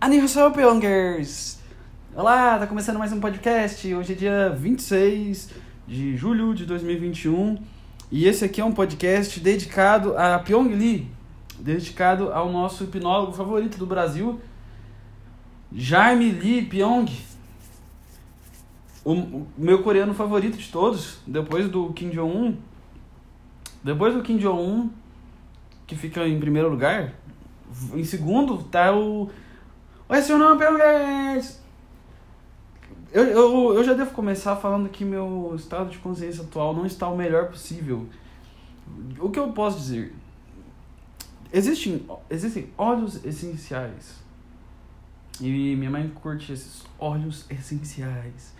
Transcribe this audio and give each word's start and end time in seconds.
Aniversário 0.00 0.52
Pyongers! 0.52 1.58
Olá, 2.14 2.58
tá 2.58 2.66
começando 2.66 2.98
mais 2.98 3.12
um 3.12 3.20
podcast. 3.20 3.94
Hoje 3.94 4.12
é 4.12 4.16
dia 4.16 4.50
26 4.50 5.50
de 5.86 6.16
julho 6.16 6.54
de 6.54 6.66
2021 6.66 7.56
e 8.12 8.26
esse 8.26 8.44
aqui 8.44 8.60
é 8.60 8.64
um 8.64 8.72
podcast 8.72 9.40
dedicado 9.40 10.16
a 10.18 10.38
Pyong 10.38 10.68
Lee, 10.74 11.10
dedicado 11.58 12.32
ao 12.32 12.52
nosso 12.52 12.84
hipnólogo 12.84 13.32
favorito 13.32 13.78
do 13.78 13.86
Brasil, 13.86 14.40
Jaime 15.72 16.30
Lee 16.30 16.62
Pyong. 16.66 17.10
O 19.04 19.46
meu 19.56 19.82
coreano 19.82 20.12
favorito 20.14 20.58
de 20.58 20.68
todos, 20.68 21.18
depois 21.26 21.68
do 21.68 21.92
Kim 21.92 22.10
Jong-un. 22.10 22.56
Depois 23.82 24.14
do 24.14 24.22
Kim 24.22 24.38
Jong-un, 24.38 24.90
que 25.86 25.96
fica 25.96 26.26
em 26.26 26.38
primeiro 26.38 26.68
lugar, 26.70 27.12
em 27.94 28.04
segundo 28.04 28.58
tá 28.58 28.94
o. 28.94 29.30
Oi, 30.06 30.20
seu 30.20 30.36
nome, 30.36 30.58
Pyongers! 30.58 31.60
Eu, 33.10 33.24
eu, 33.24 33.74
eu 33.74 33.82
já 33.82 33.94
devo 33.94 34.10
começar 34.10 34.54
falando 34.54 34.90
que 34.90 35.02
meu 35.02 35.54
estado 35.56 35.88
de 35.88 35.96
consciência 35.96 36.44
atual 36.44 36.74
não 36.74 36.84
está 36.84 37.08
o 37.08 37.16
melhor 37.16 37.48
possível. 37.48 38.06
O 39.18 39.30
que 39.30 39.38
eu 39.38 39.50
posso 39.52 39.78
dizer? 39.78 40.14
Existem, 41.50 42.04
existem 42.28 42.68
óleos 42.76 43.24
essenciais. 43.24 44.22
E 45.40 45.74
minha 45.74 45.90
mãe 45.90 46.06
curte 46.22 46.52
esses 46.52 46.84
óleos 46.98 47.46
essenciais. 47.48 48.52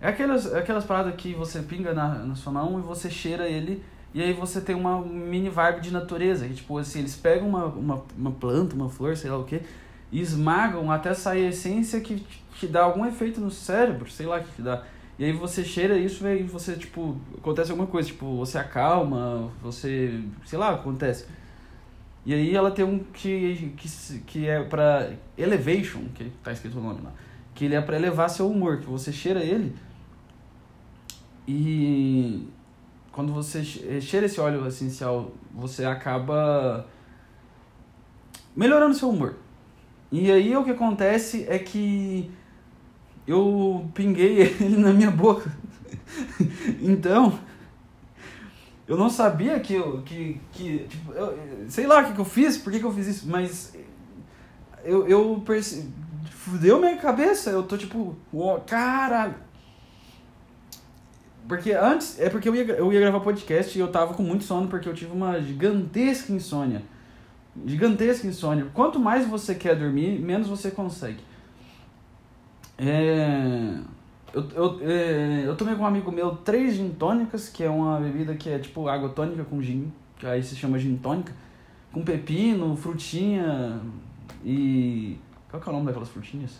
É 0.00 0.08
aquelas, 0.08 0.52
aquelas 0.52 0.84
paradas 0.84 1.14
que 1.14 1.32
você 1.32 1.62
pinga 1.62 1.94
na, 1.94 2.24
na 2.24 2.34
sua 2.34 2.52
mão 2.52 2.76
e 2.80 2.82
você 2.82 3.08
cheira 3.08 3.48
ele 3.48 3.84
e 4.12 4.20
aí 4.20 4.32
você 4.32 4.60
tem 4.60 4.74
uma 4.74 5.00
mini 5.00 5.48
vibe 5.48 5.80
de 5.80 5.92
natureza. 5.92 6.48
Que, 6.48 6.54
tipo 6.54 6.76
assim, 6.76 6.98
eles 6.98 7.14
pegam 7.14 7.48
uma, 7.48 7.66
uma, 7.66 8.02
uma 8.18 8.30
planta, 8.32 8.74
uma 8.74 8.88
flor, 8.88 9.16
sei 9.16 9.30
lá 9.30 9.38
o 9.38 9.44
que, 9.44 9.60
e 10.10 10.20
esmagam 10.20 10.90
até 10.90 11.14
sair 11.14 11.46
a 11.46 11.48
essência 11.48 12.00
que 12.00 12.24
te 12.58 12.66
dá 12.66 12.84
algum 12.84 13.04
efeito 13.04 13.40
no 13.40 13.50
cérebro, 13.50 14.10
sei 14.10 14.26
lá 14.26 14.38
o 14.38 14.44
que 14.44 14.52
te 14.52 14.62
dá. 14.62 14.82
E 15.18 15.24
aí 15.24 15.32
você 15.32 15.64
cheira 15.64 15.96
isso 15.96 16.26
e 16.26 16.42
você, 16.42 16.74
tipo, 16.74 17.18
acontece 17.36 17.70
alguma 17.70 17.88
coisa, 17.88 18.08
tipo, 18.08 18.36
você 18.36 18.58
acalma, 18.58 19.50
você, 19.62 20.20
sei 20.44 20.58
lá, 20.58 20.74
acontece. 20.74 21.26
E 22.24 22.34
aí 22.34 22.54
ela 22.54 22.70
tem 22.70 22.84
um 22.84 22.98
que, 22.98 23.72
que, 23.76 24.18
que 24.20 24.46
é 24.46 24.62
pra 24.62 25.10
elevation, 25.38 26.04
que 26.14 26.30
tá 26.42 26.52
escrito 26.52 26.78
o 26.78 26.82
nome 26.82 27.00
lá. 27.02 27.12
Que 27.54 27.64
ele 27.64 27.74
é 27.74 27.80
pra 27.80 27.96
elevar 27.96 28.28
seu 28.28 28.50
humor, 28.50 28.78
que 28.78 28.86
você 28.86 29.12
cheira 29.12 29.40
ele 29.40 29.74
e 31.46 32.48
quando 33.12 33.32
você 33.32 33.62
cheira 33.64 34.26
esse 34.26 34.40
óleo 34.40 34.66
essencial, 34.66 35.30
você 35.54 35.84
acaba 35.84 36.86
melhorando 38.54 38.94
seu 38.94 39.08
humor. 39.10 39.36
E 40.10 40.30
aí 40.30 40.56
o 40.56 40.64
que 40.64 40.70
acontece 40.70 41.46
é 41.48 41.58
que 41.58 42.30
eu 43.26 43.90
pinguei 43.94 44.40
ele 44.60 44.76
na 44.76 44.92
minha 44.92 45.10
boca. 45.10 45.50
então, 46.80 47.38
eu 48.86 48.96
não 48.96 49.10
sabia 49.10 49.58
que 49.58 49.74
eu, 49.74 50.02
que, 50.02 50.40
que 50.52 50.86
tipo, 50.88 51.12
eu, 51.12 51.38
sei 51.68 51.86
lá 51.86 52.00
o 52.00 52.04
que, 52.06 52.12
que 52.12 52.20
eu 52.20 52.24
fiz, 52.24 52.56
por 52.56 52.72
que, 52.72 52.78
que 52.78 52.84
eu 52.84 52.92
fiz 52.92 53.08
isso, 53.08 53.28
mas 53.28 53.74
eu, 54.84 55.06
eu 55.08 55.42
percebi, 55.44 55.92
fudeu 56.30 56.78
minha 56.78 56.96
cabeça, 56.96 57.50
eu 57.50 57.64
tô 57.64 57.76
tipo, 57.76 58.16
oh, 58.32 58.60
caralho. 58.60 59.34
Porque 61.48 61.72
antes, 61.72 62.18
é 62.18 62.28
porque 62.28 62.48
eu 62.48 62.54
ia, 62.54 62.64
eu 62.64 62.92
ia 62.92 63.00
gravar 63.00 63.20
podcast 63.20 63.76
e 63.76 63.80
eu 63.80 63.90
tava 63.90 64.14
com 64.14 64.22
muito 64.22 64.44
sono 64.44 64.68
porque 64.68 64.88
eu 64.88 64.94
tive 64.94 65.12
uma 65.12 65.40
gigantesca 65.40 66.32
insônia. 66.32 66.82
Gigantesca 67.64 68.26
insônia. 68.26 68.66
Quanto 68.74 68.98
mais 68.98 69.26
você 69.26 69.54
quer 69.54 69.76
dormir, 69.76 70.20
menos 70.20 70.48
você 70.48 70.70
consegue. 70.70 71.20
É, 72.78 73.78
eu, 74.34 74.48
eu, 74.54 74.80
é, 74.82 75.44
eu 75.46 75.56
tomei 75.56 75.74
com 75.74 75.82
um 75.82 75.86
amigo 75.86 76.12
meu 76.12 76.36
três 76.36 76.74
gin 76.74 76.90
tônicas, 76.90 77.48
que 77.48 77.64
é 77.64 77.70
uma 77.70 77.98
bebida 78.00 78.34
que 78.34 78.50
é 78.50 78.58
tipo 78.58 78.88
água 78.88 79.08
tônica 79.08 79.44
com 79.44 79.62
gin, 79.62 79.90
que 80.18 80.26
aí 80.26 80.42
se 80.42 80.54
chama 80.54 80.78
gin 80.78 80.96
tônica, 80.96 81.32
com 81.92 82.02
pepino, 82.02 82.76
frutinha 82.76 83.80
e. 84.44 85.18
Qual 85.48 85.62
que 85.62 85.68
é 85.68 85.70
o 85.70 85.74
nome 85.74 85.86
daquelas 85.86 86.08
frutinhas? 86.08 86.58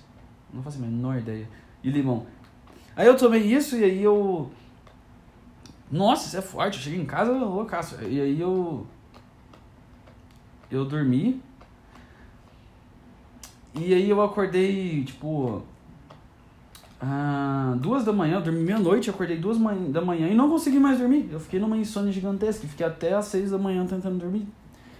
Não 0.54 0.62
faço 0.62 0.78
a 0.78 0.80
menor 0.80 1.18
ideia. 1.18 1.46
E 1.82 1.90
limão. 1.90 2.26
Aí 2.94 3.06
eu 3.06 3.16
tomei 3.16 3.42
isso 3.42 3.76
e 3.76 3.84
aí 3.84 4.02
eu 4.02 4.50
nossa, 5.90 6.26
isso 6.26 6.36
é 6.36 6.42
forte. 6.42 6.78
Eu 6.78 6.84
cheguei 6.84 7.00
em 7.00 7.06
casa 7.06 7.32
loucaço. 7.32 7.96
E 8.02 8.20
aí 8.20 8.40
eu. 8.40 8.86
Eu 10.70 10.84
dormi. 10.84 11.40
E 13.74 13.92
aí 13.94 14.08
eu 14.08 14.22
acordei, 14.22 15.04
tipo. 15.04 15.62
Ah, 17.00 17.74
duas 17.78 18.04
da 18.04 18.12
manhã, 18.12 18.36
eu 18.36 18.42
dormi 18.42 18.62
meia-noite, 18.62 19.10
acordei 19.10 19.36
duas 19.36 19.58
da 19.58 20.00
manhã 20.00 20.28
e 20.28 20.34
não 20.34 20.48
consegui 20.48 20.78
mais 20.78 20.98
dormir. 20.98 21.28
Eu 21.30 21.38
fiquei 21.38 21.60
numa 21.60 21.76
insônia 21.76 22.10
gigantesca, 22.10 22.66
fiquei 22.66 22.86
até 22.86 23.12
às 23.12 23.26
seis 23.26 23.50
da 23.50 23.58
manhã 23.58 23.84
tentando 23.86 24.18
dormir. 24.18 24.48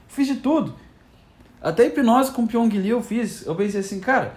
Fiz 0.06 0.26
de 0.26 0.36
tudo. 0.36 0.74
Até 1.60 1.86
hipnose 1.86 2.32
com 2.32 2.46
Pyong 2.46 2.68
Lee 2.68 2.90
eu 2.90 3.02
fiz. 3.02 3.46
Eu 3.46 3.54
pensei 3.56 3.80
assim, 3.80 3.98
cara, 3.98 4.34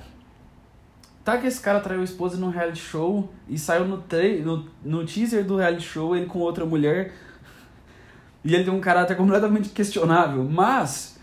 Tá 1.30 1.38
que 1.38 1.46
esse 1.46 1.62
cara 1.62 1.80
traiu 1.80 2.02
a 2.02 2.04
esposa 2.04 2.38
num 2.38 2.50
reality 2.50 2.80
show 2.80 3.30
e 3.48 3.56
saiu 3.56 3.86
no, 3.86 4.04
no, 4.44 4.66
no 4.84 5.06
teaser 5.06 5.46
do 5.46 5.58
reality 5.58 5.84
show 5.84 6.16
ele 6.16 6.26
com 6.26 6.40
outra 6.40 6.66
mulher. 6.66 7.14
E 8.42 8.56
ele 8.56 8.64
tem 8.64 8.74
um 8.74 8.80
caráter 8.80 9.18
completamente 9.18 9.68
questionável. 9.68 10.46
Mas 10.46 11.19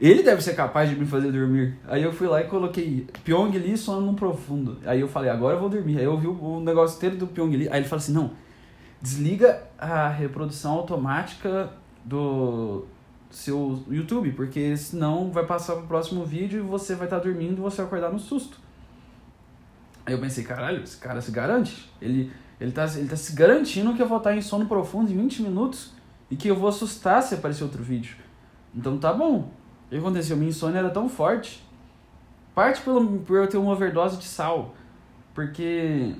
ele 0.00 0.22
deve 0.22 0.40
ser 0.40 0.54
capaz 0.54 0.88
de 0.88 0.96
me 0.96 1.04
fazer 1.04 1.30
dormir. 1.30 1.76
Aí 1.86 2.02
eu 2.02 2.12
fui 2.12 2.26
lá 2.26 2.40
e 2.40 2.44
coloquei 2.44 3.06
Pyong 3.22 3.50
Lee 3.50 3.76
sono 3.76 4.00
no 4.00 4.14
profundo. 4.14 4.78
Aí 4.86 5.00
eu 5.00 5.08
falei, 5.08 5.30
agora 5.30 5.56
eu 5.56 5.60
vou 5.60 5.68
dormir. 5.68 5.98
Aí 5.98 6.04
eu 6.04 6.16
vi 6.16 6.26
o 6.26 6.60
negócio 6.60 6.96
inteiro 6.96 7.16
do 7.16 7.26
Pyong 7.26 7.54
Lee. 7.54 7.68
Aí 7.68 7.80
ele 7.80 7.88
fala 7.88 8.00
assim, 8.00 8.12
não, 8.12 8.30
desliga 9.02 9.62
a 9.78 10.08
reprodução 10.08 10.72
automática 10.72 11.70
do 12.02 12.86
seu 13.30 13.84
YouTube, 13.88 14.32
porque 14.32 14.74
senão 14.76 15.30
vai 15.30 15.44
passar 15.44 15.74
pro 15.76 15.86
próximo 15.86 16.24
vídeo 16.24 16.60
e 16.60 16.62
você 16.62 16.94
vai 16.94 17.06
estar 17.06 17.18
tá 17.18 17.24
dormindo 17.24 17.58
e 17.58 17.60
você 17.60 17.76
vai 17.76 17.86
acordar 17.86 18.10
no 18.10 18.18
susto. 18.18 18.58
Aí 20.06 20.14
eu 20.14 20.18
pensei, 20.18 20.42
caralho, 20.42 20.82
esse 20.82 20.96
cara 20.96 21.20
se 21.20 21.30
garante. 21.30 21.92
Ele, 22.00 22.32
ele, 22.58 22.72
tá, 22.72 22.86
ele 22.96 23.08
tá 23.08 23.16
se 23.16 23.34
garantindo 23.34 23.94
que 23.94 24.00
eu 24.00 24.08
vou 24.08 24.16
estar 24.18 24.34
em 24.34 24.40
sono 24.40 24.66
profundo 24.66 25.12
em 25.12 25.16
20 25.16 25.42
minutos 25.42 25.92
e 26.30 26.36
que 26.36 26.48
eu 26.48 26.56
vou 26.56 26.68
assustar 26.68 27.22
se 27.22 27.34
aparecer 27.34 27.62
outro 27.64 27.82
vídeo. 27.82 28.16
Então 28.74 28.98
tá 28.98 29.12
bom. 29.12 29.50
O 29.90 29.92
que 29.92 29.96
aconteceu? 29.96 30.36
Minha 30.36 30.50
insônia 30.50 30.78
era 30.78 30.90
tão 30.90 31.08
forte. 31.08 31.60
Parte 32.54 32.80
pelo, 32.82 33.18
por 33.18 33.38
eu 33.38 33.48
ter 33.48 33.56
uma 33.56 33.72
overdose 33.72 34.18
de 34.18 34.24
sal. 34.24 34.72
Porque. 35.34 36.14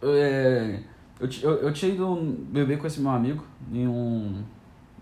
É, 0.00 0.80
eu, 1.20 1.28
eu, 1.42 1.50
eu 1.64 1.72
tinha 1.72 1.92
ido 1.92 2.16
beber 2.48 2.78
com 2.78 2.86
esse 2.86 2.98
meu 2.98 3.10
amigo 3.10 3.44
em 3.70 3.86
um, 3.86 4.42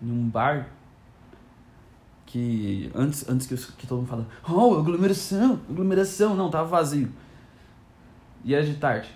em 0.02 0.10
um 0.10 0.28
bar 0.28 0.68
que 2.26 2.90
antes, 2.94 3.28
antes 3.28 3.46
que, 3.46 3.56
que 3.76 3.86
todo 3.86 3.98
mundo 3.98 4.08
fala, 4.08 4.26
oh, 4.48 4.78
aglomeração, 4.78 5.60
aglomeração, 5.68 6.34
não, 6.34 6.50
tava 6.50 6.68
vazio. 6.68 7.08
E 8.44 8.52
é 8.52 8.62
de 8.62 8.74
tarde. 8.74 9.08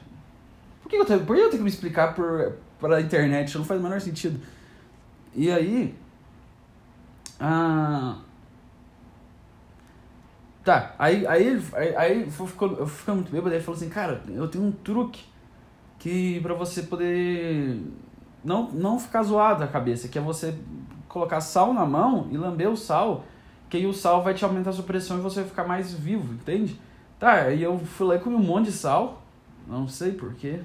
Por 0.80 0.88
que 0.88 0.96
eu 0.96 1.04
tenho, 1.04 1.24
por 1.24 1.34
que 1.34 1.42
eu 1.42 1.48
tenho 1.48 1.58
que 1.58 1.64
me 1.64 1.70
explicar 1.70 2.14
por, 2.14 2.56
pela 2.80 3.00
internet? 3.00 3.56
Não 3.58 3.64
faz 3.64 3.80
o 3.80 3.82
menor 3.82 4.00
sentido. 4.00 4.40
E 5.34 5.50
aí. 5.50 5.94
Ah, 7.40 8.18
tá, 10.62 10.94
aí, 10.98 11.26
aí, 11.26 11.62
aí, 11.74 11.96
aí 11.96 12.30
ficou, 12.30 12.72
eu 12.72 12.86
fiquei 12.86 13.14
muito 13.14 13.30
bêbado, 13.30 13.50
aí 13.50 13.56
ele 13.56 13.64
falou 13.64 13.76
assim, 13.76 13.88
cara, 13.88 14.22
eu 14.28 14.48
tenho 14.48 14.64
um 14.64 14.72
truque 14.72 15.24
que 15.98 16.40
pra 16.40 16.54
você 16.54 16.82
poder 16.84 17.80
não, 18.44 18.70
não 18.70 18.98
ficar 18.98 19.22
zoado 19.22 19.64
a 19.64 19.66
cabeça, 19.66 20.08
que 20.08 20.18
é 20.18 20.22
você 20.22 20.56
colocar 21.08 21.40
sal 21.40 21.72
na 21.72 21.86
mão 21.86 22.28
e 22.30 22.36
lamber 22.36 22.70
o 22.70 22.76
sal, 22.76 23.24
que 23.68 23.76
aí 23.76 23.86
o 23.86 23.92
sal 23.92 24.22
vai 24.22 24.34
te 24.34 24.44
aumentar 24.44 24.70
a 24.70 24.72
sua 24.72 24.84
pressão 24.84 25.18
e 25.18 25.20
você 25.20 25.40
vai 25.40 25.48
ficar 25.48 25.64
mais 25.64 25.92
vivo, 25.92 26.34
entende? 26.34 26.80
Tá, 27.18 27.32
aí 27.32 27.62
eu 27.62 27.78
fui 27.78 28.06
lá 28.06 28.16
e 28.16 28.18
comi 28.18 28.36
um 28.36 28.42
monte 28.42 28.66
de 28.66 28.72
sal, 28.72 29.22
não 29.66 29.88
sei 29.88 30.12
porquê. 30.12 30.60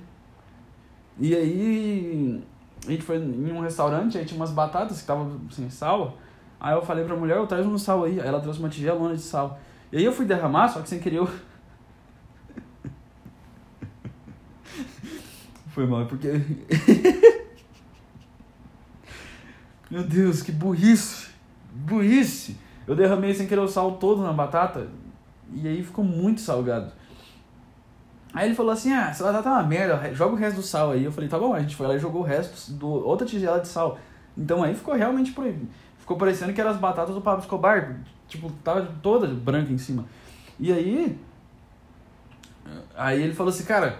E 1.19 1.35
aí 1.35 2.43
a 2.87 2.91
gente 2.91 3.03
foi 3.03 3.17
em 3.17 3.51
um 3.51 3.61
restaurante, 3.61 4.17
aí 4.17 4.25
tinha 4.25 4.39
umas 4.39 4.51
batatas 4.51 4.97
que 4.97 5.03
estavam 5.03 5.39
sem 5.51 5.69
sal. 5.69 6.17
Aí 6.59 6.73
eu 6.75 6.81
falei 6.81 7.05
pra 7.05 7.15
mulher, 7.15 7.37
eu 7.37 7.47
traz 7.47 7.65
um 7.65 7.77
sal 7.77 8.03
aí. 8.03 8.19
Aí 8.19 8.27
ela 8.27 8.41
trouxe 8.41 8.59
uma 8.59 8.67
tigelona 8.69 9.15
de 9.15 9.21
sal. 9.21 9.59
E 9.91 9.97
aí 9.97 10.03
eu 10.03 10.11
fui 10.11 10.25
derramar, 10.25 10.67
só 10.67 10.81
que 10.81 10.89
sem 10.89 10.99
querer 10.99 11.17
eu. 11.17 11.29
Foi 15.69 15.87
mal, 15.87 16.05
porque. 16.05 16.29
Meu 19.89 20.03
Deus, 20.03 20.43
que 20.43 20.51
burrice! 20.51 21.29
Burrice! 21.71 22.55
Eu 22.85 22.95
derramei 22.95 23.33
sem 23.33 23.47
querer 23.47 23.61
o 23.61 23.67
sal 23.67 23.93
todo 23.93 24.21
na 24.21 24.33
batata 24.33 24.87
e 25.53 25.67
aí 25.67 25.83
ficou 25.83 26.03
muito 26.03 26.41
salgado. 26.41 26.91
Aí 28.33 28.47
ele 28.47 28.55
falou 28.55 28.71
assim: 28.71 28.91
Ah, 28.91 29.09
essa 29.09 29.23
batata 29.23 29.49
é 29.49 29.51
uma 29.53 29.63
merda, 29.63 30.13
joga 30.13 30.33
o 30.33 30.37
resto 30.37 30.57
do 30.57 30.61
sal 30.61 30.91
aí. 30.91 31.03
Eu 31.03 31.11
falei: 31.11 31.29
Tá 31.29 31.39
bom, 31.39 31.53
a 31.53 31.59
gente 31.59 31.75
foi 31.75 31.87
lá 31.87 31.95
e 31.95 31.99
jogou 31.99 32.21
o 32.21 32.25
resto 32.25 32.71
do 32.73 32.87
outra 32.87 33.25
tigela 33.25 33.59
de 33.59 33.67
sal. 33.67 33.97
Então 34.37 34.63
aí 34.63 34.75
ficou 34.75 34.93
realmente 34.93 35.31
proibido. 35.31 35.67
Ficou 36.09 36.17
parecendo 36.17 36.51
que 36.53 36.59
eram 36.59 36.71
as 36.71 36.77
batatas 36.77 37.13
do 37.13 37.21
Pablo 37.21 37.41
Escobar. 37.41 37.97
Tipo, 38.27 38.51
tava 38.63 38.81
toda 39.03 39.27
branca 39.27 39.71
em 39.71 39.77
cima. 39.77 40.05
E 40.59 40.73
aí. 40.73 41.19
Aí 42.97 43.21
ele 43.21 43.35
falou 43.35 43.53
assim, 43.53 43.63
cara, 43.63 43.99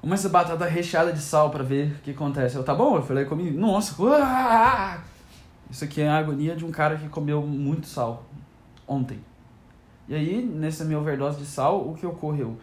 como 0.00 0.14
essa 0.14 0.30
batata 0.30 0.64
recheada 0.64 1.12
de 1.12 1.20
sal 1.20 1.50
pra 1.50 1.62
ver 1.62 1.92
o 1.92 2.02
que 2.02 2.12
acontece. 2.12 2.56
Eu, 2.56 2.64
tá 2.64 2.74
bom? 2.74 2.96
Eu 2.96 3.02
falei, 3.02 3.26
comi, 3.26 3.50
nossa, 3.50 4.00
uah! 4.02 5.02
isso 5.70 5.84
aqui 5.84 6.00
é 6.00 6.08
a 6.08 6.16
agonia 6.16 6.56
de 6.56 6.64
um 6.64 6.70
cara 6.70 6.96
que 6.96 7.08
comeu 7.10 7.42
muito 7.42 7.86
sal 7.86 8.24
ontem. 8.88 9.20
E 10.08 10.14
aí, 10.14 10.42
nessa 10.42 10.82
minha 10.84 10.98
overdose 10.98 11.38
de 11.38 11.44
sal, 11.44 11.86
o 11.86 11.94
que 11.94 12.06
ocorreu? 12.06 12.56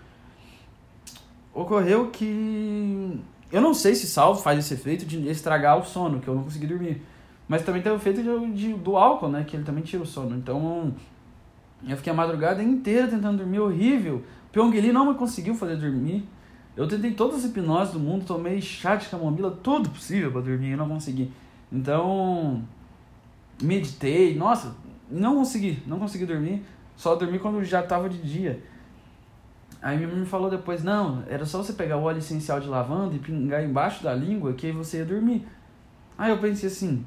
Ocorreu 1.53 2.09
que. 2.09 3.21
Eu 3.51 3.61
não 3.61 3.75
sei 3.75 3.93
se 3.93 4.07
sal 4.07 4.35
faz 4.35 4.57
esse 4.57 4.73
efeito 4.73 5.05
de 5.05 5.27
estragar 5.29 5.77
o 5.77 5.85
sono, 5.85 6.19
que 6.19 6.27
eu 6.27 6.33
não 6.33 6.43
consegui 6.43 6.65
dormir. 6.65 7.12
Mas 7.53 7.61
também 7.61 7.83
tem 7.83 7.91
o 7.91 7.97
efeito 7.97 8.23
de, 8.23 8.51
de, 8.53 8.73
do 8.73 8.97
álcool, 8.97 9.29
né? 9.29 9.43
Que 9.43 9.55
ele 9.55 9.63
também 9.63 9.83
tira 9.83 10.01
o 10.01 10.07
sono. 10.07 10.35
Então, 10.35 10.91
eu 11.87 11.95
fiquei 11.95 12.11
a 12.11 12.15
madrugada 12.15 12.63
inteira 12.63 13.07
tentando 13.07 13.37
dormir 13.37 13.59
horrível. 13.59 14.23
Pyongyi 14.51 14.91
não 14.91 15.11
me 15.11 15.13
conseguiu 15.13 15.53
fazer 15.53 15.75
dormir. 15.75 16.27
Eu 16.75 16.87
tentei 16.87 17.11
todas 17.11 17.35
as 17.35 17.45
hipnoses 17.45 17.93
do 17.93 17.99
mundo, 17.99 18.25
tomei 18.25 18.59
chá 18.59 18.95
de 18.95 19.07
camomila, 19.07 19.51
tudo 19.61 19.87
possível 19.91 20.31
para 20.31 20.41
dormir 20.41 20.71
e 20.71 20.75
não 20.75 20.89
consegui. 20.89 21.31
Então, 21.71 22.63
meditei, 23.61 24.35
nossa, 24.35 24.75
não 25.07 25.35
consegui, 25.35 25.77
não 25.85 25.99
consegui 25.99 26.25
dormir. 26.25 26.65
Só 26.95 27.13
dormi 27.13 27.37
quando 27.37 27.63
já 27.63 27.83
tava 27.83 28.09
de 28.09 28.17
dia. 28.17 28.63
Aí 29.79 29.95
minha 29.95 30.09
mãe 30.09 30.21
me 30.21 30.25
falou 30.25 30.49
depois, 30.49 30.83
não, 30.83 31.23
era 31.29 31.45
só 31.45 31.61
você 31.61 31.73
pegar 31.73 31.97
o 31.97 32.01
óleo 32.01 32.17
essencial 32.17 32.59
de 32.59 32.67
lavanda 32.67 33.15
e 33.15 33.19
pingar 33.19 33.63
embaixo 33.63 34.03
da 34.03 34.15
língua 34.15 34.53
que 34.53 34.65
aí 34.65 34.73
você 34.73 34.97
ia 34.97 35.05
dormir. 35.05 35.45
Aí 36.17 36.31
eu 36.31 36.39
pensei 36.39 36.67
assim, 36.67 37.05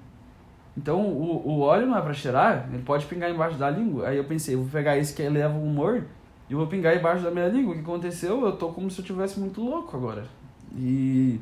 então 0.76 1.00
o, 1.00 1.48
o 1.48 1.60
óleo 1.60 1.86
não 1.86 1.96
é 1.96 2.02
pra 2.02 2.12
cheirar, 2.12 2.68
ele 2.72 2.82
pode 2.82 3.06
pingar 3.06 3.30
embaixo 3.30 3.56
da 3.56 3.70
língua. 3.70 4.08
Aí 4.08 4.16
eu 4.16 4.24
pensei, 4.24 4.54
vou 4.54 4.66
pegar 4.66 4.96
esse 4.98 5.14
que 5.14 5.22
eleva 5.22 5.56
o 5.56 5.64
humor 5.64 6.04
e 6.50 6.54
vou 6.54 6.66
pingar 6.66 6.96
embaixo 6.96 7.24
da 7.24 7.30
minha 7.30 7.48
língua. 7.48 7.72
O 7.72 7.74
que 7.74 7.82
aconteceu? 7.82 8.44
Eu 8.44 8.52
tô 8.52 8.68
como 8.68 8.90
se 8.90 9.00
eu 9.00 9.04
tivesse 9.04 9.40
muito 9.40 9.62
louco 9.62 9.96
agora. 9.96 10.24
E 10.76 11.40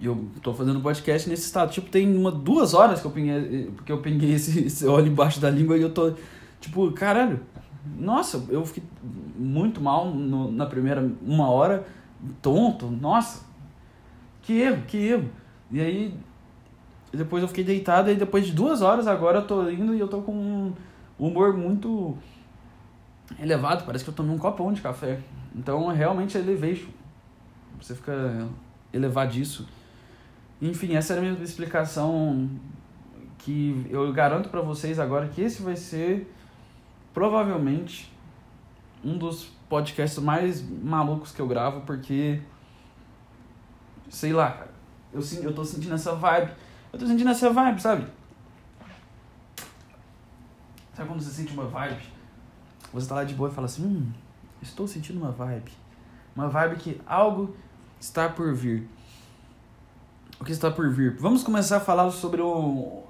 eu 0.00 0.26
tô 0.42 0.54
fazendo 0.54 0.80
podcast 0.80 1.28
nesse 1.28 1.44
estado. 1.44 1.70
Tipo, 1.70 1.90
tem 1.90 2.16
uma, 2.16 2.32
duas 2.32 2.72
horas 2.72 3.00
que 3.00 3.06
eu 3.06 3.10
pinguei, 3.10 3.70
que 3.84 3.92
eu 3.92 3.98
pinguei 3.98 4.32
esse, 4.32 4.64
esse 4.64 4.86
óleo 4.86 5.08
embaixo 5.08 5.38
da 5.40 5.50
língua 5.50 5.76
e 5.76 5.82
eu 5.82 5.92
tô, 5.92 6.14
tipo, 6.60 6.90
caralho, 6.92 7.40
nossa, 7.98 8.44
eu 8.48 8.64
fiquei 8.64 8.82
muito 9.38 9.80
mal 9.80 10.06
no, 10.06 10.50
na 10.50 10.66
primeira 10.66 11.08
uma 11.22 11.50
hora, 11.50 11.86
tonto, 12.40 12.86
nossa, 12.86 13.44
que 14.42 14.60
erro, 14.60 14.82
que 14.86 14.96
erro. 14.96 15.28
E 15.70 15.80
aí, 15.80 16.14
depois 17.16 17.42
eu 17.42 17.48
fiquei 17.48 17.64
deitado 17.64 18.10
e 18.10 18.14
depois 18.14 18.46
de 18.46 18.52
duas 18.52 18.82
horas 18.82 19.06
agora 19.06 19.38
eu 19.38 19.46
tô 19.46 19.68
indo 19.68 19.94
e 19.94 20.00
eu 20.00 20.08
tô 20.08 20.22
com 20.22 20.32
um 20.32 20.74
humor 21.18 21.56
muito 21.56 22.16
elevado, 23.40 23.84
parece 23.84 24.04
que 24.04 24.10
eu 24.10 24.14
tomei 24.14 24.34
um 24.34 24.38
copão 24.38 24.72
de 24.72 24.80
café. 24.80 25.20
Então, 25.54 25.86
realmente 25.88 26.36
elevei. 26.36 26.86
Você 27.80 27.94
fica 27.94 28.46
elevadiço. 28.92 29.66
Enfim, 30.60 30.94
essa 30.94 31.12
era 31.12 31.22
a 31.22 31.24
minha 31.24 31.42
explicação 31.42 32.48
que 33.38 33.86
eu 33.90 34.12
garanto 34.12 34.48
para 34.48 34.60
vocês 34.60 34.98
agora 34.98 35.28
que 35.28 35.40
esse 35.40 35.62
vai 35.62 35.76
ser 35.76 36.32
provavelmente 37.12 38.12
um 39.04 39.16
dos 39.16 39.44
podcasts 39.68 40.18
mais 40.18 40.62
malucos 40.62 41.32
que 41.32 41.40
eu 41.40 41.46
gravo, 41.46 41.82
porque 41.82 42.40
sei 44.08 44.32
lá, 44.32 44.66
eu, 45.12 45.20
eu 45.42 45.54
tô 45.54 45.64
sentindo 45.64 45.94
essa 45.94 46.14
vibe. 46.14 46.52
Eu 46.96 47.00
tô 47.00 47.06
sentindo 47.06 47.28
essa 47.28 47.50
vibe, 47.50 47.82
sabe? 47.82 48.06
Sabe 50.94 51.08
quando 51.10 51.20
você 51.20 51.30
sente 51.30 51.52
uma 51.52 51.66
vibe? 51.66 52.02
Você 52.90 53.06
tá 53.06 53.16
lá 53.16 53.24
de 53.24 53.34
boa 53.34 53.50
e 53.50 53.52
fala 53.52 53.66
assim, 53.66 53.84
hum, 53.84 54.10
estou 54.62 54.88
sentindo 54.88 55.20
uma 55.20 55.30
vibe. 55.30 55.70
Uma 56.34 56.48
vibe 56.48 56.76
que 56.76 56.98
algo 57.06 57.54
está 58.00 58.30
por 58.30 58.54
vir. 58.54 58.88
O 60.40 60.44
que 60.46 60.52
está 60.52 60.70
por 60.70 60.88
vir? 60.90 61.14
Vamos 61.18 61.42
começar 61.42 61.76
a 61.76 61.80
falar 61.80 62.10
sobre 62.12 62.40
o, 62.40 63.04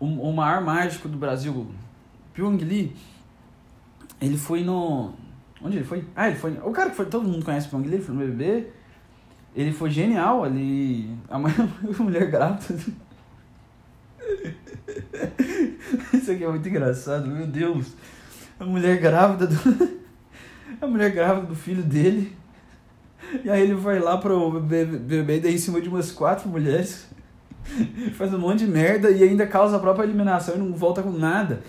o, 0.00 0.06
o 0.06 0.32
maior 0.34 0.60
mágico 0.60 1.08
do 1.08 1.16
Brasil, 1.16 1.72
Pyong 2.34 2.56
Lee. 2.56 2.96
Ele 4.20 4.36
foi 4.36 4.64
no. 4.64 5.12
Onde 5.62 5.76
ele 5.76 5.84
foi? 5.84 6.04
Ah, 6.16 6.26
ele 6.26 6.36
foi. 6.36 6.58
O 6.64 6.72
cara 6.72 6.90
que 6.90 6.96
foi. 6.96 7.06
Todo 7.06 7.28
mundo 7.28 7.44
conhece 7.44 7.68
o 7.68 7.70
Pyong 7.70 7.84
Lee, 7.84 7.94
ele 7.94 8.02
foi 8.02 8.12
no 8.12 8.20
BBB. 8.22 8.72
Ele 9.54 9.72
foi 9.72 9.88
genial 9.88 10.42
ali. 10.42 11.16
A, 11.28 11.38
mulher 12.02 12.28
grávida. 12.28 12.74
Isso 16.12 16.30
aqui 16.30 16.44
é 16.44 16.48
muito 16.48 16.68
engraçado, 16.68 17.28
meu 17.28 17.46
Deus. 17.46 17.88
A 18.58 18.64
mulher 18.64 18.98
grávida 18.98 19.46
do. 19.46 20.00
A 20.80 20.86
mulher 20.86 21.10
grávida 21.10 21.46
do 21.46 21.54
filho 21.54 21.82
dele 21.82 22.40
e 23.44 23.50
aí 23.50 23.62
ele 23.62 23.74
vai 23.74 23.98
lá 23.98 24.16
pro 24.18 24.60
bebê 24.60 25.38
daí 25.38 25.54
em 25.54 25.58
cima 25.58 25.80
de 25.80 25.88
umas 25.88 26.10
quatro 26.10 26.48
mulheres, 26.48 27.06
faz 28.16 28.34
um 28.34 28.38
monte 28.38 28.60
de 28.60 28.66
merda 28.66 29.10
e 29.10 29.22
ainda 29.22 29.46
causa 29.46 29.76
a 29.76 29.80
própria 29.80 30.04
eliminação 30.04 30.56
e 30.56 30.58
não 30.58 30.72
volta 30.72 31.02
com 31.02 31.12
nada. 31.12 31.62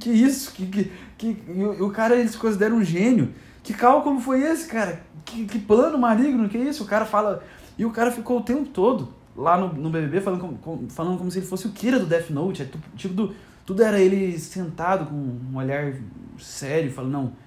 que 0.00 0.10
isso? 0.10 0.52
Que, 0.52 0.66
que, 0.66 0.92
que, 1.16 1.42
o, 1.48 1.86
o 1.86 1.90
cara 1.90 2.16
eles 2.16 2.34
consideram 2.34 2.76
um 2.76 2.84
gênio. 2.84 3.32
Que 3.62 3.72
cálculo 3.72 4.20
foi 4.20 4.42
esse, 4.42 4.66
cara? 4.66 5.00
Que, 5.24 5.44
que 5.44 5.58
plano 5.58 5.98
maligno, 5.98 6.48
que 6.48 6.58
isso? 6.58 6.84
O 6.84 6.86
cara 6.86 7.04
fala. 7.04 7.42
E 7.78 7.84
o 7.84 7.90
cara 7.90 8.10
ficou 8.10 8.38
o 8.38 8.42
tempo 8.42 8.66
todo 8.66 9.14
lá 9.36 9.58
no, 9.58 9.72
no 9.72 9.90
BBB 9.90 10.20
falando 10.20 10.58
como, 10.58 10.88
falando 10.90 11.18
como 11.18 11.30
se 11.30 11.38
ele 11.38 11.46
fosse 11.46 11.66
o 11.66 11.72
Kira 11.72 11.98
do 11.98 12.06
Death 12.06 12.30
Note. 12.30 12.62
É, 12.62 12.68
tipo, 12.96 13.14
do, 13.14 13.34
tudo 13.64 13.82
era 13.82 14.00
ele 14.00 14.38
sentado 14.38 15.06
com 15.06 15.14
um 15.14 15.56
olhar 15.56 15.94
sério, 16.38 16.90
falando, 16.92 17.12
não 17.12 17.46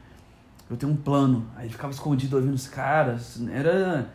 eu 0.69 0.77
tenho 0.77 0.91
um 0.91 0.95
plano. 0.95 1.47
Aí 1.56 1.65
ele 1.65 1.71
ficava 1.71 1.91
escondido 1.91 2.36
ouvindo 2.36 2.53
os 2.53 2.68
caras. 2.68 3.41
Era. 3.51 4.13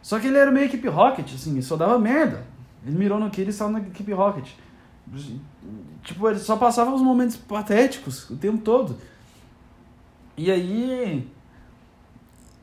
Só 0.00 0.18
que 0.18 0.28
ele 0.28 0.38
era 0.38 0.50
meio 0.50 0.66
equipe 0.66 0.88
Rocket, 0.88 1.34
assim, 1.34 1.60
só 1.60 1.76
dava 1.76 1.98
merda. 1.98 2.44
Ele 2.86 2.96
mirou 2.96 3.18
no 3.18 3.28
que 3.28 3.40
ele 3.40 3.52
saiu 3.52 3.70
na 3.70 3.80
equipe 3.80 4.12
Rocket. 4.12 4.48
Tipo, 6.02 6.28
ele 6.28 6.38
só 6.38 6.56
passava 6.56 6.94
os 6.94 7.02
momentos 7.02 7.36
patéticos 7.36 8.30
o 8.30 8.36
tempo 8.36 8.58
todo. 8.58 8.96
E 10.36 10.50
aí. 10.50 11.28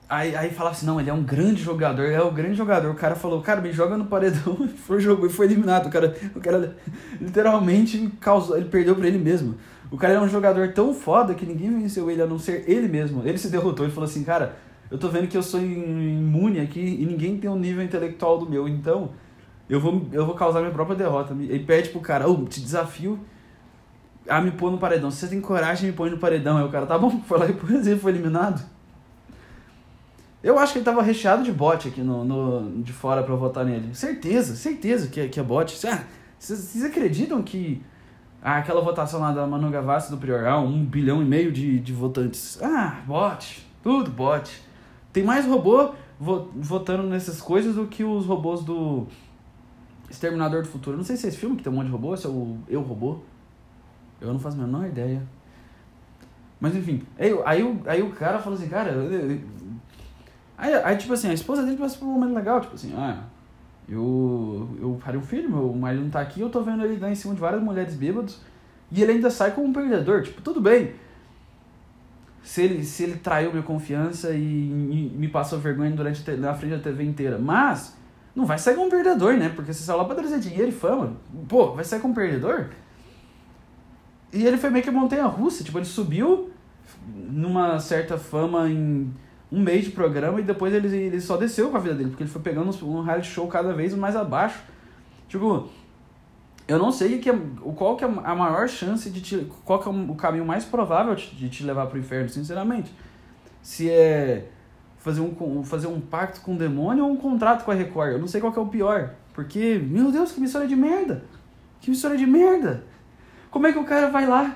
Aí, 0.10 0.34
aí 0.38 0.52
falava 0.52 0.74
assim, 0.74 0.86
não, 0.86 1.02
ele 1.02 1.10
é 1.10 1.14
um 1.14 1.22
grande 1.22 1.62
jogador, 1.62 2.04
é 2.04 2.22
o 2.22 2.30
um 2.30 2.34
grande 2.34 2.56
jogador. 2.56 2.90
O 2.90 2.96
cara 2.96 3.14
falou, 3.14 3.42
cara, 3.42 3.60
me 3.60 3.74
joga 3.74 3.98
no 3.98 4.06
paredão 4.06 4.58
e 4.64 4.68
foi, 4.70 5.02
jogou, 5.02 5.28
e 5.28 5.30
foi 5.30 5.48
eliminado. 5.48 5.88
O 5.88 5.90
cara, 5.90 6.16
o 6.34 6.40
cara 6.40 6.76
literalmente 7.20 8.10
causou, 8.22 8.56
ele 8.56 8.70
perdeu 8.70 8.96
pra 8.96 9.08
ele 9.08 9.18
mesmo. 9.18 9.56
O 9.92 9.98
cara 9.98 10.14
é 10.14 10.20
um 10.20 10.28
jogador 10.28 10.72
tão 10.74 10.94
foda 10.94 11.34
que 11.34 11.46
ninguém 11.46 11.70
venceu 11.78 12.10
ele 12.10 12.22
a 12.22 12.26
não 12.26 12.40
ser 12.40 12.64
ele 12.68 12.88
mesmo. 12.88 13.22
Ele 13.26 13.38
se 13.38 13.50
derrotou 13.50 13.86
e 13.86 13.90
falou 13.90 14.10
assim, 14.10 14.24
cara, 14.24 14.56
eu 14.90 14.98
tô 14.98 15.10
vendo 15.10 15.28
que 15.28 15.36
eu 15.36 15.44
sou 15.44 15.60
imune 15.60 16.62
aqui 16.62 16.80
e 16.80 17.06
ninguém 17.06 17.38
tem 17.38 17.50
um 17.50 17.60
nível 17.60 17.84
intelectual 17.84 18.38
do 18.38 18.50
meu, 18.50 18.68
então 18.68 19.12
eu 19.70 19.80
vou, 19.82 20.08
eu 20.14 20.26
vou 20.26 20.36
causar 20.36 20.60
minha 20.62 20.72
própria 20.72 20.96
derrota. 20.96 21.34
Ele 21.34 21.60
pede 21.66 21.90
pro 21.90 22.00
cara, 22.00 22.30
oh, 22.30 22.46
te 22.46 22.62
desafio 22.62 23.20
a 24.30 24.40
me 24.40 24.52
pôr 24.52 24.72
no 24.72 24.78
paredão. 24.78 25.12
Se 25.12 25.18
você 25.18 25.28
tem 25.28 25.42
coragem, 25.42 25.90
me 25.90 25.96
põe 25.96 26.10
no 26.10 26.18
paredão. 26.18 26.58
Aí 26.58 26.64
o 26.64 26.70
cara, 26.70 26.86
tá 26.86 26.98
bom, 26.98 27.20
foi 27.28 27.38
lá 27.38 27.46
e 27.46 27.50
ele 27.52 28.00
foi 28.00 28.12
eliminado. 28.12 28.77
Eu 30.48 30.58
acho 30.58 30.72
que 30.72 30.80
ele 30.80 30.86
tava 30.86 31.02
recheado 31.02 31.44
de 31.44 31.52
bot 31.52 31.90
aqui 31.90 32.00
no, 32.00 32.24
no, 32.24 32.82
de 32.82 32.94
fora 32.94 33.22
pra 33.22 33.36
votar 33.36 33.66
nele. 33.66 33.94
Certeza, 33.94 34.56
certeza 34.56 35.10
que 35.10 35.20
é, 35.20 35.28
que 35.28 35.42
é 35.42 35.44
bot. 35.44 35.86
Ah, 35.86 36.06
vocês 36.40 36.86
acreditam 36.86 37.44
que 37.44 37.84
ah, 38.42 38.60
aquela 38.60 38.80
votação 38.80 39.20
lá 39.20 39.34
da 39.34 39.46
Manu 39.46 39.70
Gavassi 39.70 40.10
do 40.10 40.18
Prioral, 40.18 40.64
um 40.64 40.86
bilhão 40.86 41.22
e 41.22 41.26
meio 41.26 41.52
de, 41.52 41.82
de 41.82 41.92
votantes. 41.92 42.58
Ah, 42.64 43.02
bot, 43.06 43.68
tudo 43.84 44.10
bot. 44.10 44.64
Tem 45.12 45.22
mais 45.22 45.46
robô 45.46 45.92
vo 46.18 46.50
votando 46.56 47.04
nessas 47.04 47.42
coisas 47.42 47.76
do 47.76 47.86
que 47.86 48.06
os 48.06 48.26
robôs 48.26 48.64
do 48.64 49.06
Exterminador 50.10 50.62
do 50.62 50.70
Futuro. 50.70 50.96
não 50.96 51.04
sei 51.04 51.18
se 51.18 51.26
é 51.26 51.30
esse 51.30 51.38
filme 51.38 51.58
que 51.58 51.64
tem 51.64 51.74
um 51.74 51.76
monte 51.76 51.88
de 51.88 51.92
robô, 51.92 52.16
se 52.16 52.26
é 52.26 52.30
o 52.30 52.58
Eu 52.70 52.82
Robô. 52.84 53.18
Eu 54.22 54.32
não 54.32 54.40
faço 54.40 54.56
a 54.56 54.66
menor 54.66 54.86
ideia. 54.86 55.22
Mas 56.58 56.74
enfim, 56.74 57.04
aí, 57.20 57.38
aí, 57.46 57.82
aí 57.86 58.02
o 58.02 58.12
cara 58.12 58.40
falou 58.40 58.58
assim, 58.58 58.70
cara. 58.70 58.94
Aí, 60.58 60.74
aí 60.74 60.98
tipo 60.98 61.14
assim, 61.14 61.30
a 61.30 61.34
esposa 61.34 61.64
dele 61.64 61.78
passou 61.78 62.00
por 62.00 62.06
um 62.08 62.14
momento 62.14 62.34
legal, 62.34 62.60
tipo 62.60 62.74
assim, 62.74 62.94
ah, 62.98 63.24
eu, 63.88 64.68
eu 64.82 64.98
farei 65.00 65.20
um 65.20 65.24
filho, 65.24 65.50
meu 65.50 65.72
marido 65.74 66.04
não 66.04 66.10
tá 66.10 66.20
aqui, 66.20 66.42
eu 66.42 66.50
tô 66.50 66.62
vendo 66.62 66.84
ele 66.84 66.98
dar 66.98 67.12
em 67.12 67.16
cima 67.16 67.34
de 67.34 67.40
várias 67.40 67.62
mulheres 67.62 67.96
bêbadas 67.96 68.40
e 68.92 69.02
ele 69.02 69.14
ainda 69.14 69.30
sai 69.30 69.52
como 69.52 69.68
um 69.68 69.74
perdedor. 69.74 70.24
Tipo, 70.24 70.42
tudo 70.42 70.62
bem. 70.62 70.94
Se 72.44 72.62
ele, 72.62 72.84
se 72.84 73.04
ele 73.04 73.18
traiu 73.18 73.52
minha 73.52 73.64
confiança 73.64 74.32
e, 74.32 74.42
e 74.42 75.14
me 75.16 75.28
passou 75.28 75.60
vergonha 75.60 75.92
durante 75.92 76.30
na 76.32 76.54
frente 76.54 76.78
da 76.78 76.80
TV 76.80 77.04
inteira. 77.04 77.38
Mas, 77.38 77.98
não 78.34 78.46
vai 78.46 78.58
sair 78.58 78.76
como 78.76 78.88
um 78.88 78.90
perdedor, 78.90 79.34
né? 79.34 79.50
Porque 79.50 79.74
você 79.74 79.84
saiu 79.84 79.98
lá 79.98 80.06
pra 80.06 80.16
trazer 80.16 80.40
dinheiro 80.40 80.70
e 80.70 80.72
fama. 80.72 81.14
Pô, 81.50 81.74
vai 81.74 81.84
sair 81.84 82.00
como 82.00 82.14
um 82.14 82.16
perdedor? 82.16 82.68
E 84.32 84.46
ele 84.46 84.58
foi 84.58 84.70
meio 84.70 84.84
que 84.84 84.92
montanha 84.92 85.26
russa. 85.26 85.64
Tipo, 85.64 85.80
ele 85.80 85.86
subiu 85.86 86.50
numa 87.14 87.80
certa 87.80 88.18
fama 88.18 88.70
em 88.70 89.14
um 89.52 89.62
mês 89.62 89.86
de 89.86 89.92
programa 89.92 90.40
e 90.40 90.44
depois 90.44 90.74
ele, 90.74 90.88
ele 90.96 91.22
só 91.22 91.38
desceu 91.38 91.70
com 91.70 91.78
a 91.78 91.80
vida 91.80 91.96
dele, 91.96 92.10
porque 92.10 92.24
ele 92.24 92.30
foi 92.30 92.42
pegando 92.42 92.70
um 92.86 93.02
reality 93.02 93.30
show 93.30 93.48
cada 93.48 93.74
vez 93.74 93.94
mais 93.94 94.16
abaixo. 94.16 94.60
Tipo, 95.28 95.70
Eu 96.68 96.78
não 96.78 96.92
sei 96.92 97.20
que 97.20 97.30
é, 97.30 97.40
qual 97.76 97.96
que 97.96 98.04
é 98.04 98.08
a 98.08 98.36
maior 98.36 98.68
chance 98.68 99.10
de 99.10 99.22
te. 99.22 99.48
Qual 99.64 99.80
que 99.80 99.88
é 99.88 99.92
o 99.92 100.16
caminho 100.16 100.46
mais 100.46 100.66
provável 100.66 101.16
de 101.16 101.50
te 101.50 101.64
levar 101.64 101.88
pro 101.88 101.98
inferno, 101.98 102.30
sinceramente. 102.30 102.92
Se 103.62 103.90
é 103.90 104.50
fazer 104.98 105.22
um, 105.22 105.64
fazer 105.64 105.88
um 105.88 106.02
pacto 106.02 106.42
com 106.42 106.56
o 106.56 106.58
demônio 106.58 107.06
ou 107.06 107.12
um 107.12 107.16
contrato 107.16 107.64
com 107.64 107.72
a 107.72 107.74
Record. 107.74 108.12
Eu 108.14 108.20
não 108.20 108.28
sei 108.28 108.42
qual 108.42 108.52
que 108.52 108.60
é 108.60 108.62
o 108.62 108.68
pior. 108.68 109.14
Porque, 109.34 109.80
meu 109.82 110.12
Deus, 110.12 110.32
que 110.32 110.40
emissora 110.40 110.68
de 110.68 110.76
merda! 110.76 111.24
Que 111.80 111.90
emissora 111.90 112.18
de 112.18 112.26
merda! 112.26 112.84
Como 113.50 113.66
é 113.68 113.72
que 113.72 113.80
o 113.80 113.86
cara 113.86 114.10
vai 114.10 114.28
lá? 114.28 114.56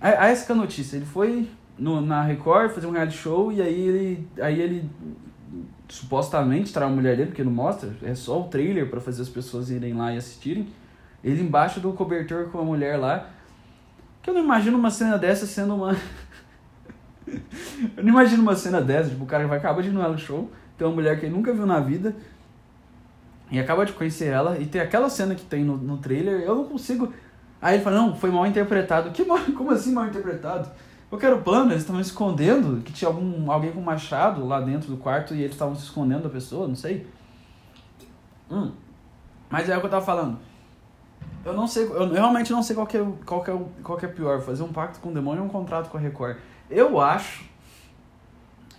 A, 0.00 0.28
essa 0.28 0.46
que 0.46 0.52
é 0.52 0.54
a 0.54 0.58
notícia. 0.58 0.96
Ele 0.96 1.04
foi 1.04 1.48
no, 1.82 2.00
na 2.00 2.22
Record 2.22 2.70
fazer 2.70 2.86
um 2.86 2.92
reality 2.92 3.16
show 3.16 3.52
e 3.52 3.60
aí 3.60 3.80
ele, 3.80 4.28
aí 4.40 4.60
ele 4.60 4.88
supostamente 5.88 6.72
trai 6.72 6.88
a 6.88 6.90
mulher 6.90 7.16
dele, 7.16 7.28
porque 7.30 7.42
não 7.42 7.52
mostra, 7.52 7.90
é 8.02 8.14
só 8.14 8.40
o 8.40 8.44
trailer 8.44 8.88
para 8.88 9.00
fazer 9.00 9.22
as 9.22 9.28
pessoas 9.28 9.68
irem 9.68 9.92
lá 9.92 10.14
e 10.14 10.16
assistirem. 10.16 10.68
Ele 11.22 11.42
embaixo 11.42 11.80
do 11.80 11.92
cobertor 11.92 12.48
com 12.50 12.60
a 12.60 12.64
mulher 12.64 12.96
lá. 12.96 13.28
Que 14.22 14.30
eu 14.30 14.34
não 14.34 14.42
imagino 14.42 14.78
uma 14.78 14.90
cena 14.90 15.18
dessa 15.18 15.46
sendo 15.46 15.74
uma. 15.74 15.92
eu 17.96 18.02
não 18.02 18.10
imagino 18.10 18.42
uma 18.42 18.54
cena 18.54 18.80
dessa, 18.80 19.10
tipo, 19.10 19.24
o 19.24 19.26
cara 19.26 19.46
vai 19.46 19.58
acabar 19.58 19.82
de 19.82 19.88
ir 19.88 19.92
no 19.92 20.18
show, 20.18 20.50
tem 20.78 20.86
uma 20.86 20.94
mulher 20.94 21.18
que 21.18 21.26
ele 21.26 21.34
nunca 21.34 21.52
viu 21.52 21.66
na 21.66 21.80
vida, 21.80 22.14
e 23.50 23.58
acaba 23.58 23.84
de 23.84 23.92
conhecer 23.92 24.26
ela, 24.26 24.58
e 24.58 24.66
tem 24.66 24.80
aquela 24.80 25.10
cena 25.10 25.34
que 25.34 25.44
tem 25.44 25.64
no, 25.64 25.76
no 25.76 25.98
trailer, 25.98 26.42
eu 26.42 26.54
não 26.54 26.64
consigo. 26.64 27.12
Aí 27.60 27.76
ele 27.76 27.84
fala, 27.84 27.96
não, 27.96 28.14
foi 28.14 28.30
mal 28.30 28.46
interpretado. 28.46 29.10
Que 29.12 29.24
mal, 29.24 29.38
como 29.56 29.72
assim 29.72 29.92
mal 29.92 30.06
interpretado? 30.06 30.70
Eu 31.12 31.18
quero 31.18 31.42
plano, 31.42 31.70
eles 31.70 31.82
estavam 31.82 32.00
escondendo, 32.00 32.80
que 32.82 32.90
tinha 32.90 33.06
algum, 33.06 33.52
alguém 33.52 33.70
com 33.70 33.82
machado 33.82 34.46
lá 34.46 34.62
dentro 34.62 34.88
do 34.88 34.96
quarto 34.96 35.34
e 35.34 35.42
eles 35.42 35.52
estavam 35.52 35.74
se 35.74 35.82
escondendo 35.82 36.22
da 36.22 36.30
pessoa, 36.30 36.66
não 36.66 36.74
sei. 36.74 37.06
Hum. 38.50 38.72
Mas 39.50 39.68
é 39.68 39.76
o 39.76 39.80
que 39.80 39.86
eu 39.86 39.90
tava 39.90 40.06
falando. 40.06 40.38
Eu 41.44 41.52
não 41.52 41.66
sei, 41.66 41.84
eu 41.84 42.10
realmente 42.10 42.50
não 42.50 42.62
sei 42.62 42.74
qual 42.74 42.86
que 42.86 42.96
é, 42.96 43.06
qual 43.26 43.44
que 43.44 43.50
é, 43.50 43.60
qual 43.82 43.98
que 43.98 44.06
é 44.06 44.08
pior, 44.08 44.40
fazer 44.40 44.62
um 44.62 44.72
pacto 44.72 45.00
com 45.00 45.10
o 45.10 45.12
demônio 45.12 45.42
ou 45.42 45.48
um 45.48 45.50
contrato 45.50 45.90
com 45.90 45.98
a 45.98 46.00
Record. 46.00 46.38
Eu 46.70 46.98
acho 46.98 47.44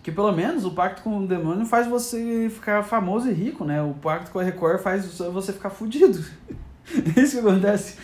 que 0.02 0.12
pelo 0.12 0.32
menos 0.32 0.66
o 0.66 0.72
pacto 0.72 1.04
com 1.04 1.20
o 1.20 1.28
demônio 1.28 1.68
faz 1.68 1.86
você 1.86 2.50
ficar 2.50 2.82
famoso 2.82 3.30
e 3.30 3.34
rico, 3.34 3.64
né? 3.64 3.80
O 3.84 3.94
pacto 3.94 4.32
com 4.32 4.40
a 4.40 4.44
Record 4.44 4.82
faz 4.82 5.20
você 5.20 5.54
ficar 5.54 5.70
fudido. 5.70 6.20
É 7.16 7.22
isso 7.22 7.40
que 7.40 7.48
acontece. 7.48 7.98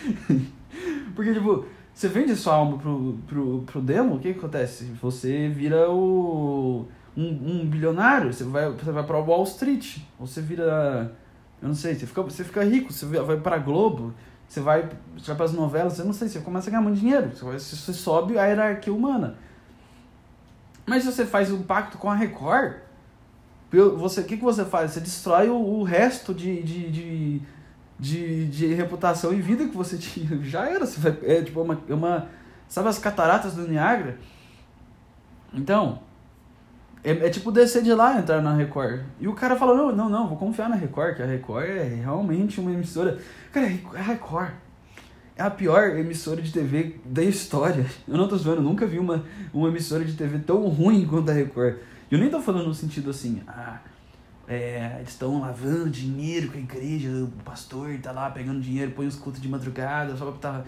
Porque, 1.14 1.34
tipo, 1.34 1.66
você 1.94 2.08
vende 2.08 2.34
sua 2.36 2.54
alma 2.54 2.78
pro, 2.78 3.18
pro, 3.26 3.62
pro 3.62 3.80
demo, 3.80 4.14
o 4.14 4.18
que, 4.18 4.32
que 4.32 4.38
acontece? 4.38 4.84
Você 5.02 5.48
vira 5.48 5.90
o. 5.90 6.86
Um, 7.16 7.62
um 7.62 7.66
bilionário, 7.66 8.32
você 8.32 8.44
vai, 8.44 8.70
você 8.70 8.92
vai 8.92 9.04
pra 9.04 9.18
Wall 9.18 9.42
Street, 9.44 9.98
você 10.18 10.40
vira. 10.40 11.12
Eu 11.60 11.68
não 11.68 11.74
sei, 11.74 11.94
você 11.94 12.06
fica, 12.06 12.22
você 12.22 12.44
fica 12.44 12.64
rico, 12.64 12.92
você 12.92 13.04
vai 13.04 13.36
pra 13.36 13.58
Globo, 13.58 14.14
você 14.48 14.60
vai, 14.60 14.88
você 15.18 15.26
vai 15.26 15.36
pras 15.36 15.52
novelas, 15.52 15.98
eu 15.98 16.04
não 16.04 16.12
sei, 16.12 16.28
você 16.28 16.40
começa 16.40 16.68
a 16.68 16.70
ganhar 16.70 16.82
muito 16.82 16.98
dinheiro, 16.98 17.30
você, 17.30 17.58
você 17.58 17.92
sobe 17.92 18.38
a 18.38 18.46
hierarquia 18.46 18.94
humana. 18.94 19.36
Mas 20.86 21.04
se 21.04 21.12
você 21.12 21.26
faz 21.26 21.52
um 21.52 21.62
pacto 21.62 21.98
com 21.98 22.10
a 22.10 22.14
Record, 22.14 22.74
o 23.72 24.24
que, 24.24 24.36
que 24.36 24.42
você 24.42 24.64
faz? 24.64 24.92
Você 24.92 25.00
destrói 25.00 25.48
o, 25.48 25.54
o 25.54 25.82
resto 25.84 26.34
de, 26.34 26.62
de, 26.62 26.90
de, 26.90 27.42
de, 28.00 28.46
de, 28.46 28.74
reputação 28.74 29.32
e 29.32 29.40
vida 29.40 29.66
que 29.66 29.76
você 29.76 29.96
tinha. 29.98 30.42
Já 30.42 30.68
era. 30.68 30.86
Você 30.86 30.98
vai, 30.98 31.16
é 31.22 31.42
tipo 31.42 31.60
uma, 31.60 31.78
é 31.88 31.94
uma. 31.94 32.28
Sabe 32.68 32.88
as 32.88 32.98
cataratas 32.98 33.54
do 33.54 33.68
Niágara? 33.68 34.18
Então. 35.52 36.00
É, 37.02 37.12
é 37.12 37.30
tipo 37.30 37.50
descer 37.50 37.82
de 37.82 37.94
lá 37.94 38.16
e 38.16 38.18
entrar 38.18 38.42
na 38.42 38.54
Record. 38.54 39.00
E 39.18 39.26
o 39.26 39.32
cara 39.32 39.56
falou: 39.56 39.76
não, 39.76 39.94
não, 39.94 40.08
não, 40.08 40.28
vou 40.28 40.36
confiar 40.36 40.68
na 40.68 40.76
Record, 40.76 41.16
que 41.16 41.22
a 41.22 41.26
Record 41.26 41.64
é 41.64 42.00
realmente 42.02 42.60
uma 42.60 42.70
emissora. 42.70 43.18
Cara, 43.50 43.66
a 43.66 44.02
Record 44.02 44.50
é 45.34 45.42
a 45.42 45.50
pior 45.50 45.96
emissora 45.96 46.42
de 46.42 46.52
TV 46.52 47.00
da 47.06 47.22
história. 47.22 47.86
Eu 48.06 48.18
não 48.18 48.28
tô 48.28 48.36
zoando, 48.36 48.60
nunca 48.60 48.86
vi 48.86 48.98
uma, 48.98 49.24
uma 49.54 49.68
emissora 49.68 50.04
de 50.04 50.12
TV 50.12 50.38
tão 50.40 50.68
ruim 50.68 51.06
quanto 51.06 51.30
a 51.30 51.32
Record. 51.32 51.76
Eu 52.10 52.18
nem 52.18 52.28
tô 52.28 52.40
falando 52.40 52.66
no 52.66 52.74
sentido 52.74 53.08
assim, 53.08 53.40
ah, 53.48 53.78
é, 54.50 54.96
eles 54.96 55.10
estão 55.10 55.40
lavando 55.40 55.88
dinheiro 55.88 56.50
com 56.50 56.58
a 56.58 56.60
igreja, 56.60 57.08
o 57.08 57.28
pastor 57.44 57.96
tá 58.00 58.10
lá 58.10 58.28
pegando 58.30 58.60
dinheiro, 58.60 58.90
põe 58.90 59.06
os 59.06 59.14
cultos 59.14 59.40
de 59.40 59.48
madrugada, 59.48 60.16
só 60.16 60.28
pra 60.32 60.40
tá. 60.40 60.64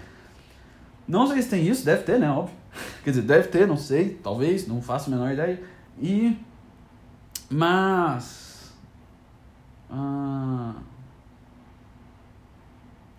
Não 1.08 1.26
sei 1.26 1.42
se 1.42 1.50
tem 1.50 1.66
isso, 1.66 1.84
deve 1.84 2.04
ter, 2.04 2.20
né? 2.20 2.30
Óbvio. 2.30 2.54
Quer 3.02 3.10
dizer, 3.10 3.22
deve 3.22 3.48
ter, 3.48 3.66
não 3.66 3.76
sei, 3.76 4.14
talvez, 4.22 4.68
não 4.68 4.80
faço 4.80 5.10
a 5.10 5.16
menor 5.16 5.32
ideia. 5.32 5.60
E. 6.00 6.38
Mas. 7.50 8.72
Ah, 9.90 10.74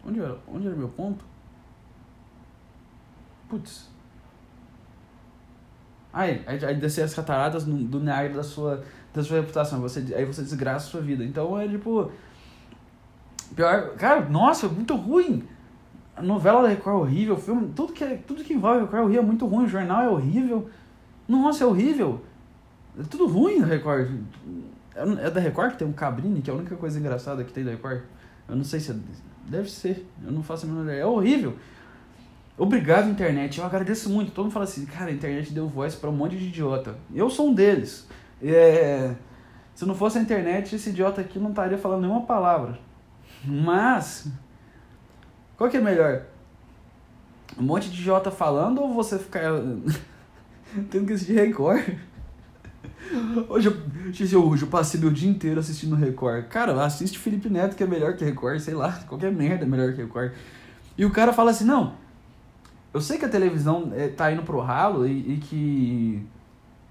onde, 0.08 0.22
era, 0.22 0.40
onde 0.48 0.68
era 0.68 0.76
meu 0.78 0.88
ponto? 0.88 1.26
Putz. 3.50 3.90
Aí, 6.14 6.42
aí 6.48 6.76
descer 6.76 7.04
as 7.04 7.14
cataratas 7.14 7.66
do 7.66 8.00
Niagara 8.00 8.36
da 8.36 8.44
sua, 8.44 8.84
da 9.14 9.24
sua 9.24 9.38
reputação. 9.38 9.80
Você, 9.82 10.00
aí 10.16 10.26
você 10.26 10.42
desgraça 10.42 10.88
a 10.88 10.90
sua 10.90 11.02
vida. 11.02 11.24
Então 11.24 11.60
é 11.60 11.68
tipo. 11.68 12.12
Pior. 13.56 13.96
Cara, 13.96 14.28
nossa, 14.30 14.68
muito 14.68 14.96
ruim. 14.96 15.44
A 16.16 16.22
novela 16.22 16.62
da 16.62 16.70
Record 16.70 16.96
é 16.96 17.00
horrível, 17.00 17.38
filme, 17.38 17.72
tudo 17.76 17.92
que, 17.92 18.04
é, 18.04 18.18
tudo 18.18 18.44
que 18.44 18.54
envolve 18.54 18.82
Record 18.82 19.02
é 19.02 19.04
horrível, 19.04 19.24
é 19.24 19.26
muito 19.26 19.48
ruim, 19.48 19.66
o 19.66 19.68
jornal 19.68 20.02
é 20.04 20.10
horrível. 20.10 20.70
Nossa, 21.28 21.64
é 21.64 21.68
horrível. 21.68 22.22
É 23.00 23.04
tudo 23.04 23.26
ruim 23.26 23.60
da 23.60 23.66
Record. 23.66 24.12
É 24.96 25.30
da 25.32 25.40
Record 25.40 25.72
que 25.72 25.80
tem 25.80 25.88
um 25.88 25.94
Cabrini, 25.94 26.42
que 26.42 26.52
é 26.52 26.54
a 26.54 26.56
única 26.56 26.76
coisa 26.76 27.00
engraçada 27.00 27.44
que 27.44 27.52
tem 27.52 27.64
da 27.64 27.72
Record. 27.72 28.02
Eu 28.48 28.56
não 28.56 28.64
sei 28.64 28.80
se 28.80 28.92
é. 28.92 28.96
Deve 29.46 29.70
ser, 29.70 30.08
eu 30.24 30.32
não 30.32 30.44
faço 30.44 30.66
a 30.66 30.70
menor 30.70 30.84
ideia. 30.84 31.02
É 31.02 31.06
horrível. 31.06 31.56
Obrigado, 32.58 33.10
internet. 33.10 33.58
Eu 33.58 33.66
agradeço 33.66 34.10
muito. 34.10 34.32
Todo 34.32 34.46
mundo 34.46 34.54
fala 34.54 34.66
assim, 34.66 34.86
cara, 34.86 35.10
a 35.10 35.14
internet 35.14 35.52
deu 35.52 35.68
voz 35.68 35.96
para 35.96 36.10
um 36.10 36.14
monte 36.14 36.38
de 36.38 36.46
idiota. 36.46 36.96
Eu 37.14 37.30
sou 37.30 37.50
um 37.50 37.54
deles. 37.54 38.08
É... 38.44 39.16
Se 39.74 39.86
não 39.86 39.96
fosse 39.96 40.18
a 40.18 40.22
internet, 40.22 40.76
esse 40.76 40.90
idiota 40.90 41.22
aqui 41.22 41.40
não 41.40 41.50
estaria 41.50 41.78
falando 41.78 42.02
nenhuma 42.02 42.26
palavra. 42.26 42.78
Mas, 43.44 44.28
qual 45.58 45.70
que 45.70 45.78
é 45.78 45.82
melhor? 45.82 46.24
Um 47.58 47.64
monte 47.64 47.90
de 47.90 48.00
idiota 48.00 48.30
falando 48.30 48.82
ou 48.82 48.94
você 48.94 49.18
ficar 49.18 49.52
tendo 50.92 51.08
que 51.08 51.14
assistir 51.14 51.34
Record? 51.34 51.84
Hoje 53.50 53.68
eu, 53.68 54.44
hoje 54.44 54.64
eu 54.64 54.70
passei 54.70 55.00
meu 55.00 55.12
dia 55.12 55.30
inteiro 55.30 55.60
assistindo 55.60 55.96
Record. 55.96 56.46
Cara, 56.48 56.84
assiste 56.84 57.20
Felipe 57.20 57.50
Neto 57.50 57.76
que 57.76 57.84
é 57.84 57.88
melhor 57.88 58.16
que 58.16 58.24
Record, 58.24 58.60
sei 58.60 58.74
lá, 58.74 58.92
qualquer 59.08 59.32
merda 59.32 59.66
é 59.66 59.68
melhor 59.68 59.94
que 59.94 60.02
Record. 60.02 60.32
E 60.98 61.06
o 61.06 61.12
cara 61.12 61.34
fala 61.34 61.52
assim, 61.52 61.66
não, 61.66 61.96
eu 62.94 63.02
sei 63.02 63.18
que 63.18 63.26
a 63.26 63.30
televisão 63.30 63.92
é, 63.96 64.08
tá 64.08 64.32
indo 64.32 64.44
pro 64.44 64.60
ralo 64.60 65.08
e, 65.08 65.34
e 65.34 65.38
que. 65.38 66.24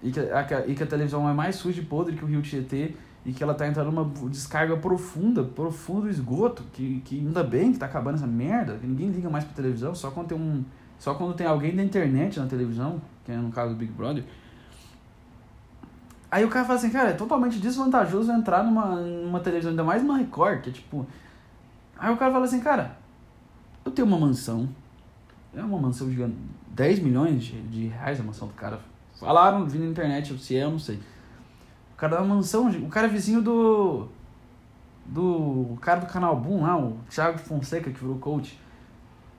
E 0.03 0.11
que, 0.11 0.19
a, 0.19 0.67
e 0.67 0.75
que 0.75 0.83
a 0.83 0.87
televisão 0.87 1.29
é 1.29 1.33
mais 1.33 1.57
suja 1.57 1.81
e 1.81 1.85
podre 1.85 2.17
que 2.17 2.25
o 2.25 2.29
Rio 2.29 2.43
Tietê 2.43 2.95
e 3.25 3.33
que 3.33 3.43
ela 3.43 3.55
tá 3.55 3.67
entrando 3.69 3.93
numa 3.93 4.05
descarga 4.29 4.77
profunda, 4.77 5.45
profundo 5.45 6.09
esgoto, 6.09 6.65
que, 6.73 7.01
que 7.05 7.21
ainda 7.21 7.45
bem 7.45 7.73
que 7.73 7.79
tá 7.79 7.87
acabando 7.87 8.17
essa 8.17 8.27
merda, 8.27 8.77
que 8.79 8.87
ninguém 8.87 9.11
liga 9.11 9.31
mais 9.31 9.45
pra 9.45 9.55
televisão, 9.55 9.95
só 9.95 10.11
quando 10.11 10.29
tem 10.29 10.39
um. 10.39 10.65
Só 10.99 11.15
quando 11.15 11.35
tem 11.35 11.47
alguém 11.47 11.75
da 11.75 11.83
internet 11.83 12.39
na 12.39 12.47
televisão, 12.47 13.01
que 13.25 13.33
é 13.33 13.37
no 13.37 13.51
caso 13.51 13.75
do 13.75 13.77
Big 13.77 13.93
Brother. 13.93 14.25
Aí 16.31 16.45
o 16.45 16.49
cara 16.49 16.65
fala 16.65 16.79
assim, 16.79 16.91
cara, 16.91 17.11
é 17.11 17.13
totalmente 17.13 17.59
desvantajoso 17.59 18.33
entrar 18.33 18.65
numa, 18.65 18.97
numa 18.97 19.41
televisão, 19.41 19.71
ainda 19.71 19.85
mais 19.85 20.03
uma 20.03 20.17
Record, 20.19 20.63
que 20.63 20.71
é 20.71 20.73
tipo. 20.73 21.07
Aí 21.99 22.13
o 22.13 22.17
cara 22.17 22.33
fala 22.33 22.45
assim, 22.45 22.61
cara, 22.61 22.97
eu 23.85 23.93
tenho 23.93 24.07
uma 24.09 24.19
mansão, 24.19 24.69
é 25.55 25.63
uma 25.63 25.79
mansão 25.79 26.09
gigante. 26.09 26.35
10 26.69 27.01
milhões 27.01 27.45
de, 27.45 27.61
de 27.63 27.87
reais 27.89 28.19
a 28.19 28.23
mansão 28.23 28.49
do 28.49 28.55
cara. 28.55 28.81
Falaram, 29.23 29.65
vi 29.65 29.79
na 29.79 29.87
internet, 29.87 30.37
se 30.37 30.57
é, 30.57 30.65
não 30.65 30.81
sei. 30.81 30.97
O 31.93 31.97
cara 31.97 32.17
da 32.17 32.23
mansão, 32.23 32.69
o 32.69 32.89
cara 32.89 33.07
é 33.07 33.11
vizinho 33.11 33.41
do. 33.41 34.09
Do 35.07 35.79
cara 35.81 36.01
do 36.01 36.07
canal 36.07 36.35
Boom 36.35 36.63
lá, 36.63 36.77
o 36.77 36.99
Thiago 37.09 37.39
Fonseca, 37.39 37.89
que 37.89 38.01
virou 38.01 38.19
coach. 38.19 38.59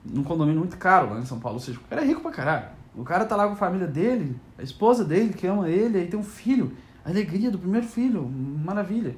Num 0.02 0.24
condomínio 0.24 0.60
muito 0.60 0.78
caro 0.78 1.12
lá 1.12 1.20
em 1.20 1.26
São 1.26 1.38
Paulo. 1.38 1.58
Ou 1.58 1.60
seja, 1.60 1.78
o 1.78 1.82
cara 1.82 2.00
é 2.02 2.06
rico 2.06 2.22
pra 2.22 2.30
caralho. 2.30 2.66
O 2.96 3.04
cara 3.04 3.26
tá 3.26 3.36
lá 3.36 3.46
com 3.46 3.52
a 3.52 3.56
família 3.56 3.86
dele, 3.86 4.40
a 4.56 4.62
esposa 4.62 5.04
dele 5.04 5.34
que 5.34 5.46
ama 5.46 5.68
ele, 5.68 5.98
aí 5.98 6.06
tem 6.06 6.18
um 6.18 6.24
filho. 6.24 6.74
A 7.04 7.10
alegria 7.10 7.50
do 7.50 7.58
primeiro 7.58 7.86
filho, 7.86 8.26
maravilha. 8.26 9.14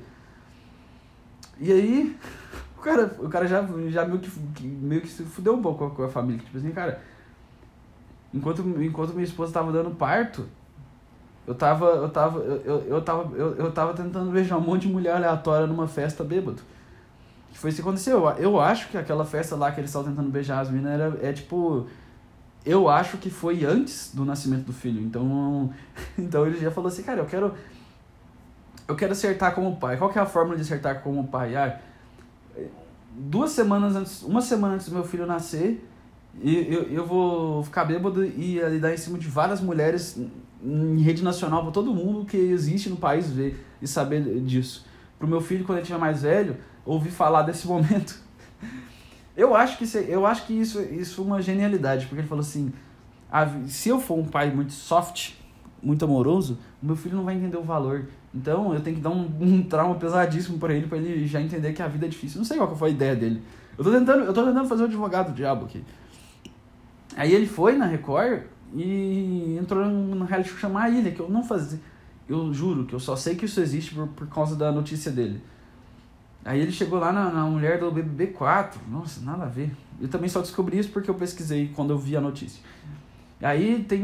E 1.61 1.71
aí, 1.71 2.17
cara, 2.83 3.17
o 3.21 3.29
cara 3.29 3.47
já, 3.47 3.65
já 3.89 4.05
meio, 4.05 4.19
que, 4.19 4.67
meio 4.67 5.01
que 5.01 5.09
se 5.09 5.23
fudeu 5.23 5.55
um 5.55 5.63
pouco 5.63 5.91
com 5.91 6.03
a 6.03 6.09
família. 6.09 6.43
Tipo 6.45 6.59
assim, 6.59 6.73
cara, 6.73 7.01
enquanto, 8.37 8.63
enquanto 8.83 9.15
minha 9.15 9.25
esposa 9.25 9.53
tava 9.53 9.73
dando 9.73 9.91
parto, 9.91 10.47
eu 11.47 11.55
tava, 11.55 11.87
eu 11.87 12.09
tava, 12.09 12.39
eu, 12.41 12.85
eu, 12.89 13.03
tava, 13.03 13.37
eu, 13.37 13.55
eu 13.57 13.73
tava 13.73 13.95
tentando 13.95 14.31
beijar 14.31 14.59
um 14.59 14.61
monte 14.61 14.83
de 14.83 14.89
mulher 14.89 15.15
aleatória 15.15 15.67
numa 15.67 15.87
festa 15.87 16.25
bêbado. 16.25 16.61
Que 17.53 17.59
foi 17.59 17.71
isso 17.71 17.77
que 17.77 17.89
aconteceu. 17.89 18.29
Eu 18.39 18.61
acho 18.61 18.89
que 18.89 18.99
aquela 18.99 19.25
festa 19.25 19.55
lá 19.55 19.71
que 19.71 19.81
eles 19.81 19.91
estavam 19.91 20.11
tentando 20.11 20.29
beijar 20.29 20.61
as 20.61 20.69
meninas 20.69 20.93
era, 20.93 21.19
é 21.23 21.33
tipo. 21.33 21.87
Eu 22.65 22.89
acho 22.89 23.19
que 23.19 23.31
foi 23.31 23.65
antes 23.65 24.13
do 24.13 24.25
nascimento 24.25 24.65
do 24.65 24.73
filho. 24.73 25.01
Então, 25.01 25.73
então 26.19 26.47
ele 26.47 26.59
já 26.59 26.71
falou 26.71 26.89
assim, 26.89 27.03
cara, 27.03 27.21
eu 27.21 27.27
quero. 27.27 27.55
Eu 28.89 28.97
quero 28.97 29.13
acertar 29.13 29.55
como 29.55 29.77
pai. 29.77 29.97
Qual 29.97 30.11
que 30.11 30.19
é 30.19 30.23
a 30.23 30.27
fórmula 30.27 30.57
de 30.57 30.63
acertar 30.63 31.01
como 31.01 31.29
pai? 31.29 31.55
Ah, 31.55 31.79
duas 33.17 33.51
semanas 33.51 33.97
antes, 33.97 34.23
uma 34.23 34.41
semana 34.41 34.75
antes 34.75 34.89
do 34.89 34.95
meu 34.95 35.05
filho 35.05 35.27
nascer, 35.27 35.89
e 36.43 36.73
eu, 36.73 36.83
eu 36.85 37.07
vou 37.07 37.63
ficar 37.63 37.85
bêbado 37.85 38.25
e 38.25 38.59
lidar 38.69 38.93
em 38.93 38.97
cima 38.97 39.19
de 39.19 39.29
várias 39.29 39.61
mulheres 39.61 40.21
em 40.63 41.01
rede 41.01 41.23
nacional 41.23 41.63
para 41.63 41.73
todo 41.73 41.95
mundo 41.95 42.25
que 42.25 42.37
existe 42.37 42.89
no 42.89 42.97
país 42.97 43.31
ver 43.31 43.65
e 43.81 43.87
saber 43.87 44.41
disso. 44.41 44.87
Pro 45.19 45.29
meu 45.29 45.41
filho, 45.41 45.65
quando 45.65 45.79
ele 45.79 45.87
tiver 45.87 45.99
mais 45.99 46.23
velho, 46.23 46.57
ouvir 46.85 47.11
falar 47.11 47.43
desse 47.43 47.67
momento. 47.69 48.21
Eu 49.37 49.55
acho 49.55 49.79
que 49.79 49.85
isso, 49.85 49.99
eu 49.99 50.27
acho 50.27 50.47
que 50.47 50.55
isso, 50.55 50.81
isso 50.81 51.21
é 51.21 51.25
uma 51.25 51.43
genialidade, 51.43 52.07
porque 52.07 52.21
ele 52.21 52.29
falou 52.29 52.41
assim: 52.41 52.73
ah, 53.31 53.47
se 53.67 53.89
eu 53.89 54.01
for 54.01 54.19
um 54.19 54.25
pai 54.25 54.51
muito 54.51 54.73
soft, 54.73 55.35
muito 55.83 56.05
amoroso, 56.05 56.59
o 56.83 56.87
meu 56.87 56.97
filho 56.97 57.17
não 57.17 57.25
vai 57.25 57.35
entender 57.35 57.57
o 57.57 57.63
valor. 57.63 58.07
Então 58.35 58.75
eu 58.75 58.81
tenho 58.81 58.97
que 58.97 59.03
dar 59.03 59.11
um, 59.11 59.31
um 59.41 59.63
trauma 59.63 59.95
pesadíssimo 59.95 60.59
para 60.59 60.75
ele, 60.75 60.87
para 60.87 60.99
ele 60.99 61.27
já 61.27 61.41
entender 61.41 61.73
que 61.73 61.83
a 61.83 61.89
vida 61.89 62.07
é 62.07 62.09
difícil. 62.09 62.39
Não 62.39 62.45
sei 62.45 62.57
qual 62.57 62.75
foi 62.75 62.89
a 62.89 62.93
ideia 62.93 63.15
dele. 63.15 63.43
Eu 63.77 63.85
tô 63.85 63.91
tentando, 63.91 64.25
eu 64.25 64.33
tô 64.33 64.45
tentando 64.45 64.69
fazer 64.69 64.83
o 64.85 64.87
advogado 64.87 65.33
do 65.33 65.35
diabo 65.35 65.67
aqui. 65.67 65.85
Aí 67.17 67.35
ele 67.35 67.47
foi 67.47 67.77
na 67.77 67.87
Record 67.87 68.43
e 68.75 69.57
entrou 69.59 69.87
no 69.87 70.25
reality 70.27 70.51
show 70.51 70.59
chamar 70.59 70.85
a 70.85 70.91
Ilha, 70.91 71.11
que 71.11 71.21
eu 71.21 71.29
não 71.31 71.43
fazia. 71.43 71.81
Eu 72.29 72.53
juro 72.53 72.85
que 72.85 72.95
eu 72.95 73.01
só 73.01 73.17
sei 73.17 73.35
que 73.35 73.47
isso 73.47 73.59
existe 73.61 73.95
por, 73.95 74.07
por 74.09 74.29
causa 74.29 74.55
da 74.55 74.71
notícia 74.71 75.11
dele. 75.11 75.43
Aí 76.45 76.61
ele 76.61 76.71
chegou 76.71 76.99
lá 76.99 77.11
na, 77.11 77.31
na 77.31 77.45
mulher 77.47 77.81
do 77.81 77.91
BBB 77.91 78.29
4. 78.29 78.81
Nossa, 78.89 79.21
nada 79.23 79.45
a 79.45 79.49
ver. 79.49 79.75
Eu 80.01 80.09
também 80.09 80.29
só 80.29 80.41
descobri 80.41 80.79
isso 80.79 80.91
porque 80.91 81.09
eu 81.09 81.15
pesquisei 81.15 81.73
quando 81.75 81.91
eu 81.91 81.99
vi 81.99 82.17
a 82.17 82.21
notícia. 82.21 82.63
Aí 83.43 83.83
tem 83.85 84.03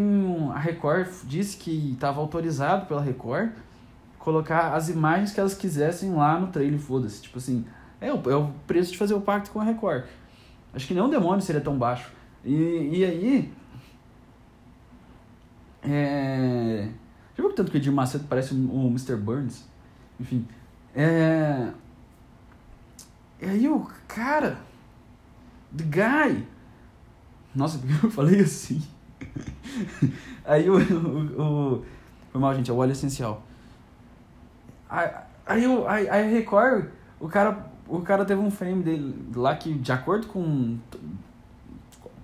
a 0.52 0.58
Record 0.58 1.08
disse 1.24 1.56
que 1.56 1.92
estava 1.92 2.20
autorizado 2.20 2.86
pela 2.86 3.00
Record 3.00 3.50
colocar 4.18 4.74
as 4.74 4.88
imagens 4.88 5.32
que 5.32 5.40
elas 5.40 5.54
quisessem 5.54 6.12
lá 6.12 6.38
no 6.38 6.46
trailer, 6.46 6.78
foda-se. 6.78 7.22
Tipo 7.22 7.38
assim, 7.38 7.64
é 8.00 8.12
o, 8.12 8.30
é 8.30 8.36
o 8.36 8.50
preço 8.66 8.92
de 8.92 8.98
fazer 8.98 9.14
o 9.14 9.20
pacto 9.20 9.50
com 9.50 9.60
a 9.60 9.64
Record. 9.64 10.04
Acho 10.72 10.86
que 10.86 10.94
nem 10.94 11.02
um 11.02 11.10
demônio 11.10 11.42
seria 11.42 11.60
tão 11.60 11.76
baixo. 11.76 12.10
E, 12.44 12.98
e 12.98 13.04
aí. 13.04 13.52
É. 15.82 16.88
Já 17.36 17.42
viu 17.42 17.52
tanto 17.52 17.70
que 17.70 17.76
o 17.76 17.80
Edir 17.80 17.92
Macedo 17.92 18.24
parece 18.28 18.54
o 18.54 18.86
Mr. 18.88 19.16
Burns? 19.16 19.66
Enfim. 20.20 20.46
É. 20.94 21.70
E 23.40 23.46
aí 23.46 23.68
o 23.68 23.86
cara. 24.06 24.58
The 25.76 25.84
guy. 25.84 26.46
Nossa, 27.54 27.80
eu 28.02 28.10
falei 28.10 28.40
assim? 28.40 28.82
aí 30.44 30.68
o, 30.68 30.76
o, 30.76 31.42
o. 31.78 31.84
Foi 32.30 32.40
mal, 32.40 32.54
gente, 32.54 32.70
é 32.70 32.74
o 32.74 32.76
óleo 32.76 32.92
essencial. 32.92 33.42
Aí, 34.88 35.10
aí, 35.46 35.64
aí, 35.86 36.08
aí 36.08 36.32
Record, 36.32 36.86
o 37.20 37.28
cara, 37.28 37.70
o 37.86 38.00
cara 38.00 38.24
teve 38.24 38.40
um 38.40 38.50
frame 38.50 38.82
dele 38.82 39.14
lá 39.34 39.54
que, 39.56 39.74
de 39.74 39.92
acordo 39.92 40.26
com 40.26 40.78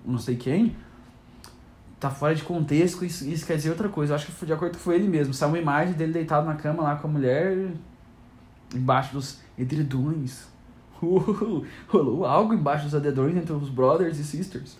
não 0.05 0.17
sei 0.17 0.35
quem, 0.35 0.75
tá 1.99 2.09
fora 2.09 2.33
de 2.33 2.43
contexto, 2.43 3.03
isso, 3.03 3.27
isso 3.27 3.45
quer 3.45 3.57
dizer 3.57 3.69
outra 3.69 3.89
coisa. 3.89 4.13
Eu 4.13 4.15
acho 4.15 4.31
que 4.31 4.45
de 4.45 4.53
acordo 4.53 4.77
com 4.77 4.91
ele 4.91 5.07
mesmo. 5.07 5.33
Saiu 5.33 5.51
uma 5.51 5.59
imagem 5.59 5.93
dele 5.93 6.13
deitado 6.13 6.45
na 6.45 6.55
cama 6.55 6.83
lá 6.83 6.95
com 6.95 7.07
a 7.07 7.11
mulher, 7.11 7.71
embaixo 8.73 9.13
dos 9.13 9.39
edredões. 9.57 10.47
Uh, 11.01 11.65
rolou 11.87 12.25
algo 12.25 12.53
embaixo 12.53 12.83
dos 12.83 12.93
edredões 12.93 13.33
entre 13.33 13.53
os 13.53 13.69
brothers 13.69 14.19
e 14.19 14.23
sisters. 14.25 14.75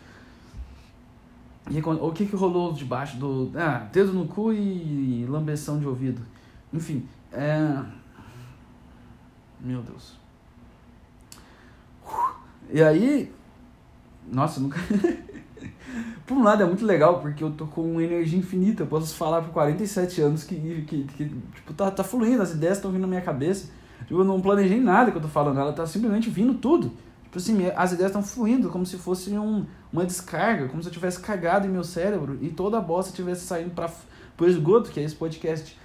E 1.69 1.79
o 1.79 2.11
que 2.11 2.25
que 2.25 2.35
rolou 2.35 2.73
debaixo 2.73 3.15
do... 3.15 3.49
Ah, 3.55 3.87
dedo 3.89 4.11
no 4.11 4.25
cu 4.27 4.51
e 4.51 5.25
lambeção 5.29 5.79
de 5.79 5.87
ouvido. 5.87 6.21
Enfim, 6.73 7.07
é... 7.31 7.81
Meu 9.61 9.81
Deus. 9.81 10.17
E 12.69 12.83
aí... 12.83 13.31
Nossa, 14.31 14.59
nunca... 14.59 14.79
por 16.25 16.37
um 16.37 16.43
lado 16.43 16.61
é 16.61 16.65
muito 16.65 16.85
legal, 16.85 17.19
porque 17.19 17.43
eu 17.43 17.51
tô 17.51 17.65
com 17.65 17.99
energia 17.99 18.37
infinita. 18.37 18.83
Eu 18.83 18.87
posso 18.87 19.15
falar 19.15 19.41
por 19.41 19.51
47 19.51 20.21
anos 20.21 20.43
que, 20.43 20.55
que, 20.87 21.03
que 21.03 21.25
tipo, 21.55 21.73
tá, 21.73 21.89
tá 21.89 22.03
fluindo, 22.03 22.41
as 22.41 22.51
ideias 22.51 22.77
estão 22.77 22.91
vindo 22.91 23.01
na 23.01 23.07
minha 23.07 23.21
cabeça. 23.21 23.71
Tipo, 24.01 24.21
eu 24.21 24.23
não 24.23 24.39
planejei 24.39 24.79
nada 24.79 25.11
que 25.11 25.17
eu 25.17 25.21
tô 25.21 25.27
falando, 25.27 25.59
ela 25.59 25.73
tá 25.73 25.85
simplesmente 25.87 26.29
vindo 26.29 26.53
tudo. 26.53 26.91
Tipo 27.23 27.37
assim, 27.37 27.67
as 27.75 27.91
ideias 27.91 28.09
estão 28.09 28.23
fluindo 28.23 28.69
como 28.69 28.85
se 28.85 28.97
fosse 28.97 29.31
um, 29.37 29.65
uma 29.91 30.05
descarga, 30.05 30.67
como 30.67 30.81
se 30.81 30.89
eu 30.89 30.93
tivesse 30.93 31.19
cagado 31.19 31.67
em 31.67 31.69
meu 31.69 31.83
cérebro 31.83 32.37
e 32.41 32.49
toda 32.49 32.77
a 32.77 32.81
bosta 32.81 33.15
tivesse 33.15 33.45
saindo 33.45 33.71
para 33.71 33.91
o 34.39 34.45
esgoto, 34.45 34.89
que 34.89 34.99
é 34.99 35.03
esse 35.03 35.15
podcast. 35.15 35.77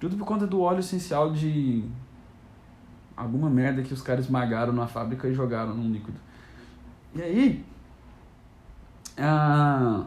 Tudo 0.00 0.16
por 0.16 0.26
conta 0.26 0.46
do 0.46 0.60
óleo 0.60 0.80
essencial 0.80 1.32
de 1.32 1.84
alguma 3.16 3.48
merda 3.48 3.82
que 3.82 3.94
os 3.94 4.02
caras 4.02 4.24
esmagaram 4.24 4.72
na 4.72 4.88
fábrica 4.88 5.28
e 5.28 5.34
jogaram 5.34 5.74
num 5.74 5.92
líquido. 5.92 6.18
E 7.14 7.22
aí, 7.22 7.64
ah, 9.18 10.04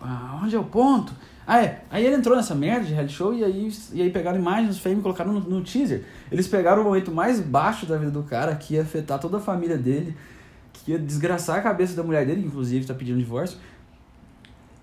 ah, 0.00 0.40
onde 0.42 0.56
é 0.56 0.58
o 0.58 0.64
ponto? 0.64 1.12
Ah, 1.46 1.62
é. 1.62 1.82
Aí 1.90 2.04
ele 2.04 2.14
entrou 2.14 2.36
nessa 2.36 2.54
merda 2.54 2.86
de 2.86 2.92
reality 2.92 3.14
show 3.14 3.34
e 3.34 3.44
aí, 3.44 3.72
e 3.92 4.02
aí 4.02 4.10
pegaram 4.10 4.38
imagens 4.38 4.76
do 4.76 4.80
Fame 4.82 5.00
e 5.00 5.02
colocaram 5.02 5.32
no, 5.32 5.40
no, 5.40 5.62
teaser. 5.62 6.04
Eles 6.30 6.46
pegaram 6.46 6.82
o 6.82 6.84
momento 6.84 7.10
mais 7.10 7.40
baixo 7.40 7.86
da 7.86 7.96
vida 7.96 8.10
do 8.10 8.22
cara, 8.22 8.54
que 8.54 8.74
ia 8.74 8.82
afetar 8.82 9.18
toda 9.18 9.38
a 9.38 9.40
família 9.40 9.76
dele, 9.76 10.16
que 10.72 10.92
ia 10.92 10.98
desgraçar 10.98 11.58
a 11.58 11.62
cabeça 11.62 11.94
da 11.94 12.02
mulher 12.02 12.24
dele, 12.24 12.46
inclusive 12.46 12.86
tá 12.86 12.94
pedindo 12.94 13.18
divórcio. 13.18 13.58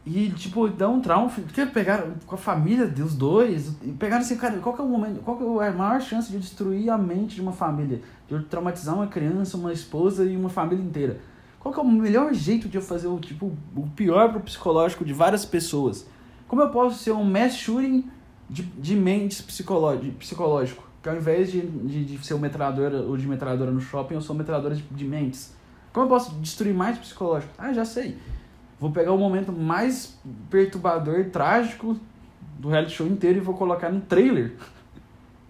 E, 0.10 0.30
tipo, 0.32 0.70
dá 0.70 0.88
um 0.88 1.02
trauma. 1.02 1.30
Porque 1.30 1.65
pegaram 1.65 2.13
com 2.26 2.36
a 2.36 2.38
família 2.38 2.88
dos 2.88 3.13
dois. 3.13 3.76
E 3.84 3.91
pegaram 3.91 4.22
assim, 4.22 4.38
cara, 4.38 4.58
qual 4.60 4.74
que 4.74 4.82
é 4.82 4.84
o 4.86 4.88
momento, 4.88 5.20
qual 5.22 5.38
que 5.38 5.43
é 5.43 5.67
a 5.67 5.74
maior 5.74 6.02
chance 6.02 6.32
de 6.32 6.39
destruir 6.39 6.89
a 6.89 6.98
mente 6.98 7.36
de 7.36 7.41
uma 7.41 7.52
família? 7.52 8.02
De 8.30 8.39
traumatizar 8.46 8.96
uma 8.96 9.08
criança, 9.08 9.58
uma 9.58 9.74
esposa 9.74 10.24
e 10.24 10.38
uma 10.38 10.50
família 10.50 10.82
inteira? 10.82 11.20
Qual 11.60 11.74
que 11.74 11.80
é 11.80 11.84
o 11.84 11.91
melhor 11.91 12.34
jeito 12.34 12.70
de 12.70 12.78
eu 12.78 12.82
fazer 12.82 13.08
o, 13.08 13.20
tipo, 13.20 13.52
o 13.76 13.88
pior 13.89 14.32
pro 14.32 14.39
psicológico 14.39 15.04
de 15.04 15.12
várias 15.12 15.46
pessoas? 15.46 16.08
Como 16.48 16.62
eu 16.62 16.70
posso 16.70 17.04
ser 17.04 17.12
um 17.12 17.26
mass 17.26 17.56
shooting 17.56 18.10
de, 18.50 18.63
de 18.63 18.96
mentes 18.96 19.41
psicológico? 19.41 20.88
Que 21.04 21.10
ao 21.10 21.17
invés 21.17 21.52
de, 21.52 21.62
de, 21.62 22.06
de 22.06 22.26
ser 22.26 22.34
uma 22.34 22.43
metralhadora 22.43 23.02
ou 23.02 23.17
de 23.17 23.28
metralhadora 23.28 23.72
no 23.72 23.82
shopping, 23.82 24.13
eu 24.13 24.22
sou 24.22 24.34
metralhadora 24.34 24.76
de, 24.76 24.84
de 24.84 25.04
mentes. 25.04 25.54
Como 25.91 26.06
eu 26.06 26.10
posso 26.10 26.34
destruir 26.36 26.74
mais 26.74 26.98
psicológico? 26.98 27.52
Ah, 27.58 27.74
já 27.74 27.84
sei. 27.84 28.17
Vou 28.79 28.91
pegar 28.91 29.11
o 29.11 29.17
momento 29.17 29.51
mais 29.51 30.19
perturbador 30.49 31.19
e 31.19 31.25
trágico 31.25 31.97
do 32.59 32.69
reality 32.69 32.93
show 32.93 33.07
inteiro 33.07 33.39
e 33.39 33.41
vou 33.41 33.55
colocar 33.55 33.89
no 33.89 34.01
trailer. 34.01 34.55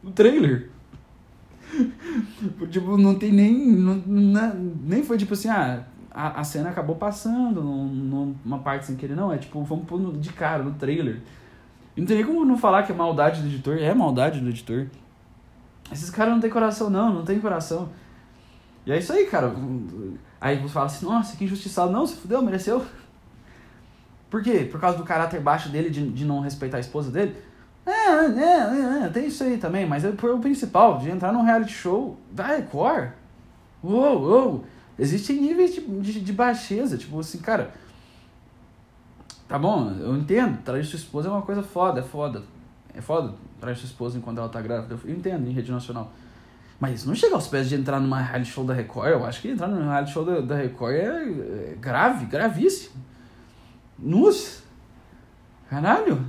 No 0.03 0.11
trailer. 0.11 0.69
tipo, 2.69 2.97
não 2.97 3.15
tem 3.15 3.31
nem. 3.33 3.75
Não, 3.75 4.53
nem 4.83 5.03
foi 5.03 5.17
tipo 5.17 5.33
assim, 5.33 5.49
ah, 5.49 5.83
a, 6.11 6.39
a 6.39 6.43
cena 6.43 6.69
acabou 6.69 6.95
passando 6.95 7.61
num, 7.61 8.35
numa 8.43 8.59
parte 8.59 8.85
sem 8.85 8.95
querer, 8.95 9.15
não. 9.15 9.33
É 9.33 9.37
tipo, 9.37 9.61
vamos 9.63 9.85
pôr 9.85 9.99
no, 9.99 10.13
de 10.13 10.31
cara, 10.33 10.63
no 10.63 10.73
trailer. 10.73 11.19
não 11.95 12.05
tem 12.05 12.17
nem 12.17 12.25
como 12.25 12.45
não 12.45 12.57
falar 12.57 12.83
que 12.83 12.91
é 12.91 12.95
maldade 12.95 13.41
do 13.41 13.47
editor. 13.47 13.77
É 13.77 13.93
maldade 13.93 14.39
do 14.39 14.49
editor. 14.49 14.87
Esses 15.91 16.09
caras 16.09 16.33
não 16.33 16.39
tem 16.39 16.49
coração, 16.49 16.89
não, 16.89 17.13
não 17.13 17.23
tem 17.23 17.39
coração. 17.39 17.89
E 18.85 18.91
é 18.91 18.97
isso 18.97 19.13
aí, 19.13 19.25
cara. 19.25 19.53
Aí 20.39 20.57
você 20.57 20.73
fala 20.73 20.85
assim, 20.85 21.05
nossa, 21.05 21.37
que 21.37 21.43
injustiçado. 21.43 21.91
Não, 21.91 22.05
se 22.07 22.15
fudeu, 22.15 22.41
mereceu. 22.41 22.85
Por 24.29 24.43
quê? 24.43 24.67
Por 24.69 24.79
causa 24.79 24.97
do 24.97 25.03
caráter 25.03 25.39
baixo 25.39 25.69
dele 25.69 25.89
de, 25.89 26.09
de 26.09 26.25
não 26.25 26.41
respeitar 26.41 26.77
a 26.77 26.79
esposa 26.79 27.11
dele? 27.11 27.35
É, 27.85 27.91
é, 27.91 29.01
é, 29.01 29.05
é 29.05 29.09
tem 29.09 29.27
isso 29.27 29.43
aí 29.43 29.57
também, 29.57 29.85
mas 29.85 30.03
é 30.03 30.09
o 30.09 30.39
principal, 30.39 30.97
de 30.99 31.09
entrar 31.09 31.31
num 31.31 31.43
reality 31.43 31.71
show 31.71 32.17
da 32.31 32.47
Record. 32.47 33.11
Uou, 33.81 34.21
uou. 34.21 34.65
Existem 34.99 35.39
níveis 35.39 35.73
de, 35.75 35.81
de, 35.81 36.19
de 36.19 36.33
baixeza, 36.33 36.97
tipo 36.97 37.19
assim, 37.19 37.37
cara. 37.37 37.71
Tá 39.47 39.57
bom, 39.57 39.91
eu 40.01 40.17
entendo, 40.17 40.61
trair 40.63 40.83
sua 40.83 40.97
esposa 40.97 41.29
é 41.29 41.31
uma 41.31 41.41
coisa 41.41 41.63
foda, 41.63 42.01
é 42.01 42.03
foda. 42.03 42.43
É 42.93 42.99
foda 42.99 43.33
trair 43.61 43.77
sua 43.77 43.85
esposa 43.85 44.17
enquanto 44.17 44.39
ela 44.39 44.49
tá 44.49 44.59
grávida. 44.61 44.99
Eu 45.05 45.11
entendo 45.11 45.47
em 45.47 45.53
rede 45.53 45.71
nacional. 45.71 46.11
Mas 46.79 47.05
não 47.05 47.15
chega 47.15 47.35
aos 47.35 47.47
pés 47.47 47.69
de 47.69 47.75
entrar 47.75 47.99
numa 47.99 48.19
reality 48.19 48.51
show 48.51 48.65
da 48.65 48.73
Record. 48.73 49.11
Eu 49.11 49.25
acho 49.25 49.41
que 49.41 49.49
entrar 49.49 49.67
numa 49.67 49.91
reality 49.91 50.11
show 50.11 50.25
da, 50.25 50.41
da 50.41 50.55
Record 50.55 50.95
é, 50.95 51.05
é 51.05 51.77
grave, 51.79 52.25
gravíssimo. 52.25 52.95
Nossa! 53.99 54.63
Caralho! 55.69 56.21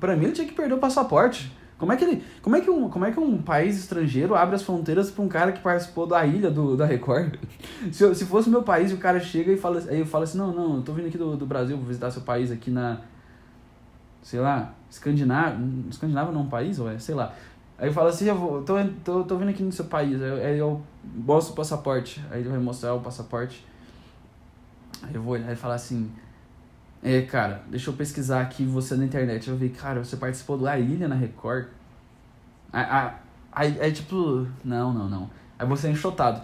Pra 0.00 0.16
mim 0.16 0.26
ele 0.26 0.32
tinha 0.32 0.46
que 0.46 0.54
perder 0.54 0.74
o 0.74 0.78
passaporte. 0.78 1.52
Como 1.76 1.92
é 1.92 1.96
que 1.96 2.04
ele, 2.04 2.24
como 2.42 2.56
é 2.56 2.60
que 2.60 2.68
um, 2.68 2.88
como 2.88 3.04
é 3.04 3.12
que 3.12 3.20
um 3.20 3.40
país 3.40 3.78
estrangeiro 3.78 4.34
abre 4.34 4.56
as 4.56 4.62
fronteiras 4.62 5.10
para 5.10 5.24
um 5.24 5.28
cara 5.28 5.52
que 5.52 5.60
participou 5.60 6.06
da 6.06 6.26
ilha 6.26 6.50
do 6.50 6.76
da 6.76 6.84
Record? 6.84 7.36
se, 7.92 8.14
se 8.14 8.24
fosse 8.24 8.50
meu 8.50 8.62
país, 8.62 8.92
o 8.92 8.96
cara 8.96 9.20
chega 9.20 9.52
e 9.52 9.56
fala, 9.56 9.80
aí 9.88 10.00
eu 10.00 10.06
falo 10.06 10.24
assim: 10.24 10.38
"Não, 10.38 10.52
não, 10.52 10.76
eu 10.76 10.82
tô 10.82 10.92
vindo 10.92 11.06
aqui 11.06 11.16
do, 11.16 11.36
do 11.36 11.46
Brasil, 11.46 11.76
vou 11.76 11.86
visitar 11.86 12.10
seu 12.10 12.22
país 12.22 12.50
aqui 12.50 12.70
na 12.70 13.00
sei 14.22 14.40
lá, 14.40 14.74
Escandinávia, 14.90 15.58
Escandinávia 15.88 16.32
não 16.32 16.42
é 16.42 16.44
um 16.44 16.48
país, 16.48 16.78
ou 16.78 16.90
é, 16.90 16.98
sei 16.98 17.14
lá. 17.14 17.34
Aí 17.78 17.88
eu 17.88 17.92
falo 17.92 18.08
assim, 18.08 18.26
eu 18.26 18.34
vou, 18.34 18.62
tô, 18.62 18.74
tô, 19.04 19.24
tô 19.24 19.36
vindo 19.36 19.48
aqui 19.48 19.62
no 19.62 19.72
seu 19.72 19.84
país, 19.84 20.20
aí 20.20 20.28
eu, 20.28 20.36
aí 20.36 20.58
eu 20.58 20.82
mostro 21.02 21.52
o 21.52 21.56
passaporte, 21.56 22.22
aí 22.30 22.40
ele 22.40 22.48
vai 22.48 22.58
mostrar 22.58 22.94
o 22.94 23.00
passaporte. 23.00 23.64
Aí 25.02 25.14
eu 25.14 25.22
vou 25.22 25.34
olhar 25.34 25.52
e 25.52 25.56
falar 25.56 25.76
assim, 25.76 26.10
é, 27.02 27.22
cara, 27.22 27.62
deixa 27.68 27.90
eu 27.90 27.94
pesquisar 27.94 28.40
aqui 28.40 28.64
você 28.64 28.96
na 28.96 29.04
internet. 29.04 29.48
Eu 29.48 29.56
vi, 29.56 29.68
cara, 29.68 30.02
você 30.02 30.16
participou 30.16 30.58
da 30.58 30.78
Ilha 30.78 31.06
na 31.06 31.14
Record. 31.14 31.66
Aí, 32.72 33.80
aí, 33.80 33.92
tipo, 33.92 34.46
não, 34.64 34.92
não, 34.92 35.08
não. 35.08 35.30
Aí 35.58 35.66
você 35.66 35.88
é 35.88 35.90
enxotado. 35.90 36.42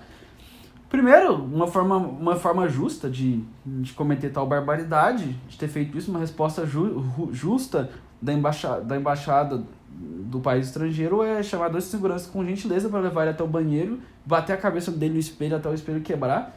Primeiro, 0.89 1.35
uma 1.35 1.67
forma, 1.67 1.97
uma 1.97 2.37
forma 2.37 2.69
justa 2.69 3.11
de, 3.11 3.43
de 3.67 3.93
cometer 3.95 4.31
tal 4.31 4.47
barbaridade, 4.47 5.33
de 5.49 5.59
ter 5.59 5.67
feito 5.67 5.99
isso, 5.99 6.11
uma 6.11 6.21
resposta 6.21 6.65
ju, 6.65 7.31
justa 7.33 7.91
da, 8.23 8.33
embaixa, 8.33 8.81
da 8.81 8.97
embaixada 8.97 9.63
do 9.89 10.41
país 10.41 10.67
estrangeiro 10.67 11.23
é 11.23 11.43
chamar 11.43 11.69
dois 11.69 11.85
seguranças 11.85 12.29
com 12.29 12.45
gentileza 12.45 12.89
para 12.89 13.01
levar 13.01 13.23
ele 13.23 13.31
até 13.31 13.43
o 13.43 13.47
banheiro, 13.49 14.01
bater 14.25 14.53
a 14.53 14.57
cabeça 14.57 14.91
dele 14.91 15.15
no 15.15 15.21
espelho 15.21 15.57
até 15.57 15.69
o 15.69 15.75
espelho 15.75 16.01
quebrar, 16.01 16.57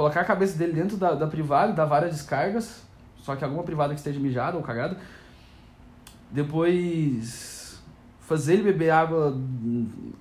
colocar 0.00 0.22
a 0.22 0.24
cabeça 0.24 0.56
dele 0.56 0.72
dentro 0.72 0.96
da, 0.96 1.14
da 1.14 1.26
privada, 1.26 1.74
dar 1.74 1.84
várias 1.84 2.12
descargas, 2.12 2.82
só 3.18 3.36
que 3.36 3.44
alguma 3.44 3.62
privada 3.62 3.92
que 3.92 4.00
esteja 4.00 4.18
mijada 4.18 4.56
ou 4.56 4.62
cagada, 4.62 4.96
depois 6.30 7.78
fazer 8.20 8.54
ele 8.54 8.62
beber 8.62 8.88
água 8.88 9.38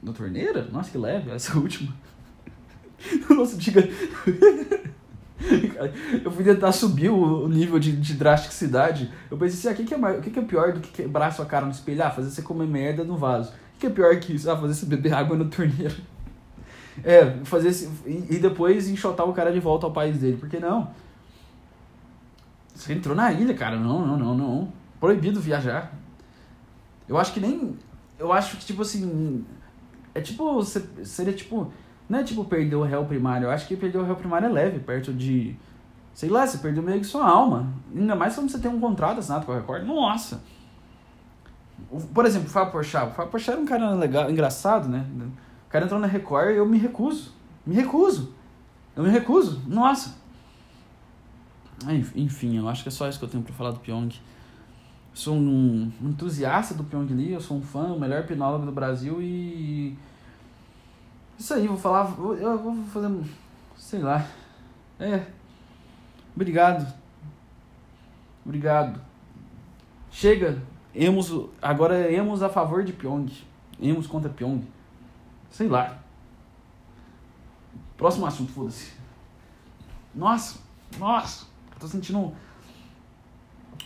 na 0.04 0.12
torneira, 0.12 0.68
nossa 0.70 0.92
que 0.92 0.98
leve, 0.98 1.32
essa 1.32 1.58
última. 1.58 1.96
Nossa, 3.30 3.56
diga. 3.56 3.88
Eu 6.26 6.30
fui 6.32 6.44
tentar 6.44 6.74
subir 6.74 7.10
o 7.10 7.48
nível 7.48 7.80
de, 7.80 7.96
de 7.96 8.14
drasticidade. 8.16 9.10
Eu 9.32 9.38
pensei 9.38 9.72
assim, 9.72 9.82
ah, 9.82 9.84
o 9.84 9.88
que, 9.88 9.94
é 9.94 9.98
mais, 9.98 10.20
o 10.20 10.22
que, 10.22 10.38
é 10.38 10.42
pior 10.42 10.74
do 10.74 10.82
que 10.82 10.92
quebrar 10.92 11.32
sua 11.32 11.46
cara 11.46 11.66
no 11.66 11.72
espelho? 11.72 12.04
Ah, 12.04 12.12
fazer 12.12 12.30
você 12.30 12.42
comer 12.42 12.68
merda 12.68 13.06
no 13.06 13.16
vaso. 13.16 13.52
O 13.52 13.54
que, 13.80 13.80
que 13.80 13.88
é 13.88 13.90
pior 13.90 14.20
que 14.20 14.34
isso? 14.34 14.52
Ah, 14.52 14.58
fazer 14.58 14.74
você 14.74 14.86
beber 14.86 15.14
água 15.14 15.38
na 15.38 15.46
torneira. 15.46 15.96
É, 17.04 17.44
fazer 17.44 17.70
esse, 17.70 17.90
e, 18.06 18.36
e 18.36 18.40
depois 18.40 18.88
enxotar 18.90 19.28
o 19.28 19.34
cara 19.34 19.52
de 19.52 19.60
volta 19.60 19.86
ao 19.86 19.92
país 19.92 20.18
dele. 20.18 20.38
Por 20.38 20.50
que 20.50 20.60
não? 20.60 20.92
Você 22.74 22.94
entrou 22.94 23.16
na 23.16 23.32
ilha, 23.32 23.54
cara. 23.54 23.78
Não, 23.78 24.06
não, 24.06 24.18
não, 24.18 24.36
não. 24.36 24.74
Proibido 25.00 25.40
viajar. 25.40 25.94
Eu 27.08 27.18
acho 27.18 27.34
que 27.34 27.40
nem. 27.40 27.78
Eu 28.18 28.32
acho 28.32 28.58
que, 28.58 28.66
tipo 28.66 28.82
assim. 28.82 29.46
É 30.14 30.22
tipo. 30.22 30.64
Seria 30.64 31.34
tipo 31.34 31.72
não 32.10 32.20
é 32.20 32.24
tipo 32.24 32.44
perder 32.44 32.76
o 32.76 32.82
réu 32.82 33.06
primário. 33.06 33.46
Eu 33.46 33.52
acho 33.52 33.68
que 33.68 33.78
perder 33.78 34.00
o 34.00 34.04
réu 34.04 34.16
primário 34.16 34.48
é 34.48 34.50
leve, 34.50 34.80
perto 34.80 35.14
de. 35.14 35.56
Sei 36.12 36.28
lá, 36.28 36.46
você 36.46 36.58
perdeu 36.58 36.82
meio 36.82 37.00
que 37.00 37.06
sua 37.06 37.26
alma. 37.26 37.72
Ainda 37.96 38.16
mais 38.16 38.34
quando 38.34 38.50
você 38.50 38.58
tem 38.58 38.70
um 38.70 38.80
contrato 38.80 39.20
assinado 39.20 39.46
com 39.46 39.52
a 39.52 39.58
Record. 39.58 39.86
Nossa! 39.86 40.42
Por 42.14 42.26
exemplo, 42.26 42.48
o 42.48 42.52
Fábio 42.52 42.72
Porchat. 42.72 43.12
O 43.12 43.14
Fábio 43.14 43.32
Porchat 43.32 43.52
era 43.52 43.62
um 43.62 43.66
cara 43.66 43.92
legal, 43.94 44.30
engraçado, 44.30 44.90
né? 44.90 45.06
O 45.70 45.72
cara 45.72 45.86
entrou 45.86 46.00
na 46.00 46.08
Record 46.08 46.50
e 46.50 46.58
eu 46.58 46.66
me 46.66 46.78
recuso. 46.78 47.32
Me 47.66 47.76
recuso. 47.76 48.34
Eu 48.96 49.04
me 49.04 49.10
recuso. 49.10 49.62
Nossa! 49.68 50.18
Enfim, 52.16 52.58
eu 52.58 52.68
acho 52.68 52.84
que 52.84 52.90
é 52.90 52.92
só 52.92 53.08
isso 53.08 53.18
que 53.18 53.24
eu 53.24 53.30
tenho 53.30 53.44
pra 53.44 53.54
falar 53.54 53.72
do 53.72 53.80
Pyong. 53.80 54.10
Sou 55.14 55.36
um 55.36 55.92
entusiasta 56.02 56.74
do 56.74 56.84
Pyong 56.84 57.14
Lee, 57.14 57.32
eu 57.32 57.40
sou 57.40 57.58
um 57.58 57.62
fã, 57.62 57.94
o 57.94 58.00
melhor 58.00 58.26
pinólogo 58.26 58.66
do 58.66 58.72
Brasil 58.72 59.22
e 59.22 59.98
isso 61.40 61.54
aí, 61.54 61.66
vou 61.68 61.78
falar. 61.78 62.14
Eu 62.38 62.58
vou 62.58 62.76
fazer. 62.92 63.10
Sei 63.78 64.00
lá. 64.00 64.28
É. 65.00 65.24
Obrigado. 66.36 66.94
Obrigado. 68.46 69.00
Chega. 70.12 70.62
Emos, 70.94 71.32
agora 71.62 71.96
é 71.96 72.14
emos 72.14 72.44
a 72.44 72.50
favor 72.50 72.84
de 72.84 72.92
Pyong. 72.92 73.32
Emos 73.82 74.06
contra 74.06 74.30
Pyong. 74.30 74.68
Sei 75.50 75.68
lá. 75.68 76.00
Próximo 77.98 78.26
assunto, 78.26 78.52
foda-se. 78.52 78.94
Nossa, 80.14 80.60
nossa. 80.98 81.48
Tô 81.80 81.88
sentindo 81.88 82.34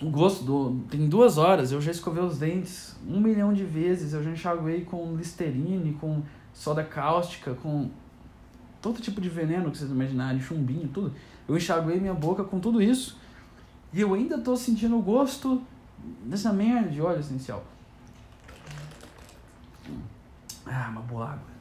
um 0.02 0.12
gosto 0.12 0.44
do. 0.44 0.80
Tem 0.90 1.08
duas 1.08 1.38
horas, 1.38 1.72
eu 1.72 1.82
já 1.82 1.92
escovei 1.92 2.24
os 2.24 2.38
dentes 2.38 2.96
um 3.08 3.20
milhão 3.20 3.54
de 3.54 3.64
vezes, 3.64 4.14
eu 4.14 4.24
já 4.24 4.32
enxaguei 4.32 4.84
com 4.84 5.16
Listerine, 5.16 5.94
com 5.94 6.24
soda 6.54 6.84
cáustica, 6.84 7.54
com 7.56 7.90
todo 8.82 9.02
tipo 9.02 9.22
de 9.22 9.30
veneno 9.30 9.72
que 9.72 9.78
vocês 9.78 9.92
imaginarem, 9.92 10.42
chumbinho, 10.42 10.88
tudo. 10.88 11.14
Eu 11.48 11.56
enxaguei 11.56 12.00
minha 12.00 12.14
boca 12.14 12.44
com 12.44 12.60
tudo 12.60 12.82
isso. 12.82 13.18
E 13.92 14.02
eu 14.02 14.14
ainda 14.14 14.40
tô 14.40 14.56
sentindo 14.56 14.98
o 14.98 15.02
gosto 15.02 15.62
dessa 16.26 16.52
merda 16.52 16.90
de 16.90 17.02
óleo 17.02 17.20
essencial. 17.20 17.64
Ah, 20.66 20.90
uma 20.90 21.02
boa 21.02 21.26
água. 21.26 21.53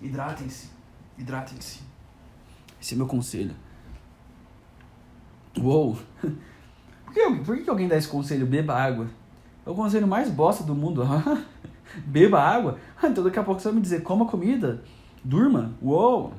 Hidratem-se. 0.00 0.68
Hidratem-se. 1.18 1.80
Esse 2.80 2.94
é 2.94 2.96
meu 2.96 3.06
conselho. 3.06 3.54
Uou! 5.58 5.98
Por 7.04 7.14
que, 7.14 7.30
por 7.42 7.56
que 7.56 7.70
alguém 7.70 7.88
dá 7.88 7.96
esse 7.96 8.06
conselho? 8.06 8.46
Beba 8.46 8.74
água. 8.74 9.08
É 9.64 9.70
o 9.70 9.74
conselho 9.74 10.06
mais 10.06 10.30
bosta 10.30 10.62
do 10.62 10.74
mundo. 10.74 11.02
Beba 12.04 12.38
água. 12.38 12.78
Então 13.02 13.24
daqui 13.24 13.38
a 13.38 13.42
pouco 13.42 13.60
você 13.60 13.68
vai 13.68 13.76
me 13.76 13.80
dizer, 13.80 14.02
coma 14.02 14.26
comida, 14.26 14.82
durma. 15.24 15.72
Uou! 15.80 16.34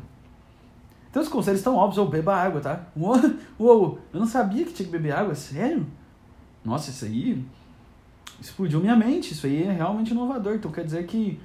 Então 1.09 1.23
os 1.23 1.27
conselhos 1.27 1.59
estão 1.59 1.75
óbvios, 1.75 1.97
ou 1.97 2.07
beba 2.07 2.35
água, 2.35 2.61
tá? 2.61 2.85
Uou, 2.95 3.15
uou, 3.59 3.99
eu 4.13 4.19
não 4.19 4.27
sabia 4.27 4.63
que 4.63 4.73
tinha 4.73 4.85
que 4.85 4.91
beber 4.91 5.11
água, 5.11 5.33
sério? 5.33 5.87
Nossa, 6.63 6.91
isso 6.91 7.05
aí 7.05 7.43
explodiu 8.39 8.79
minha 8.79 8.95
mente, 8.95 9.33
isso 9.33 9.47
aí 9.47 9.63
é 9.63 9.71
realmente 9.71 10.11
inovador. 10.11 10.55
Então 10.55 10.71
quer 10.71 10.85
dizer 10.85 11.05
que 11.07 11.39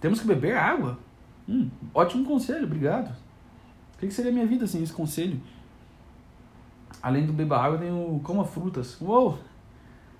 temos 0.00 0.20
que 0.20 0.26
beber 0.26 0.56
água? 0.56 0.98
Hum, 1.48 1.70
ótimo 1.92 2.24
conselho, 2.24 2.64
obrigado. 2.64 3.14
O 3.94 3.98
que 3.98 4.10
seria 4.10 4.32
minha 4.32 4.46
vida 4.46 4.66
sem 4.66 4.82
esse 4.82 4.92
conselho? 4.92 5.40
Além 7.02 7.26
do 7.26 7.32
beba 7.32 7.58
água, 7.58 7.78
tem 7.78 7.90
o 7.90 8.20
coma 8.22 8.44
frutas. 8.44 9.00
Uou! 9.00 9.38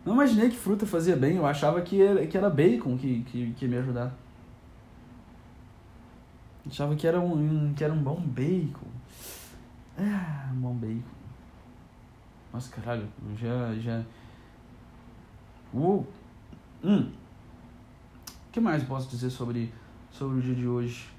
Não 0.04 0.12
imaginei 0.12 0.50
que 0.50 0.56
fruta 0.56 0.86
fazia 0.86 1.16
bem, 1.16 1.36
eu 1.36 1.46
achava 1.46 1.80
que 1.80 2.00
era, 2.00 2.26
que 2.26 2.36
era 2.36 2.50
bacon 2.50 2.96
que, 2.98 3.22
que, 3.22 3.52
que 3.52 3.64
ia 3.64 3.70
me 3.70 3.78
ajudar. 3.78 4.14
Achava 6.66 6.94
que 6.94 7.06
era 7.06 7.20
um, 7.20 7.72
que 7.74 7.82
era 7.82 7.92
um 7.92 8.02
bom 8.02 8.20
bacon. 8.20 8.86
Ah, 9.98 10.50
um 10.52 10.60
bom 10.60 10.74
bacon. 10.74 11.02
Nossa, 12.52 12.70
caralho, 12.70 13.08
já. 13.36 13.74
já... 13.76 14.02
Uh. 15.72 16.06
Hum. 16.82 17.10
O 18.48 18.52
que 18.52 18.60
mais 18.60 18.82
posso 18.84 19.08
dizer 19.08 19.30
sobre, 19.30 19.72
sobre 20.10 20.38
o 20.38 20.42
dia 20.42 20.54
de 20.54 20.66
hoje? 20.66 21.13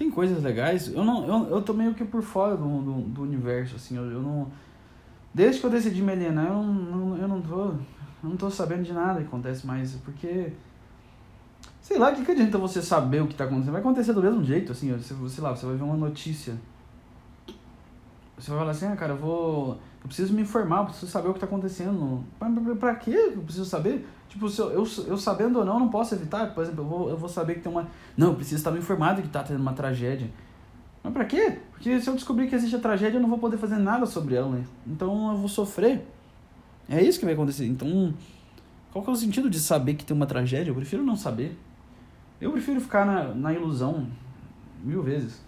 Tem 0.00 0.10
coisas 0.10 0.42
legais. 0.42 0.90
Eu 0.90 1.04
não 1.04 1.26
eu, 1.26 1.56
eu 1.56 1.60
tô 1.60 1.74
meio 1.74 1.92
que 1.92 2.06
por 2.06 2.22
fora 2.22 2.56
do, 2.56 2.80
do, 2.80 2.92
do 3.02 3.22
universo, 3.22 3.76
assim. 3.76 3.98
Eu, 3.98 4.10
eu 4.10 4.22
não 4.22 4.50
Desde 5.34 5.60
que 5.60 5.66
eu 5.66 5.70
decidi 5.70 6.00
me 6.00 6.12
alienar, 6.12 6.46
eu 6.46 6.62
não, 6.62 7.18
eu 7.18 7.28
não 7.28 7.42
tô. 7.42 7.64
Eu 8.22 8.30
não 8.30 8.36
tô 8.38 8.50
sabendo 8.50 8.82
de 8.82 8.94
nada 8.94 9.20
que 9.20 9.26
acontece 9.26 9.66
mais. 9.66 9.92
Porque. 9.96 10.54
Sei 11.82 11.98
lá, 11.98 12.12
o 12.12 12.14
que, 12.14 12.24
que 12.24 12.30
adianta 12.30 12.56
você 12.56 12.80
saber 12.80 13.20
o 13.20 13.26
que 13.26 13.34
tá 13.34 13.44
acontecendo? 13.44 13.72
Vai 13.72 13.82
acontecer 13.82 14.14
do 14.14 14.22
mesmo 14.22 14.42
jeito, 14.42 14.72
assim, 14.72 14.90
você, 14.96 15.14
sei 15.28 15.44
lá, 15.44 15.54
você 15.54 15.66
vai 15.66 15.76
ver 15.76 15.82
uma 15.82 15.98
notícia. 15.98 16.54
Você 18.38 18.50
vai 18.50 18.60
falar 18.60 18.70
assim, 18.70 18.86
ah, 18.86 18.96
cara, 18.96 19.12
eu 19.12 19.18
vou. 19.18 19.78
Eu 20.02 20.06
preciso 20.06 20.32
me 20.32 20.42
informar, 20.42 20.78
eu 20.78 20.84
preciso 20.86 21.10
saber 21.10 21.28
o 21.28 21.34
que 21.34 21.40
tá 21.40 21.46
acontecendo. 21.46 22.24
Pra 22.78 22.94
quê 22.94 23.32
eu 23.34 23.42
preciso 23.42 23.64
saber? 23.66 24.06
Tipo, 24.28 24.48
se 24.48 24.60
eu, 24.60 24.70
eu, 24.70 24.86
eu 25.06 25.16
sabendo 25.16 25.58
ou 25.58 25.64
não, 25.64 25.78
não 25.78 25.88
posso 25.88 26.14
evitar. 26.14 26.54
Por 26.54 26.62
exemplo, 26.62 26.84
eu 26.84 26.88
vou, 26.88 27.10
eu 27.10 27.16
vou 27.16 27.28
saber 27.28 27.54
que 27.54 27.60
tem 27.60 27.70
uma. 27.70 27.88
Não, 28.16 28.28
eu 28.28 28.34
preciso 28.34 28.56
estar 28.56 28.70
me 28.70 28.78
informado 28.78 29.20
que 29.20 29.28
tá 29.28 29.42
tendo 29.42 29.60
uma 29.60 29.72
tragédia. 29.72 30.30
Mas 31.02 31.12
pra 31.12 31.24
quê? 31.24 31.58
Porque 31.72 32.00
se 32.00 32.08
eu 32.08 32.14
descobrir 32.14 32.48
que 32.48 32.54
existe 32.54 32.76
a 32.76 32.78
tragédia, 32.78 33.18
eu 33.18 33.22
não 33.22 33.28
vou 33.28 33.38
poder 33.38 33.56
fazer 33.56 33.76
nada 33.76 34.06
sobre 34.06 34.36
ela, 34.36 34.48
né? 34.50 34.64
Então 34.86 35.32
eu 35.32 35.36
vou 35.36 35.48
sofrer. 35.48 36.06
É 36.88 37.02
isso 37.02 37.18
que 37.18 37.24
vai 37.24 37.34
acontecer. 37.34 37.66
Então, 37.66 38.14
qual 38.92 39.04
que 39.04 39.10
é 39.10 39.12
o 39.12 39.16
sentido 39.16 39.50
de 39.50 39.58
saber 39.58 39.94
que 39.94 40.04
tem 40.04 40.16
uma 40.16 40.26
tragédia? 40.26 40.70
Eu 40.70 40.74
prefiro 40.74 41.02
não 41.02 41.16
saber. 41.16 41.58
Eu 42.40 42.52
prefiro 42.52 42.80
ficar 42.80 43.04
na, 43.04 43.34
na 43.34 43.52
ilusão 43.52 44.06
mil 44.82 45.02
vezes. 45.02 45.40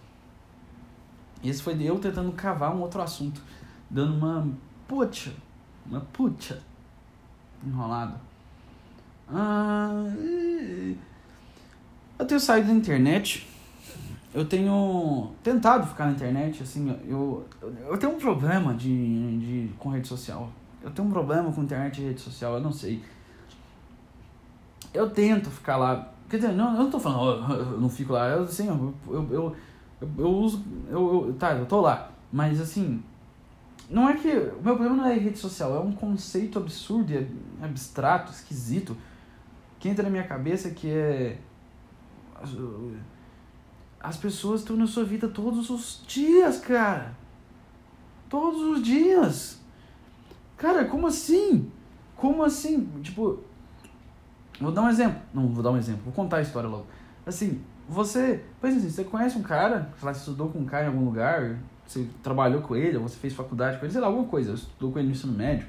Esse 1.42 1.62
foi 1.62 1.80
eu 1.82 1.98
tentando 1.98 2.30
cavar 2.32 2.74
um 2.74 2.80
outro 2.80 3.02
assunto. 3.02 3.42
Dando 3.92 4.16
uma 4.16 4.48
puxa. 4.88 5.32
Uma 5.86 6.00
puxa. 6.00 6.60
Enrolado. 7.64 8.14
Ah, 9.28 10.04
eu 12.18 12.26
tenho 12.26 12.40
saído 12.40 12.66
da 12.66 12.74
internet 12.74 13.46
eu 14.34 14.46
tenho 14.46 15.30
tentado 15.42 15.86
ficar 15.86 16.06
na 16.06 16.12
internet, 16.12 16.62
assim, 16.62 16.96
eu, 17.06 17.46
eu 17.60 17.98
tenho 17.98 18.14
um 18.14 18.18
problema 18.18 18.74
de, 18.74 19.38
de, 19.38 19.70
com 19.78 19.90
rede 19.90 20.08
social. 20.08 20.48
Eu 20.82 20.90
tenho 20.90 21.06
um 21.06 21.10
problema 21.10 21.52
com 21.52 21.62
internet 21.62 22.00
e 22.00 22.06
rede 22.06 22.20
social, 22.20 22.54
eu 22.54 22.60
não 22.60 22.72
sei. 22.72 23.02
Eu 24.92 25.10
tento 25.10 25.50
ficar 25.50 25.76
lá. 25.76 26.10
Quer 26.30 26.36
dizer, 26.36 26.52
não, 26.52 26.72
eu 26.72 26.84
não 26.84 26.90
tô 26.90 26.98
falando, 26.98 27.52
eu 27.54 27.78
não 27.78 27.90
fico 27.90 28.14
lá, 28.14 28.28
eu, 28.28 28.44
assim, 28.44 28.68
eu, 28.68 28.94
eu, 29.06 29.28
eu, 29.30 29.56
eu 30.18 30.30
uso. 30.30 30.64
Eu, 30.88 31.26
eu, 31.28 31.34
tá, 31.34 31.52
eu 31.52 31.66
tô 31.66 31.82
lá. 31.82 32.10
Mas 32.32 32.58
assim, 32.58 33.02
não 33.92 34.08
é 34.08 34.14
que. 34.14 34.28
O 34.28 34.62
meu 34.62 34.76
problema 34.76 34.96
não 34.96 35.06
é 35.06 35.14
rede 35.14 35.38
social, 35.38 35.76
é 35.76 35.78
um 35.78 35.92
conceito 35.92 36.58
absurdo 36.58 37.12
e 37.12 37.28
abstrato, 37.62 38.32
esquisito, 38.32 38.96
que 39.78 39.88
entra 39.88 40.02
na 40.02 40.10
minha 40.10 40.26
cabeça 40.26 40.70
que 40.70 40.88
é 40.90 41.38
as 44.00 44.16
pessoas 44.16 44.60
estão 44.60 44.76
na 44.76 44.86
sua 44.86 45.04
vida 45.04 45.28
todos 45.28 45.70
os 45.70 46.02
dias, 46.06 46.58
cara. 46.58 47.14
Todos 48.28 48.60
os 48.60 48.82
dias. 48.82 49.60
Cara, 50.56 50.86
como 50.86 51.06
assim? 51.06 51.70
Como 52.16 52.42
assim? 52.42 52.88
Tipo, 53.02 53.40
vou 54.60 54.72
dar 54.72 54.82
um 54.82 54.88
exemplo. 54.88 55.20
Não, 55.32 55.48
vou 55.48 55.62
dar 55.62 55.70
um 55.70 55.76
exemplo. 55.76 56.02
Vou 56.04 56.12
contar 56.12 56.38
a 56.38 56.42
história 56.42 56.68
logo. 56.68 56.86
Assim, 57.24 57.62
você, 57.88 58.44
pois 58.60 58.76
assim, 58.76 58.90
você 58.90 59.04
conhece 59.04 59.38
um 59.38 59.42
cara, 59.42 59.92
sei 59.98 60.06
lá, 60.06 60.12
estudou 60.12 60.48
com 60.48 60.58
um 60.58 60.66
cara 60.66 60.84
em 60.84 60.88
algum 60.88 61.04
lugar, 61.04 61.58
você 61.86 62.06
trabalhou 62.22 62.62
com 62.62 62.74
ele, 62.76 62.96
ou 62.96 63.02
você 63.02 63.16
fez 63.16 63.34
faculdade 63.34 63.78
com 63.78 63.84
ele, 63.84 63.92
sei 63.92 64.00
lá, 64.00 64.06
alguma 64.06 64.26
coisa, 64.26 64.54
estudou 64.54 64.92
com 64.92 64.98
ele 64.98 65.08
no 65.08 65.14
ensino 65.14 65.32
médio, 65.32 65.66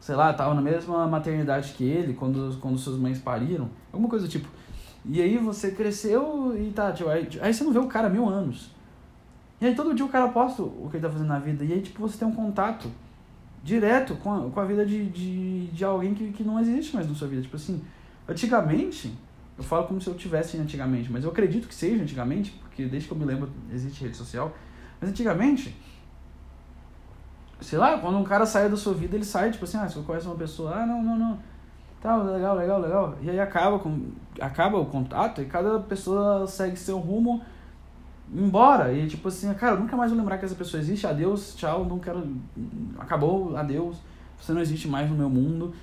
sei 0.00 0.14
lá, 0.14 0.32
tava 0.32 0.54
na 0.54 0.62
mesma 0.62 1.06
maternidade 1.06 1.72
que 1.72 1.84
ele, 1.84 2.14
quando, 2.14 2.58
quando 2.60 2.78
suas 2.78 2.98
mães 2.98 3.18
pariram, 3.18 3.68
alguma 3.92 4.08
coisa 4.08 4.26
do 4.26 4.30
tipo. 4.30 4.48
E 5.04 5.20
aí 5.20 5.38
você 5.38 5.72
cresceu 5.72 6.54
e 6.58 6.70
tá, 6.70 6.92
tipo, 6.92 7.08
aí, 7.08 7.28
aí 7.40 7.54
você 7.54 7.64
não 7.64 7.72
vê 7.72 7.78
o 7.78 7.86
cara 7.86 8.06
há 8.06 8.10
mil 8.10 8.28
anos. 8.28 8.70
E 9.60 9.66
aí 9.66 9.74
todo 9.74 9.94
dia 9.94 10.04
o 10.04 10.08
cara 10.08 10.28
posta 10.28 10.62
o 10.62 10.88
que 10.90 10.96
ele 10.96 11.02
tá 11.02 11.10
fazendo 11.10 11.28
na 11.28 11.38
vida. 11.38 11.64
E 11.64 11.72
aí, 11.72 11.82
tipo, 11.82 12.00
você 12.00 12.18
tem 12.18 12.26
um 12.26 12.34
contato 12.34 12.90
direto 13.62 14.14
com 14.16 14.32
a, 14.32 14.50
com 14.50 14.60
a 14.60 14.64
vida 14.64 14.86
de, 14.86 15.06
de, 15.06 15.66
de 15.66 15.84
alguém 15.84 16.14
que, 16.14 16.32
que 16.32 16.42
não 16.42 16.58
existe 16.58 16.94
mais 16.94 17.08
na 17.08 17.14
sua 17.14 17.28
vida. 17.28 17.42
Tipo 17.42 17.56
assim, 17.56 17.82
antigamente, 18.26 19.12
eu 19.58 19.64
falo 19.64 19.86
como 19.86 20.00
se 20.00 20.08
eu 20.08 20.14
tivesse 20.14 20.56
antigamente, 20.56 21.12
mas 21.12 21.24
eu 21.24 21.30
acredito 21.30 21.68
que 21.68 21.74
seja 21.74 22.02
antigamente, 22.02 22.52
porque 22.62 22.86
desde 22.86 23.06
que 23.06 23.14
eu 23.14 23.18
me 23.18 23.26
lembro 23.26 23.50
existe 23.70 24.02
rede 24.02 24.16
social. 24.16 24.54
Mas 25.00 25.10
antigamente, 25.10 25.76
sei 27.60 27.78
lá, 27.78 27.98
quando 27.98 28.18
um 28.18 28.24
cara 28.24 28.44
sai 28.44 28.68
da 28.68 28.76
sua 28.76 28.94
vida, 28.94 29.16
ele 29.16 29.24
sai, 29.24 29.50
tipo 29.50 29.64
assim, 29.64 29.78
ah, 29.78 29.88
se 29.88 29.94
você 29.94 30.06
conhece 30.06 30.26
uma 30.26 30.36
pessoa, 30.36 30.74
ah, 30.74 30.86
não, 30.86 31.02
não, 31.02 31.16
não, 31.16 31.38
tá, 32.00 32.16
legal, 32.16 32.56
legal, 32.56 32.80
legal. 32.80 33.18
E 33.22 33.30
aí 33.30 33.40
acaba, 33.40 33.78
com, 33.78 34.10
acaba 34.40 34.78
o 34.78 34.86
contato 34.86 35.40
e 35.40 35.46
cada 35.46 35.80
pessoa 35.80 36.46
segue 36.46 36.76
seu 36.76 36.98
rumo 36.98 37.42
embora. 38.32 38.92
E 38.92 39.06
tipo 39.06 39.28
assim, 39.28 39.52
cara, 39.54 39.76
eu 39.76 39.80
nunca 39.80 39.96
mais 39.96 40.10
vou 40.10 40.18
lembrar 40.18 40.38
que 40.38 40.44
essa 40.44 40.54
pessoa 40.54 40.80
existe, 40.80 41.06
adeus, 41.06 41.54
tchau, 41.54 41.84
não 41.84 41.98
quero. 41.98 42.36
Acabou, 42.98 43.56
adeus, 43.56 43.96
você 44.40 44.52
não 44.52 44.60
existe 44.60 44.88
mais 44.88 45.08
no 45.10 45.16
meu 45.16 45.30
mundo. 45.30 45.74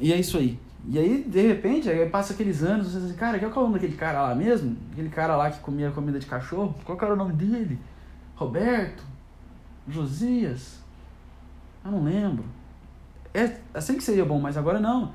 E 0.00 0.12
é 0.12 0.18
isso 0.18 0.36
aí. 0.36 0.58
E 0.86 0.98
aí, 0.98 1.22
de 1.22 1.40
repente, 1.40 1.88
aí 1.88 2.08
passa 2.10 2.34
aqueles 2.34 2.62
anos, 2.62 2.88
você 2.88 2.98
diz 2.98 3.06
assim, 3.06 3.16
cara, 3.16 3.38
qual 3.38 3.50
é 3.50 3.58
o 3.58 3.62
nome 3.62 3.74
daquele 3.74 3.96
cara 3.96 4.20
lá 4.20 4.34
mesmo? 4.34 4.76
Aquele 4.92 5.08
cara 5.08 5.34
lá 5.34 5.50
que 5.50 5.60
comia 5.60 5.90
comida 5.90 6.18
de 6.18 6.26
cachorro? 6.26 6.74
Qual 6.84 6.98
era 7.00 7.14
o 7.14 7.16
nome 7.16 7.32
dele? 7.32 7.78
Roberto? 8.36 9.02
Josias? 9.88 10.78
Eu 11.84 11.90
não 11.90 12.04
lembro. 12.04 12.44
É 13.32 13.58
assim 13.72 13.96
que 13.96 14.02
seria 14.02 14.24
bom, 14.24 14.40
mas 14.40 14.56
agora 14.56 14.80
não. 14.80 15.12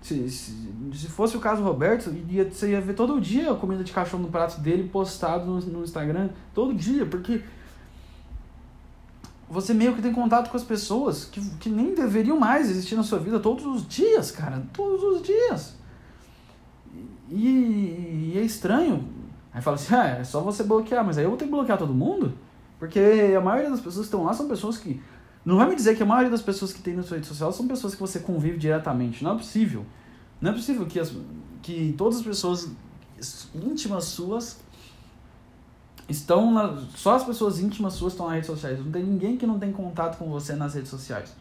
Se, 0.00 0.30
se, 0.30 0.52
se 0.94 1.06
fosse 1.08 1.36
o 1.36 1.40
caso 1.40 1.62
do 1.62 1.68
Roberto, 1.68 2.10
ia, 2.28 2.50
você 2.50 2.70
ia 2.70 2.80
ver 2.80 2.94
todo 2.94 3.20
dia 3.20 3.52
a 3.52 3.54
comida 3.54 3.84
de 3.84 3.92
cachorro 3.92 4.22
no 4.22 4.30
prato 4.30 4.58
dele 4.60 4.88
postado 4.88 5.44
no, 5.44 5.60
no 5.60 5.84
Instagram. 5.84 6.30
Todo 6.54 6.74
dia, 6.74 7.04
porque 7.04 7.42
você 9.48 9.74
meio 9.74 9.94
que 9.94 10.00
tem 10.00 10.12
contato 10.12 10.50
com 10.50 10.56
as 10.56 10.64
pessoas 10.64 11.24
que, 11.24 11.40
que 11.56 11.68
nem 11.68 11.94
deveriam 11.94 12.38
mais 12.38 12.70
existir 12.70 12.94
na 12.94 13.02
sua 13.02 13.18
vida 13.18 13.38
todos 13.38 13.66
os 13.66 13.86
dias, 13.86 14.30
cara. 14.30 14.62
Todos 14.72 15.02
os 15.02 15.22
dias. 15.22 15.76
E, 17.28 18.32
e 18.32 18.38
é 18.38 18.42
estranho. 18.42 19.19
Aí 19.52 19.60
fala 19.60 19.76
assim, 19.76 19.94
ah, 19.94 20.06
é 20.20 20.24
só 20.24 20.40
você 20.40 20.62
bloquear, 20.62 21.04
mas 21.04 21.18
aí 21.18 21.24
eu 21.24 21.30
vou 21.30 21.38
ter 21.38 21.46
que 21.46 21.50
bloquear 21.50 21.76
todo 21.76 21.92
mundo? 21.92 22.32
Porque 22.78 23.00
a 23.36 23.40
maioria 23.40 23.70
das 23.70 23.80
pessoas 23.80 24.06
que 24.06 24.14
estão 24.14 24.24
lá 24.24 24.32
são 24.32 24.48
pessoas 24.48 24.78
que 24.78 25.02
não 25.44 25.56
vai 25.56 25.68
me 25.68 25.74
dizer 25.74 25.96
que 25.96 26.02
a 26.02 26.06
maioria 26.06 26.30
das 26.30 26.42
pessoas 26.42 26.72
que 26.72 26.82
tem 26.82 26.94
na 26.94 27.02
sua 27.02 27.16
rede 27.16 27.26
social 27.26 27.52
são 27.52 27.66
pessoas 27.66 27.94
que 27.94 28.00
você 28.00 28.20
convive 28.20 28.58
diretamente. 28.58 29.24
Não 29.24 29.32
é 29.32 29.36
possível. 29.36 29.84
Não 30.40 30.50
é 30.50 30.54
possível 30.54 30.86
que, 30.86 30.98
as, 30.98 31.14
que 31.62 31.94
todas 31.96 32.18
as 32.18 32.24
pessoas 32.24 32.70
íntimas 33.54 34.04
suas 34.04 34.60
estão 36.08 36.52
na, 36.52 36.76
só 36.94 37.14
as 37.14 37.24
pessoas 37.24 37.60
íntimas 37.60 37.94
suas 37.94 38.12
estão 38.12 38.26
nas 38.26 38.34
redes 38.34 38.50
sociais. 38.50 38.78
Não 38.78 38.90
tem 38.90 39.04
ninguém 39.04 39.36
que 39.36 39.46
não 39.46 39.58
tem 39.58 39.72
contato 39.72 40.18
com 40.18 40.28
você 40.28 40.54
nas 40.54 40.74
redes 40.74 40.90
sociais. 40.90 41.34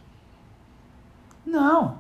Não. 1.46 2.00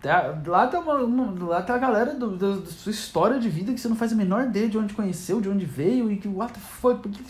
Tá, 0.00 0.40
lá 0.46 0.66
tá, 0.68 0.78
uma, 0.78 1.46
lá 1.46 1.62
tá 1.62 1.74
a 1.74 1.78
galera 1.78 2.14
do, 2.14 2.36
do, 2.36 2.60
da 2.60 2.70
sua 2.70 2.92
história 2.92 3.40
de 3.40 3.48
vida 3.48 3.72
que 3.72 3.80
você 3.80 3.88
não 3.88 3.96
faz 3.96 4.12
a 4.12 4.16
menor 4.16 4.44
ideia 4.44 4.68
de 4.68 4.78
onde 4.78 4.94
conheceu, 4.94 5.40
de 5.40 5.48
onde 5.48 5.64
veio 5.64 6.10
e 6.10 6.16
que 6.16 6.28
what 6.28 6.52
the 6.52 6.60
fuck, 6.60 7.00
por 7.00 7.10
que, 7.10 7.24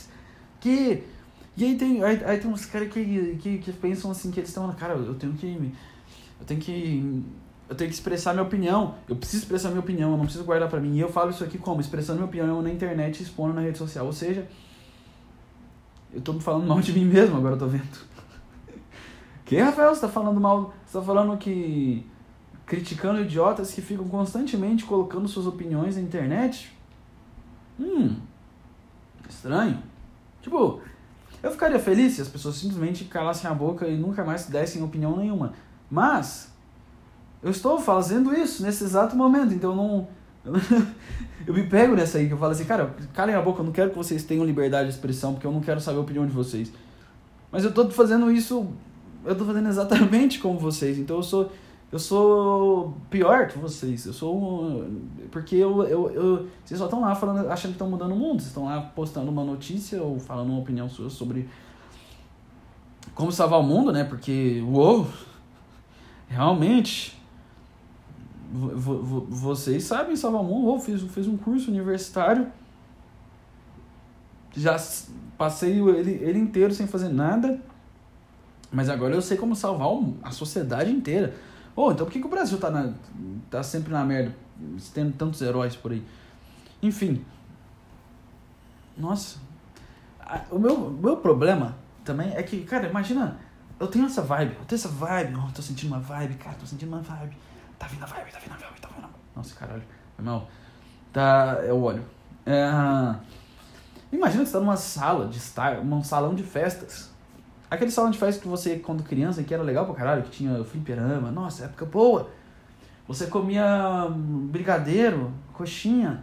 que 0.60 1.04
e 1.56 1.64
aí 1.64 1.76
tem, 1.76 2.02
aí, 2.02 2.22
aí 2.24 2.38
tem 2.38 2.50
uns 2.50 2.64
caras 2.64 2.88
que, 2.88 3.36
que, 3.36 3.58
que 3.58 3.72
pensam 3.72 4.10
assim, 4.10 4.30
que 4.30 4.40
eles 4.40 4.48
estão, 4.48 4.70
cara, 4.72 4.94
eu 4.94 5.14
tenho 5.14 5.34
que. 5.34 5.72
Eu 6.40 6.46
tenho 6.46 6.60
que. 6.60 7.24
Eu 7.68 7.76
tenho 7.76 7.88
que 7.88 7.94
expressar 7.94 8.32
minha 8.32 8.44
opinião. 8.44 8.94
Eu 9.08 9.16
preciso 9.16 9.42
expressar 9.42 9.68
minha 9.68 9.80
opinião, 9.80 10.12
eu 10.12 10.16
não 10.16 10.24
preciso 10.24 10.44
guardar 10.44 10.68
pra 10.68 10.80
mim. 10.80 10.96
E 10.96 11.00
eu 11.00 11.10
falo 11.10 11.30
isso 11.30 11.44
aqui 11.44 11.58
como? 11.58 11.80
Expressando 11.80 12.18
minha 12.18 12.28
opinião 12.28 12.62
na 12.62 12.70
internet 12.70 13.22
expondo 13.22 13.52
na 13.52 13.60
rede 13.60 13.78
social. 13.78 14.06
Ou 14.06 14.12
seja, 14.12 14.46
eu 16.12 16.20
tô 16.20 16.38
falando 16.40 16.66
mal 16.66 16.80
de 16.80 16.92
mim 16.92 17.04
mesmo, 17.04 17.36
agora 17.36 17.54
eu 17.54 17.58
tô 17.58 17.66
vendo. 17.66 17.98
que, 19.44 19.58
Rafael, 19.58 19.94
você 19.94 20.00
tá 20.00 20.08
falando 20.08 20.40
mal. 20.40 20.74
Você 20.86 20.98
tá 20.98 21.04
falando 21.04 21.36
que. 21.36 22.06
Criticando 22.72 23.20
idiotas 23.20 23.74
que 23.74 23.82
ficam 23.82 24.08
constantemente 24.08 24.86
colocando 24.86 25.28
suas 25.28 25.46
opiniões 25.46 25.96
na 25.96 26.00
internet? 26.00 26.72
Hum. 27.78 28.16
Estranho. 29.28 29.82
Tipo, 30.40 30.80
eu 31.42 31.50
ficaria 31.50 31.78
feliz 31.78 32.14
se 32.14 32.22
as 32.22 32.28
pessoas 32.28 32.54
simplesmente 32.54 33.04
calassem 33.04 33.50
a 33.50 33.52
boca 33.52 33.86
e 33.86 33.98
nunca 33.98 34.24
mais 34.24 34.46
dessem 34.46 34.82
opinião 34.82 35.18
nenhuma. 35.18 35.52
Mas 35.90 36.50
eu 37.42 37.50
estou 37.50 37.78
fazendo 37.78 38.32
isso 38.32 38.62
nesse 38.62 38.84
exato 38.84 39.14
momento, 39.14 39.52
então 39.52 39.76
não. 39.76 40.08
eu 41.46 41.52
me 41.52 41.66
pego 41.66 41.94
nessa 41.94 42.16
aí 42.16 42.26
que 42.26 42.32
eu 42.32 42.38
falo 42.38 42.52
assim, 42.52 42.64
cara, 42.64 42.96
calem 43.12 43.34
a 43.34 43.42
boca, 43.42 43.60
eu 43.60 43.66
não 43.66 43.72
quero 43.72 43.90
que 43.90 43.96
vocês 43.96 44.24
tenham 44.24 44.46
liberdade 44.46 44.88
de 44.88 44.94
expressão, 44.94 45.34
porque 45.34 45.46
eu 45.46 45.52
não 45.52 45.60
quero 45.60 45.78
saber 45.78 45.98
a 45.98 46.00
opinião 46.00 46.24
de 46.24 46.32
vocês. 46.32 46.72
Mas 47.50 47.64
eu 47.64 47.68
estou 47.68 47.90
fazendo 47.90 48.32
isso, 48.32 48.66
eu 49.26 49.32
estou 49.32 49.46
fazendo 49.46 49.68
exatamente 49.68 50.38
como 50.38 50.58
vocês, 50.58 50.96
então 50.96 51.16
eu 51.16 51.22
sou 51.22 51.52
eu 51.92 51.98
sou 51.98 52.96
pior 53.10 53.48
que 53.48 53.58
vocês. 53.58 54.06
Eu 54.06 54.14
sou. 54.14 54.86
Porque 55.30 55.56
eu, 55.56 55.82
eu, 55.82 56.10
eu 56.10 56.48
vocês 56.64 56.78
só 56.78 56.86
estão 56.86 57.02
lá 57.02 57.14
falando, 57.14 57.46
achando 57.50 57.72
que 57.72 57.74
estão 57.74 57.90
mudando 57.90 58.12
o 58.12 58.16
mundo. 58.16 58.40
Vocês 58.40 58.46
estão 58.46 58.64
lá 58.64 58.80
postando 58.80 59.30
uma 59.30 59.44
notícia 59.44 60.02
ou 60.02 60.18
falando 60.18 60.48
uma 60.48 60.60
opinião 60.60 60.88
sua 60.88 61.10
sobre 61.10 61.46
como 63.14 63.30
salvar 63.30 63.60
o 63.60 63.62
mundo, 63.62 63.92
né? 63.92 64.04
Porque, 64.04 64.64
uou! 64.66 65.06
Realmente. 66.28 67.20
Vocês 68.50 69.84
sabem 69.84 70.16
salvar 70.16 70.40
o 70.40 70.44
mundo. 70.44 70.68
Uou, 70.68 70.80
fiz, 70.80 71.02
fiz 71.02 71.26
um 71.26 71.36
curso 71.36 71.70
universitário. 71.70 72.46
Já 74.56 74.76
passei 75.36 75.78
ele, 75.78 76.12
ele 76.22 76.38
inteiro 76.38 76.72
sem 76.72 76.86
fazer 76.86 77.10
nada. 77.10 77.60
Mas 78.72 78.88
agora 78.88 79.14
eu 79.14 79.20
sei 79.20 79.36
como 79.36 79.54
salvar 79.54 79.88
a 80.22 80.30
sociedade 80.30 80.90
inteira. 80.90 81.34
Oh, 81.74 81.90
então 81.90 82.04
por 82.06 82.12
que, 82.12 82.20
que 82.20 82.26
o 82.26 82.30
Brasil 82.30 82.58
tá, 82.58 82.70
na, 82.70 82.92
tá 83.50 83.62
sempre 83.62 83.92
na 83.92 84.04
merda, 84.04 84.34
tendo 84.92 85.12
tantos 85.16 85.40
heróis 85.40 85.74
por 85.74 85.92
aí? 85.92 86.04
Enfim. 86.82 87.24
Nossa. 88.96 89.38
O 90.50 90.58
meu, 90.58 90.90
meu 90.90 91.16
problema 91.16 91.76
também 92.04 92.32
é 92.34 92.42
que, 92.42 92.62
cara, 92.64 92.88
imagina, 92.88 93.38
eu 93.80 93.86
tenho 93.86 94.06
essa 94.06 94.22
vibe, 94.22 94.56
eu 94.58 94.64
tenho 94.64 94.78
essa 94.78 94.88
vibe, 94.88 95.34
oh, 95.36 95.52
tô 95.52 95.62
sentindo 95.62 95.88
uma 95.92 96.00
vibe, 96.00 96.34
cara, 96.34 96.56
tô 96.56 96.66
sentindo 96.66 96.88
uma 96.88 97.00
vibe. 97.00 97.36
Tá 97.78 97.86
vindo 97.86 98.02
a 98.02 98.06
vibe, 98.06 98.30
tá 98.30 98.38
vindo 98.38 98.52
a 98.52 98.56
vibe, 98.56 98.80
tá 98.80 98.88
vindo 98.88 99.04
a 99.04 99.08
vibe. 99.08 99.14
Nossa, 99.34 99.54
caralho, 99.54 99.82
foi 100.14 100.24
mal. 100.24 100.48
Tá, 101.12 101.58
é 101.64 101.72
o 101.72 101.82
óleo. 101.82 102.04
É, 102.44 102.68
imagina 104.12 104.42
que 104.42 104.50
você 104.50 104.52
tá 104.52 104.60
numa 104.60 104.76
sala 104.76 105.28
de 105.28 105.38
estar, 105.38 105.78
um 105.78 106.04
salão 106.04 106.34
de 106.34 106.42
festas 106.42 107.11
Aquele 107.72 107.90
salão 107.90 108.10
de 108.10 108.18
festa 108.18 108.42
que 108.42 108.46
você, 108.46 108.76
quando 108.76 109.02
criança, 109.02 109.42
que 109.42 109.54
era 109.54 109.62
legal 109.62 109.86
pra 109.86 109.94
caralho, 109.94 110.22
que 110.24 110.30
tinha 110.30 110.62
fliperama, 110.62 111.30
nossa, 111.30 111.64
época 111.64 111.86
boa. 111.86 112.28
Você 113.08 113.28
comia 113.28 114.08
brigadeiro, 114.10 115.32
coxinha, 115.54 116.22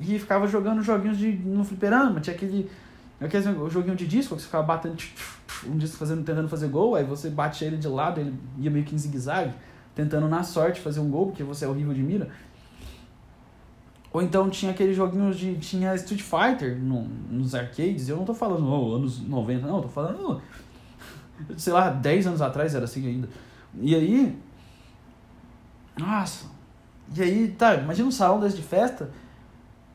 e 0.00 0.18
ficava 0.18 0.48
jogando 0.48 0.82
joguinhos 0.82 1.16
de, 1.16 1.30
no 1.30 1.64
fliperama. 1.64 2.18
Tinha 2.18 2.34
aquele, 2.34 2.68
aquele 3.20 3.70
joguinho 3.70 3.94
de 3.94 4.04
disco 4.04 4.34
que 4.34 4.42
você 4.42 4.46
ficava 4.46 4.64
batendo 4.64 4.96
um 5.64 5.78
disco 5.78 5.96
fazendo, 5.96 6.24
tentando 6.24 6.48
fazer 6.48 6.66
gol, 6.66 6.96
aí 6.96 7.04
você 7.04 7.30
batia 7.30 7.68
ele 7.68 7.76
de 7.76 7.86
lado, 7.86 8.20
ele 8.20 8.34
ia 8.58 8.68
meio 8.68 8.84
que 8.84 8.96
em 8.96 8.98
zigue-zague, 8.98 9.54
tentando 9.94 10.26
na 10.26 10.42
sorte 10.42 10.80
fazer 10.80 10.98
um 10.98 11.08
gol, 11.08 11.26
porque 11.26 11.44
você 11.44 11.66
é 11.66 11.68
horrível 11.68 11.94
de 11.94 12.02
mira. 12.02 12.30
Ou 14.12 14.20
então 14.20 14.50
tinha 14.50 14.72
aqueles 14.72 14.96
joguinhos 14.96 15.36
de. 15.36 15.54
Tinha 15.56 15.94
Street 15.94 16.22
Fighter 16.22 16.76
no, 16.80 17.02
nos 17.30 17.54
arcades. 17.54 18.08
Eu 18.08 18.16
não 18.16 18.24
tô 18.24 18.32
falando 18.32 18.64
oh, 18.68 18.94
anos 18.94 19.20
90, 19.20 19.66
não, 19.66 19.82
tô 19.82 19.88
falando 19.88 20.40
sei 21.56 21.72
lá, 21.72 21.90
10 21.90 22.26
anos 22.28 22.42
atrás 22.42 22.74
era 22.74 22.84
assim 22.84 23.06
ainda. 23.06 23.28
E 23.80 23.94
aí. 23.94 24.38
Nossa. 25.98 26.46
E 27.14 27.22
aí, 27.22 27.48
tá, 27.48 27.74
imagina 27.74 28.08
um 28.08 28.12
salão 28.12 28.40
desse 28.40 28.56
de 28.56 28.62
festa, 28.62 29.10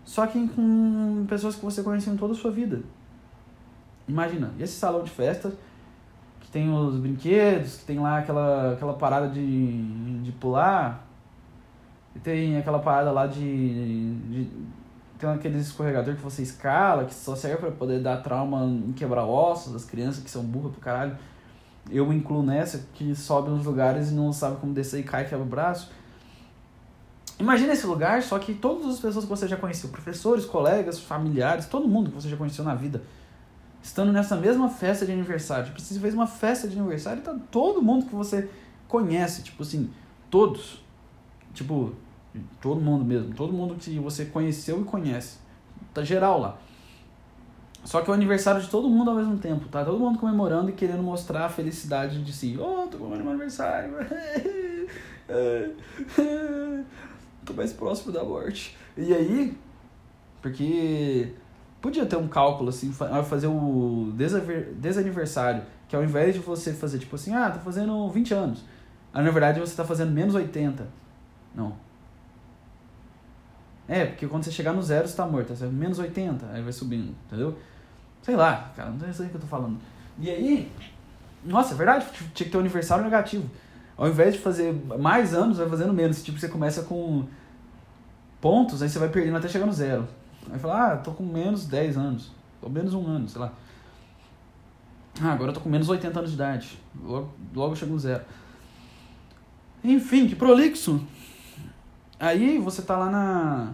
só 0.05 0.27
que 0.27 0.47
com 0.49 1.25
pessoas 1.27 1.55
que 1.55 1.65
você 1.65 1.81
conheceu 1.81 2.13
em 2.13 2.17
toda 2.17 2.33
a 2.33 2.35
sua 2.35 2.51
vida. 2.51 2.81
Imagina, 4.07 4.51
esse 4.59 4.73
salão 4.73 5.03
de 5.03 5.11
festa, 5.11 5.53
que 6.39 6.49
tem 6.49 6.71
os 6.71 6.95
brinquedos, 6.97 7.77
que 7.77 7.85
tem 7.85 7.99
lá 7.99 8.19
aquela, 8.19 8.73
aquela 8.73 8.93
parada 8.93 9.27
de, 9.27 10.21
de 10.21 10.31
pular, 10.33 11.05
e 12.15 12.19
tem 12.19 12.57
aquela 12.57 12.79
parada 12.79 13.11
lá 13.11 13.27
de, 13.27 14.15
de 14.15 14.49
tem 15.19 15.29
aqueles 15.29 15.67
escorregador 15.67 16.15
que 16.15 16.21
você 16.21 16.41
escala, 16.41 17.03
que 17.03 17.13
só 17.13 17.35
serve 17.35 17.57
para 17.57 17.71
poder 17.71 17.99
dar 17.99 18.17
trauma 18.23 18.63
em 18.63 18.93
quebrar 18.93 19.25
ossos 19.25 19.73
das 19.73 19.83
crianças 19.83 20.23
que 20.23 20.29
são 20.29 20.41
burras 20.41 20.71
pro 20.71 20.79
caralho. 20.79 21.17
Eu 21.91 22.11
incluo 22.13 22.41
nessa, 22.41 22.85
que 22.93 23.13
sobe 23.13 23.49
nos 23.49 23.65
lugares 23.65 24.11
e 24.11 24.13
não 24.13 24.31
sabe 24.31 24.55
como 24.57 24.73
descer 24.73 25.01
e 25.01 25.03
cai 25.03 25.25
e 25.25 25.27
quebra 25.27 25.43
o 25.43 25.47
braço. 25.47 25.91
Imagina 27.37 27.73
esse 27.73 27.85
lugar, 27.85 28.23
só 28.23 28.39
que 28.39 28.53
todas 28.53 28.85
as 28.85 28.99
pessoas 28.99 29.25
que 29.25 29.29
você 29.29 29.45
já 29.45 29.57
conheceu, 29.57 29.89
professores, 29.89 30.45
colegas, 30.45 30.99
familiares, 30.99 31.65
todo 31.65 31.87
mundo 31.87 32.09
que 32.09 32.15
você 32.15 32.29
já 32.29 32.37
conheceu 32.37 32.63
na 32.63 32.75
vida, 32.75 33.03
estando 33.83 34.13
nessa 34.13 34.37
mesma 34.37 34.69
festa 34.69 35.05
de 35.05 35.11
aniversário. 35.11 35.65
Tipo, 35.65 35.81
você 35.81 35.99
fez 35.99 36.13
uma 36.13 36.27
festa 36.27 36.67
de 36.67 36.79
aniversário 36.79 37.19
e 37.19 37.23
tá 37.23 37.35
todo 37.51 37.81
mundo 37.81 38.05
que 38.05 38.15
você 38.15 38.49
conhece, 38.87 39.43
tipo 39.43 39.63
assim, 39.63 39.89
todos. 40.29 40.81
Tipo, 41.53 41.93
todo 42.61 42.79
mundo 42.79 43.05
mesmo, 43.05 43.33
todo 43.33 43.53
mundo 43.53 43.75
que 43.75 43.97
você 43.99 44.25
conheceu 44.25 44.81
e 44.81 44.83
conhece. 44.83 45.37
Tá 45.93 46.03
geral 46.03 46.39
lá. 46.39 46.57
Só 47.83 48.01
que 48.01 48.09
é 48.09 48.11
o 48.11 48.13
aniversário 48.13 48.61
de 48.61 48.69
todo 48.69 48.89
mundo 48.89 49.09
ao 49.11 49.15
mesmo 49.15 49.37
tempo, 49.37 49.67
tá? 49.69 49.83
Todo 49.85 49.97
mundo 49.97 50.19
comemorando 50.19 50.69
e 50.69 50.73
querendo 50.73 51.01
mostrar 51.01 51.45
a 51.45 51.49
felicidade 51.49 52.21
de 52.23 52.33
si. 52.33 52.57
Oh, 52.59 52.87
tô 52.87 52.97
comemorando 52.97 53.23
meu 53.23 53.31
aniversário. 53.31 53.93
tô 57.45 57.53
mais 57.53 57.71
próximo 57.73 58.11
da 58.11 58.23
morte. 58.23 58.77
E 58.97 59.13
aí, 59.13 59.57
porque 60.41 61.33
podia 61.81 62.05
ter 62.05 62.17
um 62.17 62.27
cálculo 62.27 62.69
assim, 62.69 62.91
fazer 62.91 63.47
o 63.47 64.11
desaniversário, 64.75 65.63
que 65.87 65.95
ao 65.95 66.03
invés 66.03 66.33
de 66.35 66.41
você 66.41 66.73
fazer 66.73 66.99
tipo 66.99 67.15
assim, 67.15 67.33
ah, 67.33 67.49
tô 67.49 67.59
fazendo 67.59 68.09
20 68.09 68.33
anos, 68.33 68.65
aí 69.13 69.23
na 69.23 69.31
verdade 69.31 69.59
você 69.59 69.75
tá 69.75 69.85
fazendo 69.85 70.11
menos 70.11 70.35
80. 70.35 70.85
Não. 71.55 71.88
É, 73.89 74.05
porque 74.05 74.27
quando 74.27 74.43
você 74.43 74.51
chegar 74.51 74.71
no 74.71 74.83
zero, 74.83 75.07
você 75.07 75.17
tá 75.17 75.25
morto, 75.25 75.55
você 75.55 75.65
é 75.65 75.67
menos 75.67 75.97
80, 75.97 76.45
aí 76.53 76.61
vai 76.61 76.71
subindo, 76.71 77.15
entendeu? 77.25 77.57
Sei 78.21 78.35
lá, 78.35 78.71
cara, 78.75 78.91
não 78.91 79.11
sei 79.11 79.25
o 79.25 79.29
que 79.29 79.35
eu 79.35 79.41
tô 79.41 79.47
falando. 79.47 79.79
E 80.19 80.29
aí, 80.29 80.71
nossa, 81.43 81.73
é 81.73 81.77
verdade, 81.77 82.05
tinha 82.35 82.45
que 82.45 82.51
ter 82.51 82.57
um 82.57 82.59
aniversário 82.59 83.03
negativo. 83.03 83.49
Ao 83.97 84.07
invés 84.07 84.35
de 84.35 84.39
fazer 84.39 84.73
mais 84.99 85.33
anos, 85.33 85.57
vai 85.57 85.67
fazendo 85.67 85.91
menos. 85.91 86.23
Tipo, 86.23 86.39
você 86.39 86.47
começa 86.47 86.83
com 86.83 87.25
pontos, 88.39 88.81
aí 88.81 88.89
você 88.89 88.99
vai 88.99 89.09
perdendo 89.09 89.37
até 89.37 89.47
chegar 89.47 89.65
no 89.65 89.73
zero. 89.73 90.07
Aí 90.51 90.59
fala, 90.59 90.93
ah, 90.93 90.97
tô 90.97 91.11
com 91.11 91.23
menos 91.23 91.65
10 91.65 91.97
anos. 91.97 92.31
Tô 92.61 92.69
menos 92.69 92.93
um 92.93 93.05
ano, 93.07 93.27
sei 93.27 93.41
lá. 93.41 93.51
Ah, 95.21 95.33
agora 95.33 95.49
eu 95.49 95.53
tô 95.53 95.61
com 95.61 95.69
menos 95.69 95.89
80 95.89 96.17
anos 96.17 96.31
de 96.31 96.35
idade. 96.35 96.79
Logo, 97.03 97.33
logo 97.53 97.71
eu 97.73 97.75
chego 97.75 97.91
no 97.91 97.99
zero. 97.99 98.23
Enfim, 99.83 100.27
que 100.27 100.35
prolixo. 100.35 101.01
Aí 102.19 102.59
você 102.59 102.81
tá 102.81 102.97
lá 102.97 103.09
na. 103.09 103.73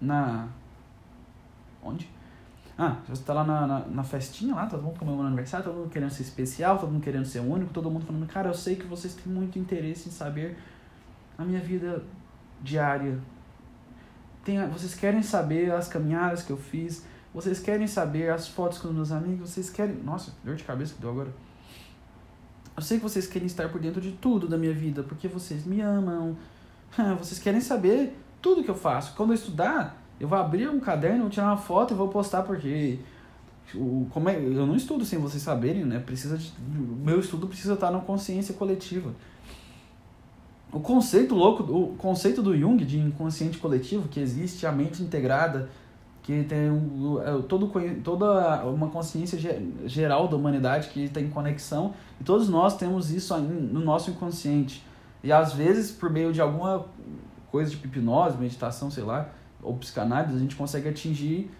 Na. 0.00 0.48
Onde? 1.82 2.08
Ah, 2.76 2.96
você 3.08 3.22
tá 3.22 3.32
lá 3.32 3.44
na, 3.44 3.66
na, 3.66 3.78
na, 3.86 4.02
festinha 4.02 4.52
lá, 4.54 4.66
todo 4.66 4.82
mundo 4.82 4.98
comemorando 4.98 5.28
aniversário, 5.28 5.64
todo 5.64 5.76
mundo 5.76 5.90
querendo 5.90 6.10
ser 6.10 6.22
especial, 6.22 6.76
todo 6.76 6.90
mundo 6.90 7.04
querendo 7.04 7.24
ser 7.24 7.38
único, 7.38 7.72
todo 7.72 7.88
mundo 7.88 8.04
falando, 8.04 8.26
cara, 8.26 8.48
eu 8.48 8.54
sei 8.54 8.74
que 8.74 8.84
vocês 8.84 9.14
têm 9.14 9.32
muito 9.32 9.60
interesse 9.60 10.08
em 10.08 10.12
saber 10.12 10.58
a 11.38 11.44
minha 11.44 11.60
vida 11.60 12.02
diária. 12.60 13.20
Tem, 14.44 14.66
vocês 14.68 14.92
querem 14.92 15.22
saber 15.22 15.72
as 15.72 15.86
caminhadas 15.86 16.42
que 16.42 16.50
eu 16.50 16.56
fiz, 16.56 17.06
vocês 17.32 17.60
querem 17.60 17.86
saber 17.86 18.30
as 18.30 18.48
fotos 18.48 18.78
com 18.78 18.88
os 18.88 18.94
meus 18.94 19.12
amigos, 19.12 19.50
vocês 19.50 19.70
querem. 19.70 19.94
Nossa, 19.96 20.32
dor 20.42 20.56
de 20.56 20.64
cabeça 20.64 20.94
que 20.94 21.00
deu 21.00 21.10
agora. 21.10 21.32
Eu 22.76 22.82
sei 22.82 22.98
que 22.98 23.04
vocês 23.04 23.26
querem 23.28 23.46
estar 23.46 23.68
por 23.68 23.80
dentro 23.80 24.00
de 24.00 24.10
tudo 24.12 24.48
da 24.48 24.58
minha 24.58 24.74
vida, 24.74 25.04
porque 25.04 25.28
vocês 25.28 25.64
me 25.64 25.80
amam. 25.80 26.36
Vocês 27.18 27.38
querem 27.38 27.60
saber 27.60 28.16
tudo 28.40 28.62
que 28.62 28.70
eu 28.70 28.74
faço. 28.74 29.14
Quando 29.16 29.30
eu 29.30 29.34
estudar, 29.34 30.02
eu 30.20 30.28
vou 30.28 30.38
abrir 30.38 30.68
um 30.68 30.80
caderno, 30.80 31.22
vou 31.22 31.30
tirar 31.30 31.46
uma 31.46 31.56
foto 31.56 31.94
e 31.94 31.96
vou 31.96 32.08
postar 32.08 32.42
porque 32.42 32.98
o, 33.74 34.06
como 34.10 34.28
é, 34.28 34.36
eu 34.36 34.66
não 34.66 34.76
estudo 34.76 35.04
sem 35.04 35.18
vocês 35.18 35.42
saberem, 35.42 35.84
né? 35.84 35.98
Precisa 35.98 36.36
de, 36.36 36.52
meu 36.68 37.20
estudo 37.20 37.46
precisa 37.46 37.74
estar 37.74 37.90
na 37.90 38.00
consciência 38.00 38.54
coletiva. 38.54 39.12
O 40.72 40.80
conceito 40.80 41.34
louco, 41.34 41.62
o 41.62 41.94
conceito 41.96 42.42
do 42.42 42.56
Jung 42.56 42.84
de 42.84 42.98
inconsciente 42.98 43.58
coletivo, 43.58 44.08
que 44.08 44.18
existe 44.18 44.66
a 44.66 44.72
mente 44.72 45.02
integrada, 45.02 45.70
que 46.22 46.42
tem 46.44 46.70
um, 46.70 47.20
é, 47.22 47.42
todo, 47.42 47.70
toda 48.02 48.64
uma 48.66 48.88
consciência 48.88 49.38
geral 49.86 50.26
da 50.26 50.36
humanidade 50.36 50.88
que 50.88 51.08
tem 51.08 51.28
conexão, 51.28 51.94
e 52.20 52.24
todos 52.24 52.48
nós 52.48 52.76
temos 52.76 53.10
isso 53.10 53.36
no 53.38 53.80
nosso 53.80 54.10
inconsciente. 54.10 54.84
E 55.24 55.32
às 55.32 55.54
vezes, 55.54 55.90
por 55.90 56.10
meio 56.10 56.34
de 56.34 56.40
alguma 56.42 56.84
coisa 57.50 57.70
de 57.70 57.76
hipnose, 57.76 58.36
meditação, 58.36 58.90
sei 58.90 59.02
lá, 59.02 59.30
ou 59.62 59.74
psicanálise, 59.78 60.36
a 60.36 60.38
gente 60.38 60.54
consegue 60.54 60.86
atingir 60.86 61.50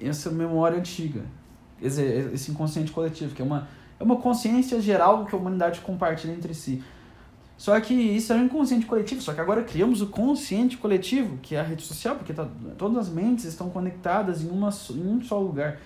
essa 0.00 0.30
memória 0.30 0.78
antiga, 0.78 1.22
esse, 1.80 2.00
esse 2.00 2.52
inconsciente 2.52 2.92
coletivo, 2.92 3.34
que 3.34 3.42
é 3.42 3.44
uma, 3.44 3.66
é 3.98 4.04
uma 4.04 4.16
consciência 4.16 4.80
geral 4.80 5.26
que 5.26 5.34
a 5.34 5.38
humanidade 5.38 5.80
compartilha 5.80 6.32
entre 6.32 6.54
si. 6.54 6.80
Só 7.58 7.78
que 7.80 7.92
isso 7.92 8.32
é 8.32 8.36
um 8.36 8.44
inconsciente 8.44 8.86
coletivo, 8.86 9.20
só 9.20 9.32
que 9.32 9.40
agora 9.40 9.64
criamos 9.64 10.00
o 10.00 10.06
consciente 10.06 10.76
coletivo, 10.76 11.38
que 11.38 11.56
é 11.56 11.60
a 11.60 11.64
rede 11.64 11.82
social, 11.82 12.14
porque 12.14 12.32
tá, 12.32 12.48
todas 12.78 12.98
as 12.98 13.08
mentes 13.08 13.44
estão 13.46 13.68
conectadas 13.68 14.42
em, 14.42 14.48
uma, 14.48 14.70
em 14.90 15.06
um 15.08 15.20
só 15.22 15.40
lugar. 15.40 15.80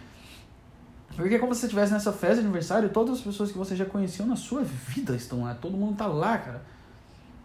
Porque 1.15 1.35
é 1.35 1.39
como 1.39 1.55
se 1.55 1.61
você 1.61 1.67
estivesse 1.67 1.93
nessa 1.95 2.13
festa 2.13 2.37
de 2.37 2.43
aniversário, 2.43 2.91
todas 2.91 3.17
as 3.17 3.21
pessoas 3.23 3.51
que 3.51 3.57
você 3.57 3.75
já 3.75 3.87
conheceu 3.87 4.27
na 4.27 4.37
sua 4.37 4.63
vida 4.63 5.17
estão 5.17 5.45
lá, 5.45 5.55
todo 5.55 5.79
mundo 5.79 5.97
tá 5.97 6.07
lá, 6.07 6.37
cara. 6.37 6.76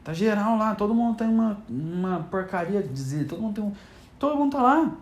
Tá 0.03 0.13
geral 0.13 0.57
lá, 0.57 0.73
todo 0.73 0.95
mundo 0.95 1.17
tem 1.17 1.27
uma, 1.27 1.57
uma 1.69 2.19
porcaria 2.31 2.81
de 2.81 2.89
dizer, 2.89 3.27
todo 3.27 3.41
mundo 3.41 3.55
tem 3.55 3.63
um, 3.63 3.73
Todo 4.21 4.37
mundo 4.37 4.51
tá 4.51 4.61
lá. 4.61 4.95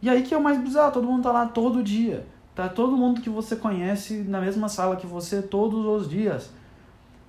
E 0.00 0.08
aí 0.08 0.22
que 0.22 0.32
é 0.32 0.38
o 0.38 0.40
mais 0.40 0.60
bizarro, 0.60 0.92
todo 0.92 1.08
mundo 1.08 1.24
tá 1.24 1.32
lá 1.32 1.46
todo 1.46 1.82
dia. 1.82 2.24
Tá 2.54 2.68
todo 2.68 2.96
mundo 2.96 3.20
que 3.20 3.28
você 3.28 3.56
conhece 3.56 4.18
na 4.22 4.40
mesma 4.40 4.68
sala 4.68 4.94
que 4.94 5.08
você 5.08 5.42
todos 5.42 5.84
os 5.84 6.08
dias. 6.08 6.52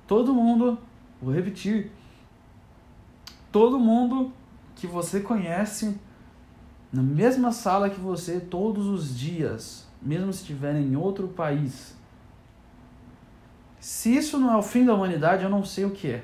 Todo 0.05 0.35
mundo, 0.35 0.77
vou 1.19 1.33
repetir. 1.33 1.91
Todo 3.51 3.79
mundo 3.79 4.31
que 4.75 4.85
você 4.85 5.19
conhece 5.19 5.99
na 6.93 7.01
mesma 7.01 7.51
sala 7.51 7.89
que 7.89 7.99
você 7.99 8.39
todos 8.39 8.85
os 8.85 9.17
dias, 9.17 9.87
mesmo 9.99 10.31
se 10.31 10.41
estiver 10.41 10.75
em 10.75 10.95
outro 10.95 11.27
país. 11.27 11.95
Se 13.79 14.15
isso 14.15 14.37
não 14.37 14.53
é 14.53 14.57
o 14.57 14.61
fim 14.61 14.85
da 14.85 14.93
humanidade, 14.93 15.43
eu 15.43 15.49
não 15.49 15.65
sei 15.65 15.85
o 15.85 15.91
que 15.91 16.11
é. 16.11 16.23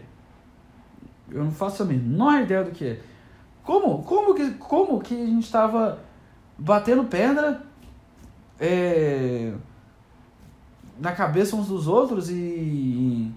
Eu 1.29 1.43
não 1.43 1.51
faço 1.51 1.83
a 1.83 1.85
menor 1.85 2.41
ideia 2.41 2.63
do 2.63 2.71
que 2.71 2.85
é. 2.85 2.99
Como? 3.63 4.03
Como 4.03 4.35
que, 4.35 4.51
como 4.51 4.99
que 4.99 5.13
a 5.13 5.25
gente 5.25 5.43
estava 5.43 5.99
batendo 6.57 7.05
pedra 7.05 7.61
é, 8.59 9.53
na 10.99 11.11
cabeça 11.13 11.55
uns 11.55 11.67
dos 11.67 11.87
outros 11.87 12.29
e, 12.29 13.31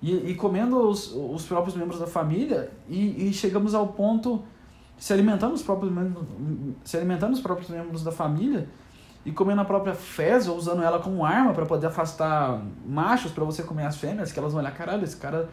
e, 0.00 0.30
e 0.30 0.34
comendo 0.34 0.88
os, 0.88 1.12
os 1.12 1.44
próprios 1.44 1.76
membros 1.76 1.98
da 1.98 2.06
família 2.06 2.70
e, 2.88 3.28
e 3.28 3.32
chegamos 3.32 3.74
ao 3.74 3.88
ponto 3.88 4.42
se 4.96 5.12
alimentando 5.12 5.54
os 5.54 5.62
próprios 5.62 5.92
membros, 5.92 6.24
se 6.84 6.96
alimentando 6.96 7.32
os 7.32 7.40
próprios 7.40 7.68
membros 7.68 8.02
da 8.04 8.12
família 8.12 8.68
e 9.24 9.32
comendo 9.32 9.60
a 9.60 9.64
própria 9.64 9.94
fezes 9.94 10.48
ou 10.48 10.56
usando 10.56 10.82
ela 10.82 10.98
como 11.00 11.24
arma 11.24 11.52
para 11.52 11.66
poder 11.66 11.86
afastar 11.86 12.62
machos 12.86 13.32
para 13.32 13.44
você 13.44 13.62
comer 13.62 13.86
as 13.86 13.96
fêmeas 13.96 14.30
que 14.30 14.38
elas 14.38 14.52
vão 14.52 14.60
olhar 14.60 14.72
caralho 14.72 15.02
esse 15.02 15.16
cara 15.16 15.48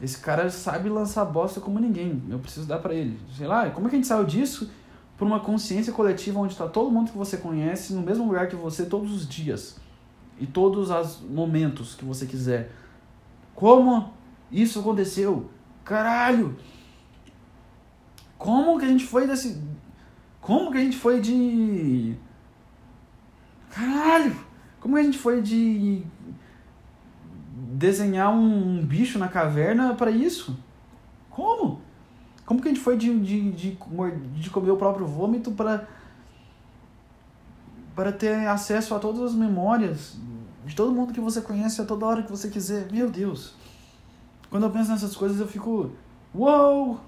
esse 0.00 0.18
cara 0.18 0.48
sabe 0.50 0.88
lançar 0.88 1.24
bosta 1.24 1.60
como 1.60 1.78
ninguém. 1.78 2.22
Eu 2.28 2.38
preciso 2.38 2.66
dar 2.66 2.78
para 2.78 2.94
ele. 2.94 3.18
Sei 3.36 3.46
lá, 3.46 3.68
como 3.70 3.86
é 3.86 3.90
que 3.90 3.96
a 3.96 3.98
gente 3.98 4.08
saiu 4.08 4.24
disso 4.24 4.70
por 5.16 5.26
uma 5.26 5.40
consciência 5.40 5.92
coletiva 5.92 6.40
onde 6.40 6.54
está 6.54 6.66
todo 6.66 6.90
mundo 6.90 7.10
que 7.10 7.18
você 7.18 7.36
conhece 7.36 7.92
no 7.92 8.00
mesmo 8.00 8.26
lugar 8.26 8.48
que 8.48 8.56
você 8.56 8.86
todos 8.86 9.12
os 9.12 9.28
dias 9.28 9.76
e 10.38 10.46
todos 10.46 10.90
os 10.90 11.20
momentos 11.20 11.94
que 11.94 12.04
você 12.04 12.24
quiser? 12.24 12.72
Como 13.54 14.10
isso 14.50 14.80
aconteceu? 14.80 15.50
Caralho! 15.84 16.56
Como 18.38 18.78
que 18.78 18.86
a 18.86 18.88
gente 18.88 19.04
foi 19.04 19.26
desse. 19.26 19.62
Como 20.40 20.72
que 20.72 20.78
a 20.78 20.80
gente 20.80 20.96
foi 20.96 21.20
de. 21.20 22.16
Caralho! 23.68 24.34
Como 24.80 24.94
que 24.94 25.00
a 25.00 25.04
gente 25.04 25.18
foi 25.18 25.42
de 25.42 26.02
desenhar 27.70 28.34
um 28.34 28.84
bicho 28.84 29.18
na 29.18 29.28
caverna 29.28 29.94
para 29.94 30.10
isso? 30.10 30.58
Como? 31.30 31.80
Como 32.44 32.60
que 32.60 32.68
a 32.68 32.72
gente 32.72 32.82
foi 32.82 32.96
de, 32.96 33.16
de, 33.20 33.52
de, 33.52 33.78
de 34.34 34.50
comer 34.50 34.70
o 34.70 34.76
próprio 34.76 35.06
vômito 35.06 35.52
para 35.52 35.86
para 37.94 38.12
ter 38.12 38.46
acesso 38.46 38.94
a 38.94 38.98
todas 38.98 39.20
as 39.20 39.34
memórias 39.34 40.16
de 40.64 40.74
todo 40.74 40.92
mundo 40.92 41.12
que 41.12 41.20
você 41.20 41.40
conhece 41.40 41.80
a 41.80 41.84
toda 41.84 42.06
hora 42.06 42.22
que 42.22 42.30
você 42.30 42.48
quiser? 42.48 42.90
Meu 42.90 43.10
Deus! 43.10 43.54
Quando 44.48 44.64
eu 44.64 44.70
penso 44.70 44.90
nessas 44.90 45.14
coisas 45.14 45.38
eu 45.38 45.46
fico, 45.46 45.90
uou! 46.34 46.98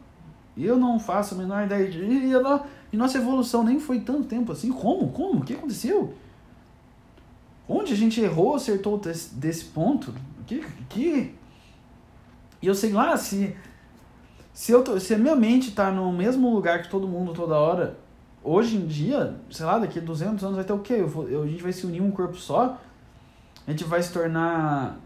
Eu 0.57 0.77
não 0.77 1.01
faço 1.01 1.35
a 1.35 1.39
menor 1.39 1.65
ideia 1.65 1.91
de. 1.91 1.99
E, 1.99 2.33
e 2.93 2.97
nossa 2.97 3.17
evolução 3.17 3.65
nem 3.65 3.81
foi 3.81 4.01
tanto 4.01 4.25
tempo 4.25 4.53
assim. 4.53 4.71
Como? 4.71 5.09
Como? 5.09 5.41
O 5.41 5.45
que 5.45 5.55
aconteceu? 5.55 6.15
Onde 7.67 7.95
a 7.95 7.97
gente 7.97 8.21
errou, 8.21 8.55
acertou 8.55 9.01
desse 9.33 9.65
ponto? 9.67 10.15
Que, 10.47 10.65
que? 10.89 11.35
E 12.61 12.67
eu 12.67 12.75
sei 12.75 12.93
lá 12.93 13.17
se 13.17 13.57
se 14.53 14.71
eu 14.71 14.85
tô, 14.85 15.01
se 15.01 15.15
a 15.15 15.19
minha 15.19 15.35
mente 15.35 15.73
tá 15.73 15.91
no 15.91 16.13
mesmo 16.13 16.53
lugar 16.55 16.83
que 16.83 16.91
todo 16.91 17.09
mundo 17.09 17.33
toda 17.33 17.57
hora, 17.57 17.99
hoje 18.45 18.77
em 18.77 18.87
dia, 18.87 19.37
sei 19.51 19.65
lá, 19.65 19.79
daqui 19.79 19.99
a 19.99 20.03
200 20.03 20.45
anos 20.45 20.57
vai 20.57 20.65
ter 20.65 20.73
o 20.73 20.79
quê? 20.79 20.95
Eu 20.95 21.09
vou, 21.09 21.29
eu, 21.29 21.43
a 21.43 21.47
gente 21.47 21.63
vai 21.63 21.73
se 21.73 21.87
unir 21.87 22.03
um 22.03 22.11
corpo 22.11 22.37
só? 22.37 22.79
A 23.67 23.71
gente 23.71 23.85
vai 23.85 24.03
se 24.03 24.13
tornar 24.13 24.99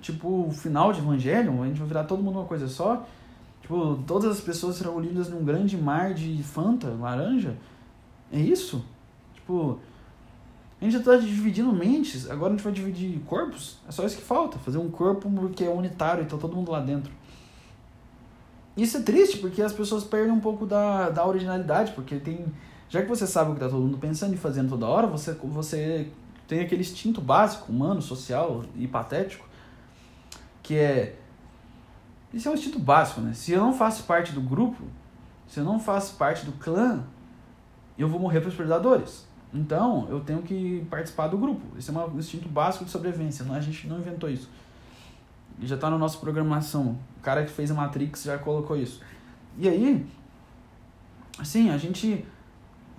tipo 0.00 0.46
o 0.48 0.50
final 0.50 0.92
de 0.92 1.00
Evangelho? 1.00 1.62
A 1.62 1.66
gente 1.66 1.78
vai 1.78 1.88
virar 1.88 2.04
todo 2.04 2.22
mundo 2.22 2.38
uma 2.38 2.44
coisa 2.44 2.68
só? 2.68 3.06
Tipo, 3.62 3.98
todas 4.06 4.30
as 4.30 4.40
pessoas 4.40 4.76
serão 4.76 4.96
unidas 4.96 5.28
num 5.28 5.44
grande 5.44 5.76
mar 5.76 6.12
de 6.12 6.42
Fanta, 6.42 6.88
laranja. 7.00 7.56
É 8.30 8.38
isso? 8.38 8.84
Tipo, 9.34 9.80
gente 10.90 10.98
já 10.98 11.02
tá 11.02 11.16
dividindo 11.16 11.72
mentes, 11.72 12.30
agora 12.30 12.52
a 12.52 12.56
gente 12.56 12.64
vai 12.64 12.72
dividir 12.72 13.20
corpos. 13.26 13.78
É 13.88 13.92
só 13.92 14.04
isso 14.04 14.16
que 14.16 14.22
falta, 14.22 14.58
fazer 14.58 14.78
um 14.78 14.90
corpo 14.90 15.28
que 15.50 15.64
é 15.64 15.68
unitário 15.68 16.22
e 16.22 16.26
tá 16.26 16.36
todo 16.36 16.54
mundo 16.54 16.70
lá 16.70 16.80
dentro. 16.80 17.12
Isso 18.76 18.98
é 18.98 19.00
triste, 19.00 19.38
porque 19.38 19.62
as 19.62 19.72
pessoas 19.72 20.04
perdem 20.04 20.32
um 20.32 20.40
pouco 20.40 20.66
da, 20.66 21.08
da 21.08 21.26
originalidade, 21.26 21.92
porque 21.92 22.16
tem. 22.16 22.44
Já 22.88 23.02
que 23.02 23.08
você 23.08 23.26
sabe 23.26 23.50
o 23.50 23.54
que 23.54 23.60
tá 23.60 23.68
todo 23.68 23.80
mundo 23.80 23.98
pensando 23.98 24.34
e 24.34 24.36
fazendo 24.36 24.68
toda 24.68 24.86
hora, 24.86 25.06
você, 25.06 25.32
você 25.32 26.08
tem 26.46 26.60
aquele 26.60 26.82
instinto 26.82 27.20
básico, 27.20 27.72
humano, 27.72 28.00
social 28.02 28.64
e 28.76 28.86
patético, 28.86 29.46
que 30.62 30.76
é. 30.76 31.18
Isso 32.32 32.48
é 32.48 32.50
um 32.50 32.54
instinto 32.54 32.78
básico, 32.78 33.20
né? 33.20 33.32
Se 33.32 33.52
eu 33.52 33.60
não 33.60 33.72
faço 33.72 34.02
parte 34.02 34.32
do 34.32 34.40
grupo, 34.40 34.84
se 35.48 35.58
eu 35.58 35.64
não 35.64 35.80
faço 35.80 36.14
parte 36.16 36.44
do 36.44 36.52
clã, 36.52 37.02
eu 37.98 38.08
vou 38.08 38.20
morrer 38.20 38.40
para 38.40 38.50
os 38.50 38.54
predadores. 38.54 39.26
Então, 39.56 40.06
eu 40.10 40.20
tenho 40.20 40.42
que 40.42 40.86
participar 40.90 41.28
do 41.28 41.38
grupo. 41.38 41.62
Esse 41.78 41.90
é 41.90 41.92
um 41.94 42.18
instinto 42.18 42.46
básico 42.46 42.84
de 42.84 42.90
sobrevivência. 42.90 43.44
A 43.50 43.60
gente 43.60 43.88
não 43.88 43.98
inventou 43.98 44.28
isso. 44.28 44.50
Já 45.62 45.76
está 45.76 45.88
na 45.88 45.96
nossa 45.96 46.18
programação. 46.18 46.98
O 47.18 47.22
cara 47.22 47.42
que 47.42 47.50
fez 47.50 47.70
a 47.70 47.74
Matrix 47.74 48.24
já 48.24 48.36
colocou 48.36 48.76
isso. 48.76 49.00
E 49.56 49.66
aí, 49.66 50.06
assim, 51.38 51.70
a 51.70 51.78
gente, 51.78 52.26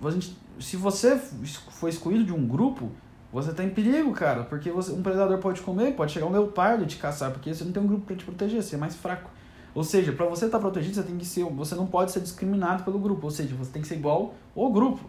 a 0.02 0.10
gente 0.10 0.36
se 0.58 0.76
você 0.76 1.16
for 1.16 1.88
excluído 1.88 2.24
de 2.24 2.32
um 2.32 2.44
grupo, 2.44 2.90
você 3.32 3.52
está 3.52 3.62
em 3.62 3.70
perigo, 3.70 4.12
cara, 4.12 4.42
porque 4.42 4.70
você, 4.72 4.90
um 4.90 5.00
predador 5.00 5.38
pode 5.38 5.60
comer, 5.60 5.94
pode 5.94 6.10
chegar 6.10 6.26
um 6.26 6.32
leopardo 6.32 6.86
te 6.86 6.96
caçar, 6.96 7.30
porque 7.30 7.54
você 7.54 7.62
não 7.62 7.70
tem 7.70 7.80
um 7.80 7.86
grupo 7.86 8.04
para 8.04 8.16
te 8.16 8.24
proteger, 8.24 8.60
você 8.60 8.74
é 8.74 8.78
mais 8.78 8.96
fraco. 8.96 9.30
Ou 9.72 9.84
seja, 9.84 10.10
para 10.10 10.26
você 10.26 10.46
estar 10.46 10.58
tá 10.58 10.62
protegido, 10.62 10.96
você 10.96 11.04
tem 11.04 11.16
que 11.16 11.24
ser, 11.24 11.44
você 11.44 11.76
não 11.76 11.86
pode 11.86 12.10
ser 12.10 12.20
discriminado 12.20 12.82
pelo 12.82 12.98
grupo, 12.98 13.26
ou 13.26 13.30
seja, 13.30 13.54
você 13.54 13.70
tem 13.70 13.80
que 13.80 13.86
ser 13.86 13.94
igual 13.94 14.34
ao 14.56 14.72
grupo. 14.72 15.08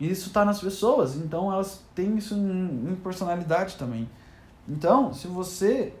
E 0.00 0.10
isso 0.10 0.28
está 0.28 0.44
nas 0.44 0.60
pessoas, 0.60 1.16
então 1.16 1.52
elas 1.52 1.82
têm 1.94 2.16
isso 2.16 2.34
em, 2.34 2.90
em 2.90 2.94
personalidade 2.96 3.76
também. 3.76 4.08
Então, 4.68 5.12
se 5.12 5.26
você 5.26 5.92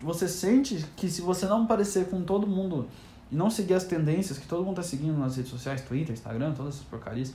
você 0.00 0.28
sente 0.28 0.84
que 0.96 1.08
se 1.08 1.22
você 1.22 1.46
não 1.46 1.66
parecer 1.66 2.10
com 2.10 2.22
todo 2.22 2.46
mundo 2.46 2.86
e 3.30 3.36
não 3.36 3.48
seguir 3.48 3.74
as 3.74 3.84
tendências 3.84 4.38
que 4.38 4.46
todo 4.46 4.62
mundo 4.62 4.80
está 4.80 4.82
seguindo 4.82 5.18
nas 5.18 5.36
redes 5.36 5.50
sociais, 5.50 5.80
Twitter, 5.80 6.12
Instagram, 6.12 6.52
todas 6.52 6.74
essas 6.74 6.86
porcarias, 6.86 7.34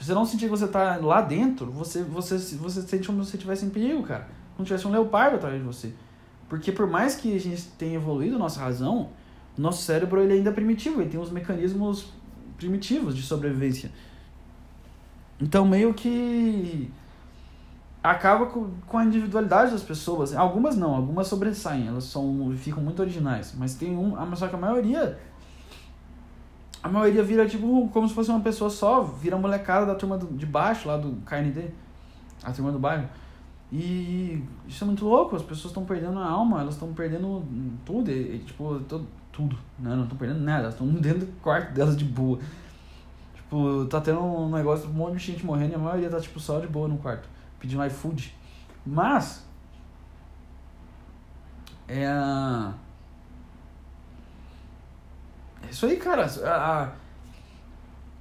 se 0.00 0.06
você 0.06 0.14
não 0.14 0.24
sentir 0.24 0.46
que 0.46 0.50
você 0.50 0.64
está 0.64 0.96
lá 0.96 1.20
dentro, 1.20 1.70
você, 1.70 2.02
você, 2.02 2.36
você 2.56 2.82
sente 2.82 3.06
como 3.06 3.22
se 3.22 3.30
você 3.30 3.36
estivesse 3.36 3.64
em 3.64 3.70
perigo, 3.70 4.02
cara. 4.02 4.26
Como 4.56 4.66
se 4.66 4.68
tivesse 4.68 4.86
um 4.86 4.90
leopardo 4.90 5.36
atrás 5.36 5.54
de 5.54 5.62
você. 5.62 5.92
Porque 6.48 6.72
por 6.72 6.86
mais 6.86 7.14
que 7.14 7.34
a 7.34 7.40
gente 7.40 7.62
tenha 7.78 7.94
evoluído 7.94 8.38
nossa 8.38 8.60
razão, 8.60 9.10
nosso 9.56 9.82
cérebro 9.82 10.20
ele 10.20 10.34
ainda 10.34 10.50
é 10.50 10.52
primitivo, 10.52 11.00
ele 11.00 11.10
tem 11.10 11.20
uns 11.20 11.30
mecanismos 11.30 12.06
primitivos 12.56 13.14
de 13.14 13.22
sobrevivência. 13.22 13.90
Então 15.40 15.66
meio 15.66 15.92
que 15.92 16.90
acaba 18.02 18.46
com, 18.46 18.98
a 18.98 19.04
individualidade 19.04 19.72
das 19.72 19.82
pessoas. 19.82 20.34
Algumas 20.34 20.76
não, 20.76 20.94
algumas 20.94 21.26
sobressaem, 21.26 21.88
elas 21.88 22.04
são 22.04 22.52
ficam 22.56 22.82
muito 22.82 23.00
originais, 23.00 23.54
mas 23.56 23.74
tem 23.74 23.96
um, 23.96 24.14
só 24.36 24.46
que 24.46 24.54
a 24.54 24.58
maioria 24.58 25.18
a 26.82 26.88
maioria 26.88 27.22
vira 27.22 27.46
tipo 27.46 27.88
como 27.88 28.06
se 28.06 28.14
fosse 28.14 28.28
uma 28.28 28.40
pessoa 28.40 28.68
só, 28.68 29.00
vira 29.00 29.38
molecada 29.38 29.86
da 29.86 29.94
turma 29.94 30.18
de 30.18 30.44
baixo 30.44 30.86
lá 30.86 30.98
do 30.98 31.12
KND, 31.24 31.70
a 32.42 32.52
turma 32.52 32.70
do 32.70 32.78
bairro. 32.78 33.08
E 33.72 34.44
isso 34.68 34.84
é 34.84 34.86
muito 34.86 35.04
louco, 35.06 35.34
as 35.34 35.42
pessoas 35.42 35.70
estão 35.70 35.84
perdendo 35.84 36.18
a 36.18 36.28
alma, 36.28 36.60
elas 36.60 36.74
estão 36.74 36.92
perdendo 36.92 37.42
tudo, 37.86 38.10
e, 38.10 38.36
e, 38.36 38.38
tipo, 38.40 38.78
todo, 38.80 39.06
tudo, 39.32 39.56
né? 39.78 39.96
Não 39.96 40.04
estão 40.04 40.16
perdendo 40.18 40.40
nada, 40.40 40.64
elas 40.64 40.74
estão 40.74 40.86
dentro 40.86 41.20
do 41.20 41.40
quarto 41.40 41.72
delas 41.72 41.96
de 41.96 42.04
boa. 42.04 42.38
Tipo, 43.54 43.86
tá 43.86 44.00
tendo 44.00 44.20
um 44.20 44.50
negócio, 44.50 44.90
um 44.90 44.92
monte 44.92 45.18
de 45.18 45.26
gente 45.26 45.46
morrendo 45.46 45.72
e 45.72 45.74
a 45.76 45.78
maioria 45.78 46.10
tá 46.10 46.20
tipo 46.20 46.40
só 46.40 46.58
de 46.58 46.66
boa 46.66 46.88
no 46.88 46.98
quarto 46.98 47.28
pedindo 47.60 47.84
iFood. 47.86 48.34
Mas 48.84 49.46
é, 51.86 52.04
é 55.62 55.70
isso 55.70 55.86
aí, 55.86 55.96
cara. 55.98 56.26
A, 56.44 56.92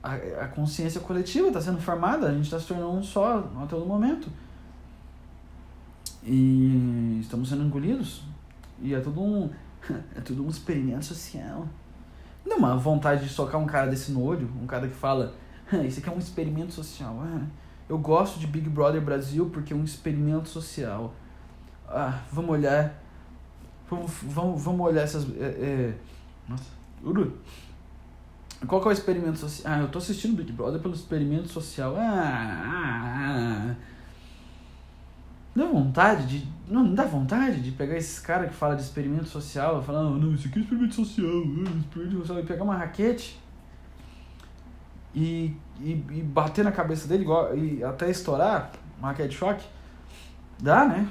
a, 0.04 0.14
a 0.14 0.48
consciência 0.50 1.02
coletiva 1.02 1.48
está 1.48 1.60
sendo 1.60 1.82
formada, 1.82 2.28
a 2.28 2.32
gente 2.32 2.44
está 2.44 2.60
se 2.60 2.68
tornando 2.68 2.92
um 2.92 3.02
só 3.02 3.40
a 3.40 3.66
todo 3.66 3.88
momento. 3.88 4.30
E 6.24 7.18
estamos 7.22 7.50
sendo 7.50 7.64
engolidos. 7.64 8.24
E 8.80 8.94
é 8.94 9.00
tudo 9.00 9.20
um. 9.20 9.50
É 10.16 10.22
tudo 10.22 10.46
um 10.46 10.50
experimento 10.50 11.04
social. 11.04 11.68
Não 12.46 12.58
uma 12.58 12.76
vontade 12.76 13.24
de 13.24 13.30
socar 13.30 13.60
um 13.60 13.66
cara 13.66 13.88
desse 13.88 14.12
no 14.12 14.22
olho, 14.22 14.50
um 14.62 14.68
cara 14.68 14.88
que 14.88 14.94
fala, 14.94 15.34
isso 15.86 16.00
aqui 16.00 16.10
é 16.10 16.12
um 16.12 16.20
experimento 16.20 16.74
social. 16.74 17.18
Ah, 17.22 17.42
eu 17.88 17.98
gosto 17.98 18.40
de 18.40 18.48
Big 18.48 18.70
Brother 18.70 19.02
Brasil 19.02 19.50
porque 19.50 19.74
é 19.74 19.76
um 19.76 19.84
experimento 19.84 20.50
social. 20.50 21.14
Ah, 21.88 22.20
vamos 22.32 22.52
olhar. 22.52 23.02
Vamos, 23.90 24.12
vamos, 24.24 24.62
vamos 24.64 24.86
olhar 24.86 25.04
essas. 25.04 25.26
É, 25.38 25.44
é, 25.44 25.94
nossa, 26.48 26.72
Uru. 27.04 27.38
Qual 28.68 28.82
que 28.82 28.88
é 28.88 28.92
o 28.92 28.94
experimento 28.94 29.38
social? 29.38 29.74
Ah, 29.74 29.80
eu 29.82 29.90
tô 29.90 29.98
assistindo 29.98 30.36
Big 30.38 30.52
Brother 30.52 30.80
pelo 30.82 30.94
experimento 30.94 31.50
social. 31.50 31.96
Ah, 31.98 32.64
ah, 32.66 33.72
ah. 33.72 33.76
Dá 35.56 35.66
vontade 35.66 36.26
de. 36.26 36.48
Não, 36.68 36.84
não 36.84 36.96
dá 36.96 37.06
vontade 37.06 37.62
de 37.62 37.72
pegar 37.72 37.98
esses 37.98 38.20
caras 38.20 38.50
que 38.50 38.56
falam 38.56 38.76
de 38.76 38.82
experimento 38.82 39.28
social, 39.28 39.84
falando, 39.84 40.18
não, 40.18 40.34
isso 40.34 40.48
aqui 40.48 40.60
é 40.60 40.62
experimento 40.62 40.96
social, 40.96 41.28
é 41.28 41.80
experimento 41.80 42.18
social, 42.20 42.40
e 42.40 42.46
pegar 42.46 42.64
uma 42.64 42.76
raquete 42.76 43.40
e, 45.14 45.56
e, 45.80 45.92
e 45.92 46.24
bater 46.24 46.64
na 46.64 46.72
cabeça 46.72 47.08
dele 47.08 47.24
igual, 47.24 47.56
e 47.56 47.84
até 47.84 48.10
estourar, 48.10 48.72
uma 48.98 49.14
de 49.14 49.36
choque, 49.36 49.66
dá, 50.60 50.86
né? 50.86 51.08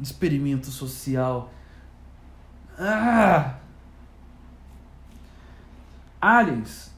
Experimento 0.00 0.66
social. 0.66 1.50
Ah! 2.78 3.54
Aliens. 6.20 6.94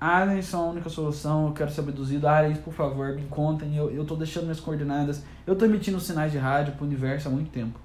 Aliens 0.00 0.46
são 0.46 0.68
a 0.68 0.70
única 0.70 0.88
solução. 0.88 1.46
Eu 1.46 1.52
quero 1.52 1.70
ser 1.70 1.80
abduzido. 1.80 2.28
Aliens, 2.28 2.58
por 2.58 2.72
favor, 2.72 3.14
me 3.14 3.22
contem. 3.24 3.76
Eu, 3.76 3.90
eu 3.90 4.04
tô 4.04 4.14
deixando 4.16 4.44
minhas 4.44 4.60
coordenadas. 4.60 5.22
Eu 5.46 5.56
tô 5.56 5.64
emitindo 5.64 5.98
sinais 6.00 6.32
de 6.32 6.38
rádio 6.38 6.74
pro 6.74 6.84
universo 6.84 7.28
há 7.28 7.30
muito 7.30 7.50
tempo. 7.50 7.78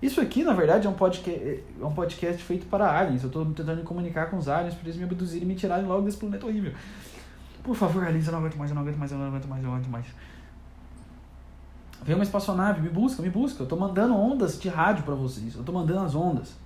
Isso 0.00 0.20
aqui, 0.20 0.42
na 0.42 0.52
verdade, 0.52 0.86
é 0.88 0.90
um 0.90 0.94
podcast, 0.94 1.40
é 1.80 1.84
um 1.84 1.94
podcast 1.94 2.42
feito 2.42 2.66
para 2.66 2.90
aliens. 2.90 3.22
Eu 3.22 3.30
tô 3.30 3.44
tentando 3.44 3.76
me 3.76 3.82
comunicar 3.84 4.28
com 4.30 4.36
os 4.36 4.48
aliens 4.48 4.74
para 4.74 4.84
eles 4.84 4.96
me 4.96 5.04
abduzirem 5.04 5.44
e 5.44 5.46
me 5.46 5.54
tirarem 5.54 5.86
logo 5.86 6.02
desse 6.02 6.16
planeta 6.16 6.44
horrível. 6.44 6.72
Por 7.62 7.76
favor, 7.76 8.04
Alice, 8.04 8.26
eu 8.26 8.32
não 8.32 8.40
aguento 8.40 8.56
mais, 8.56 8.70
eu 8.70 8.74
não 8.74 8.82
aguento 8.82 8.96
mais, 8.96 9.12
eu 9.12 9.18
não 9.18 9.26
aguento 9.26 9.46
mais, 9.46 9.62
eu 9.62 9.68
não 9.68 9.76
aguento 9.76 9.90
mais. 9.90 10.06
Vem 12.02 12.16
uma 12.16 12.24
espaçonave, 12.24 12.80
me 12.80 12.88
busca, 12.88 13.22
me 13.22 13.30
busca. 13.30 13.62
Eu 13.62 13.66
tô 13.68 13.76
mandando 13.76 14.14
ondas 14.14 14.60
de 14.60 14.68
rádio 14.68 15.04
para 15.04 15.14
vocês. 15.14 15.54
Eu 15.54 15.62
tô 15.62 15.70
mandando 15.70 16.00
as 16.00 16.16
ondas. 16.16 16.56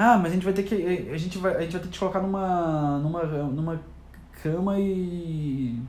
Ah, 0.00 0.16
mas 0.16 0.30
a 0.30 0.34
gente 0.36 0.44
vai 0.44 0.52
ter 0.52 0.62
que. 0.62 1.10
A 1.10 1.18
gente 1.18 1.38
vai, 1.38 1.56
a 1.56 1.60
gente 1.62 1.72
vai 1.72 1.80
ter 1.80 1.88
que 1.88 1.94
te 1.94 1.98
colocar 1.98 2.20
numa. 2.20 3.00
numa. 3.00 3.24
numa 3.24 3.80
cama 4.40 4.78
e. 4.78 5.82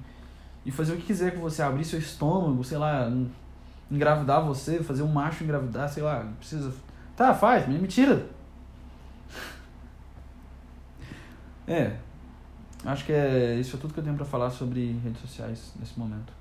e 0.65 0.71
fazer 0.71 0.93
o 0.93 0.97
que 0.97 1.05
quiser 1.05 1.35
com 1.35 1.41
você. 1.41 1.61
Abrir 1.61 1.85
seu 1.85 1.99
estômago, 1.99 2.63
sei 2.63 2.79
lá. 2.79 3.07
Engravidar 3.91 4.43
você, 4.43 4.81
fazer 4.81 5.03
um 5.03 5.07
macho 5.07 5.43
engravidar, 5.43 5.87
sei 5.87 6.01
lá. 6.01 6.25
Precisa. 6.39 6.73
Tá, 7.15 7.35
faz, 7.35 7.67
me 7.67 7.87
tira. 7.87 8.25
É, 11.67 11.95
Acho 12.83 13.05
que 13.05 13.11
é 13.11 13.59
isso 13.59 13.75
é 13.75 13.79
tudo 13.79 13.93
que 13.93 13.99
eu 13.99 14.03
tenho 14.03 14.15
para 14.15 14.25
falar 14.25 14.49
sobre 14.49 14.93
redes 15.03 15.21
sociais 15.21 15.71
nesse 15.79 15.99
momento. 15.99 16.33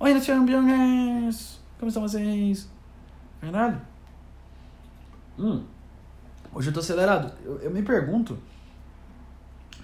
Oi, 0.00 0.20
champions! 0.20 1.60
Como 1.78 1.88
estão 1.88 2.02
vocês? 2.02 2.68
Caralho. 3.40 3.93
Hum. 5.38 5.64
Hoje 6.52 6.70
eu 6.70 6.74
tô 6.74 6.80
acelerado. 6.80 7.32
Eu, 7.44 7.58
eu 7.60 7.70
me 7.70 7.82
pergunto 7.82 8.38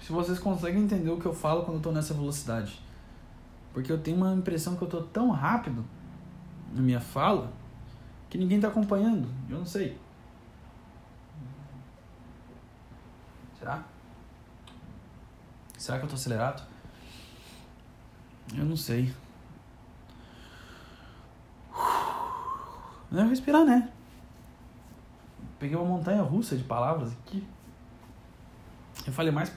se 0.01 0.11
vocês 0.11 0.39
conseguem 0.39 0.83
entender 0.83 1.09
o 1.09 1.19
que 1.19 1.25
eu 1.25 1.33
falo 1.33 1.63
quando 1.63 1.77
eu 1.77 1.83
tô 1.83 1.91
nessa 1.91 2.13
velocidade. 2.13 2.81
Porque 3.73 3.91
eu 3.91 3.99
tenho 3.99 4.17
uma 4.17 4.33
impressão 4.33 4.75
que 4.75 4.81
eu 4.81 4.87
tô 4.87 5.01
tão 5.01 5.29
rápido 5.31 5.85
na 6.73 6.81
minha 6.81 6.99
fala 6.99 7.51
que 8.29 8.37
ninguém 8.37 8.59
tá 8.59 8.69
acompanhando. 8.69 9.27
Eu 9.49 9.57
não 9.57 9.65
sei. 9.65 9.97
Será? 13.59 13.83
Será 15.77 15.99
que 15.99 16.05
eu 16.05 16.09
tô 16.09 16.15
acelerado? 16.15 16.63
Eu 18.55 18.65
não 18.65 18.77
sei. 18.77 19.13
Não 23.11 23.27
respirar, 23.27 23.65
né? 23.65 23.91
Peguei 25.61 25.77
uma 25.77 25.85
montanha 25.85 26.23
russa 26.23 26.57
de 26.57 26.63
palavras 26.63 27.11
aqui. 27.11 27.47
Eu 29.05 29.13
falei 29.13 29.31
mais. 29.31 29.49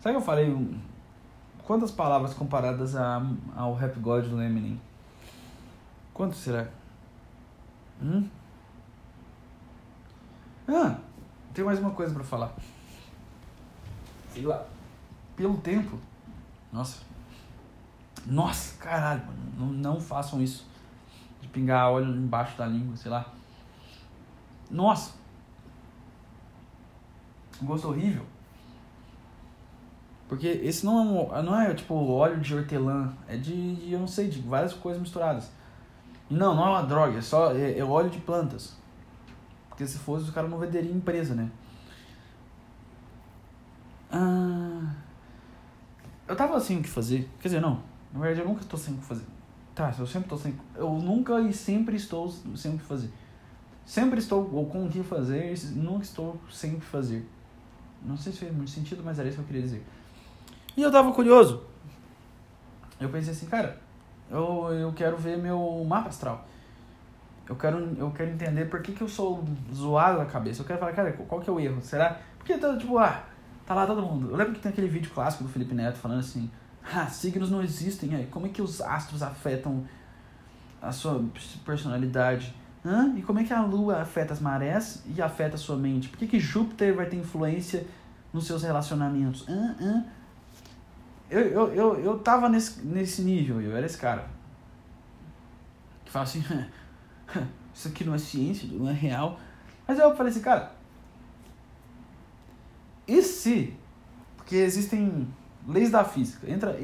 Sabe 0.00 0.14
que 0.14 0.22
eu 0.22 0.24
falei 0.24 0.78
quantas 1.64 1.90
palavras 1.90 2.32
comparadas 2.32 2.94
a, 2.94 3.20
ao 3.56 3.74
Rap 3.74 3.98
God 3.98 4.24
do 4.26 4.40
Eminem? 4.40 4.80
Quanto 6.14 6.36
será? 6.36 6.68
Hum? 8.00 8.28
Ah, 10.68 10.96
tem 11.52 11.64
mais 11.64 11.80
uma 11.80 11.90
coisa 11.90 12.14
para 12.14 12.22
falar. 12.22 12.54
Sei 14.32 14.44
lá. 14.44 14.64
Pelo 15.34 15.56
tempo. 15.56 15.98
Nossa. 16.72 17.02
Nossa, 18.24 18.76
caralho, 18.78 19.26
mano. 19.26 19.40
Não, 19.58 19.66
não 19.66 20.00
façam 20.00 20.40
isso. 20.40 20.64
De 21.40 21.48
pingar 21.48 21.90
óleo 21.90 22.14
embaixo 22.14 22.56
da 22.56 22.64
língua, 22.64 22.96
sei 22.96 23.10
lá. 23.10 23.26
Nossa. 24.70 25.18
Um 27.62 27.66
gosto 27.66 27.88
horrível. 27.88 28.24
Porque 30.28 30.46
esse 30.46 30.84
não 30.84 31.34
é, 31.34 31.42
não 31.42 31.60
é 31.60 31.74
tipo 31.74 31.94
óleo 31.94 32.38
de 32.38 32.54
hortelã. 32.54 33.12
É 33.26 33.36
de, 33.36 33.76
de, 33.76 33.92
eu 33.92 33.98
não 33.98 34.06
sei, 34.06 34.28
de 34.28 34.40
várias 34.40 34.74
coisas 34.74 35.00
misturadas. 35.00 35.50
Não, 36.28 36.54
não 36.54 36.66
é 36.66 36.70
uma 36.70 36.82
droga. 36.82 37.18
É 37.18 37.22
só 37.22 37.52
é, 37.52 37.78
é 37.78 37.84
óleo 37.84 38.10
de 38.10 38.18
plantas. 38.18 38.76
Porque 39.68 39.86
se 39.86 39.98
fosse, 39.98 40.28
o 40.28 40.32
cara 40.32 40.46
não 40.46 40.58
venderia 40.58 40.92
empresa, 40.92 41.34
né? 41.34 41.50
Ah, 44.10 44.94
eu 46.26 46.36
tava 46.36 46.60
sem 46.60 46.78
o 46.78 46.82
que 46.82 46.88
fazer. 46.88 47.28
Quer 47.40 47.48
dizer, 47.48 47.60
não. 47.60 47.82
Na 48.12 48.20
verdade, 48.20 48.40
eu 48.40 48.48
nunca 48.48 48.60
estou 48.60 48.78
sem 48.78 48.94
o 48.94 48.98
que 48.98 49.04
fazer. 49.04 49.24
Tá, 49.74 49.94
eu 49.98 50.06
sempre 50.06 50.26
estou 50.26 50.38
sem. 50.38 50.58
Eu 50.74 50.90
nunca 50.94 51.40
e 51.40 51.52
sempre 51.52 51.96
estou 51.96 52.30
sem 52.54 52.74
o 52.74 52.78
que 52.78 52.84
fazer. 52.84 53.10
Sempre 53.86 54.18
estou 54.18 54.50
ou 54.52 54.66
com 54.66 54.84
o 54.84 54.90
que 54.90 55.02
fazer, 55.02 55.56
nunca 55.74 56.02
estou 56.02 56.38
sem 56.50 56.74
o 56.74 56.80
que 56.80 56.84
fazer. 56.84 57.26
Não 58.02 58.16
sei 58.16 58.32
se 58.32 58.38
fez 58.38 58.54
muito 58.54 58.70
sentido, 58.70 59.02
mas 59.04 59.18
era 59.18 59.28
isso 59.28 59.38
que 59.38 59.42
eu 59.42 59.46
queria 59.46 59.62
dizer. 59.62 59.84
E 60.76 60.82
eu 60.82 60.90
tava 60.90 61.12
curioso. 61.12 61.62
Eu 63.00 63.08
pensei 63.08 63.32
assim, 63.32 63.46
cara, 63.46 63.78
eu, 64.30 64.72
eu 64.72 64.92
quero 64.92 65.16
ver 65.16 65.38
meu 65.38 65.84
mapa 65.84 66.08
astral. 66.08 66.46
Eu 67.48 67.56
quero, 67.56 67.96
eu 67.96 68.10
quero 68.10 68.30
entender 68.30 68.66
por 68.66 68.82
que, 68.82 68.92
que 68.92 69.00
eu 69.00 69.08
sou 69.08 69.42
zoado 69.72 70.18
na 70.18 70.26
cabeça. 70.26 70.62
Eu 70.62 70.66
quero 70.66 70.78
falar, 70.78 70.92
cara, 70.92 71.12
qual 71.12 71.40
que 71.40 71.48
é 71.48 71.52
o 71.52 71.58
erro? 71.58 71.80
Será? 71.80 72.20
Porque, 72.36 72.58
tá, 72.58 72.76
tipo, 72.76 72.98
ah, 72.98 73.24
tá 73.64 73.74
lá 73.74 73.86
todo 73.86 74.02
mundo. 74.02 74.30
Eu 74.30 74.36
lembro 74.36 74.54
que 74.54 74.60
tem 74.60 74.70
aquele 74.70 74.88
vídeo 74.88 75.10
clássico 75.10 75.44
do 75.44 75.48
Felipe 75.48 75.74
Neto 75.74 75.96
falando 75.98 76.20
assim, 76.20 76.50
ah, 76.92 77.06
signos 77.06 77.50
não 77.50 77.62
existem, 77.62 78.14
aí. 78.14 78.26
como 78.26 78.46
é 78.46 78.48
que 78.50 78.60
os 78.60 78.80
astros 78.80 79.22
afetam 79.22 79.84
a 80.80 80.92
sua 80.92 81.24
personalidade? 81.64 82.54
Hã? 82.88 83.12
E 83.16 83.22
como 83.22 83.38
é 83.38 83.44
que 83.44 83.52
a 83.52 83.60
lua 83.60 84.00
afeta 84.00 84.32
as 84.32 84.40
marés 84.40 85.02
e 85.14 85.20
afeta 85.20 85.56
a 85.56 85.58
sua 85.58 85.76
mente? 85.76 86.08
Por 86.08 86.18
que, 86.18 86.26
que 86.26 86.40
Júpiter 86.40 86.94
vai 86.94 87.04
ter 87.04 87.16
influência 87.16 87.86
nos 88.32 88.46
seus 88.46 88.62
relacionamentos? 88.62 89.46
Hã? 89.46 89.76
Hã? 89.78 90.04
Eu, 91.30 91.40
eu, 91.40 91.74
eu, 91.74 92.00
eu 92.00 92.18
tava 92.20 92.48
nesse, 92.48 92.80
nesse 92.86 93.20
nível, 93.20 93.60
eu 93.60 93.76
era 93.76 93.84
esse 93.84 93.98
cara. 93.98 94.26
Que 96.02 96.10
fala 96.10 96.22
assim, 96.22 96.42
isso 97.74 97.88
aqui 97.88 98.04
não 98.04 98.14
é 98.14 98.18
ciência, 98.18 98.66
não 98.72 98.88
é 98.88 98.94
real. 98.94 99.38
Mas 99.86 99.98
eu 99.98 100.16
falei 100.16 100.32
assim, 100.32 100.40
cara, 100.40 100.72
e 103.06 103.22
se? 103.22 103.74
Porque 104.36 104.56
existem 104.56 105.28
leis 105.66 105.90
da 105.90 106.04
física. 106.04 106.50
Entra. 106.50 106.78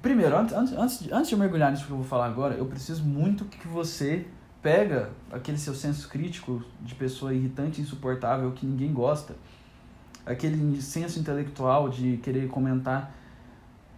Primeiro, 0.00 0.36
antes, 0.36 0.54
antes, 0.54 1.12
antes 1.12 1.28
de 1.28 1.34
eu 1.34 1.38
mergulhar 1.38 1.70
nisso 1.70 1.84
que 1.84 1.90
eu 1.90 1.96
vou 1.96 2.06
falar 2.06 2.26
agora, 2.26 2.54
eu 2.54 2.66
preciso 2.66 3.04
muito 3.04 3.44
que 3.44 3.66
você 3.66 4.26
pega 4.62 5.10
aquele 5.30 5.58
seu 5.58 5.74
senso 5.74 6.08
crítico 6.08 6.62
de 6.80 6.94
pessoa 6.94 7.34
irritante, 7.34 7.80
insuportável, 7.80 8.52
que 8.52 8.66
ninguém 8.66 8.92
gosta, 8.92 9.36
aquele 10.26 10.80
senso 10.80 11.18
intelectual 11.18 11.88
de 11.88 12.18
querer 12.18 12.48
comentar 12.48 13.14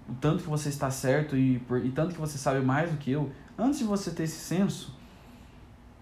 o 0.09 0.15
tanto 0.15 0.43
que 0.43 0.49
você 0.49 0.69
está 0.69 0.91
certo 0.91 1.37
e, 1.37 1.59
por, 1.61 1.85
e 1.85 1.91
tanto 1.91 2.15
que 2.15 2.21
você 2.21 2.39
sabe 2.39 2.61
mais 2.65 2.91
do 2.91 2.97
que 2.97 3.11
eu, 3.11 3.31
antes 3.59 3.79
de 3.79 3.85
você 3.85 4.11
ter 4.11 4.25
esse 4.25 4.39
senso, 4.39 4.95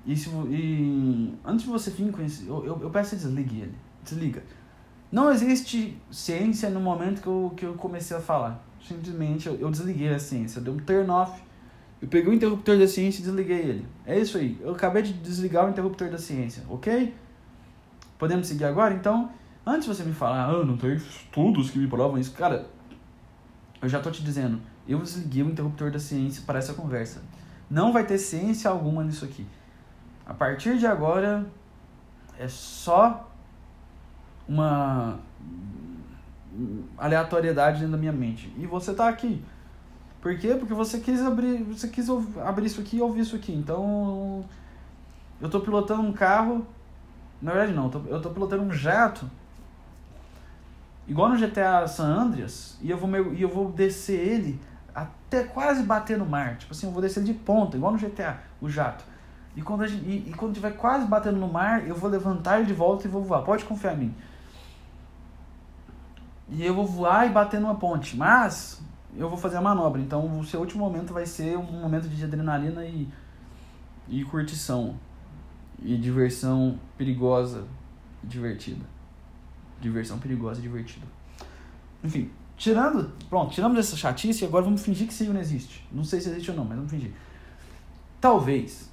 e, 0.07 0.17
se, 0.17 0.29
e 0.29 1.35
antes 1.45 1.65
de 1.65 1.71
você 1.71 1.91
vir 1.91 2.11
com 2.11 2.23
esse, 2.23 2.47
eu, 2.47 2.65
eu, 2.65 2.81
eu 2.83 2.91
peço 2.91 3.11
que 3.11 3.17
desligue 3.17 3.61
ele, 3.61 3.75
desliga. 4.03 4.43
Não 5.11 5.31
existe 5.31 5.97
ciência 6.11 6.69
no 6.71 6.81
momento 6.81 7.21
que 7.23 7.27
eu, 7.27 7.53
que 7.57 7.67
eu 7.67 7.75
comecei 7.75 8.17
a 8.17 8.21
falar. 8.21 8.68
Simplesmente 8.87 9.49
eu, 9.49 9.57
eu 9.57 9.71
desliguei 9.71 10.15
a 10.15 10.19
ciência, 10.19 10.61
deu 10.61 10.75
um 10.75 10.79
turn 10.79 11.11
off. 11.11 11.43
Eu 12.01 12.09
peguei 12.09 12.31
o 12.31 12.35
interruptor 12.35 12.79
da 12.79 12.87
ciência 12.87 13.21
e 13.21 13.25
desliguei 13.25 13.59
ele. 13.59 13.87
É 14.07 14.19
isso 14.19 14.39
aí. 14.39 14.57
Eu 14.61 14.73
acabei 14.73 15.03
de 15.03 15.13
desligar 15.13 15.67
o 15.67 15.71
interruptor 15.71 16.09
da 16.11 16.19
ciência, 16.19 16.63
ok? 16.69 17.15
Podemos 18.19 18.47
seguir 18.47 18.65
agora? 18.65 18.95
Então, 18.95 19.31
antes 19.67 19.89
você 19.89 20.05
me 20.05 20.13
falar, 20.13 20.49
ah, 20.49 20.65
não 20.65 20.77
tem 20.77 20.95
estudos 20.95 21.71
que 21.71 21.79
me 21.79 21.89
provam 21.89 22.19
isso, 22.19 22.33
cara, 22.33 22.69
eu 23.83 23.89
já 23.89 24.01
tô 24.01 24.11
te 24.11 24.23
dizendo, 24.23 24.61
eu 24.87 25.01
desliguei 25.01 25.43
o 25.43 25.51
interruptor 25.51 25.91
da 25.91 25.99
ciência 25.99 26.43
para 26.47 26.59
essa 26.59 26.75
conversa. 26.75 27.23
Não 27.71 27.93
vai 27.93 28.05
ter 28.07 28.19
ciência 28.19 28.71
alguma 28.71 29.05
nisso 29.05 29.25
aqui. 29.25 29.47
A 30.25 30.35
partir 30.35 30.79
de 30.79 30.87
agora, 30.87 31.47
é 32.39 32.49
só 32.49 33.29
uma 34.49 35.21
aleatoriedade 36.97 37.79
dentro 37.79 37.93
da 37.93 37.99
minha 37.99 38.13
mente. 38.13 38.53
E 38.59 38.67
você 38.67 38.95
tá 38.95 39.09
aqui. 39.09 39.43
Por 40.21 40.37
quê? 40.37 40.55
Porque 40.55 40.75
você 40.75 40.99
quis 40.99 41.21
abrir, 41.23 41.63
você 41.63 41.89
quis 41.89 42.09
abrir 42.45 42.67
isso 42.67 42.81
aqui 42.81 42.97
e 42.97 43.01
ouvir 43.01 43.21
isso 43.21 43.37
aqui. 43.37 43.53
Então, 43.53 44.45
eu 45.41 45.49
tô 45.49 45.61
pilotando 45.61 46.03
um 46.03 46.13
carro, 46.13 46.67
na 47.41 47.53
verdade 47.53 47.73
não, 47.73 47.91
eu 48.09 48.21
tô 48.21 48.31
pilotando 48.31 48.65
um 48.65 48.73
jato 48.73 49.31
igual 51.07 51.29
no 51.29 51.39
GTA 51.39 51.87
San 51.87 52.07
Andreas, 52.07 52.77
e 52.83 52.91
eu 52.91 52.99
vou 52.99 53.33
e 53.33 53.41
eu 53.41 53.49
vou 53.49 53.71
descer 53.71 54.19
ele 54.19 54.61
até 54.93 55.45
quase 55.45 55.85
bater 55.85 56.19
no 56.19 56.27
mar. 56.27 56.57
Tipo 56.59 56.73
assim, 56.73 56.87
eu 56.87 56.93
vou 56.93 57.01
descer 57.01 57.21
ele 57.21 57.33
de 57.33 57.39
ponta, 57.39 57.77
igual 57.77 57.93
no 57.93 57.99
GTA, 57.99 58.41
o 58.61 58.69
jato. 58.69 59.05
E 59.57 59.63
quando, 59.63 59.87
gente, 59.87 60.05
e, 60.05 60.31
e 60.31 60.35
quando 60.35 60.55
tiver 60.55 60.73
quase 60.73 61.07
batendo 61.07 61.39
no 61.39 61.49
mar, 61.49 61.87
eu 61.87 61.95
vou 61.95 62.11
levantar 62.11 62.59
ele 62.59 62.67
de 62.67 62.75
volta 62.75 63.07
e 63.07 63.11
vou 63.11 63.23
voar. 63.23 63.43
Pode 63.43 63.65
confiar 63.65 63.95
em 63.95 63.99
mim 63.99 64.15
e 66.51 66.65
eu 66.65 66.75
vou 66.75 66.87
voar 66.87 67.27
e 67.27 67.31
bater 67.31 67.61
numa 67.61 67.75
ponte. 67.75 68.17
Mas 68.17 68.81
eu 69.17 69.29
vou 69.29 69.39
fazer 69.39 69.57
a 69.57 69.61
manobra. 69.61 70.01
Então 70.01 70.39
o 70.39 70.45
seu 70.45 70.61
último 70.61 70.85
momento 70.85 71.13
vai 71.13 71.27
ser 71.27 71.57
um 71.57 71.81
momento 71.81 72.09
de 72.09 72.25
adrenalina 72.25 72.85
e, 72.85 73.09
e 74.09 74.25
curtição. 74.25 74.97
E 75.81 75.97
diversão 75.97 76.79
perigosa 76.97 77.65
e 78.23 78.27
divertida. 78.27 78.85
Diversão 79.81 80.19
perigosa 80.19 80.59
e 80.59 80.63
divertida. 80.63 81.07
Enfim, 82.03 82.31
tirando. 82.57 83.13
Pronto, 83.29 83.53
tiramos 83.53 83.79
essa 83.79 83.97
chatice 83.97 84.45
e 84.45 84.47
agora 84.47 84.65
vamos 84.65 84.83
fingir 84.83 85.07
que 85.07 85.15
signo 85.15 85.39
existe. 85.39 85.87
Não 85.93 86.03
sei 86.03 86.21
se 86.21 86.29
existe 86.29 86.51
ou 86.51 86.57
não, 86.57 86.65
mas 86.65 86.77
vamos 86.77 86.91
fingir. 86.91 87.13
Talvez 88.21 88.91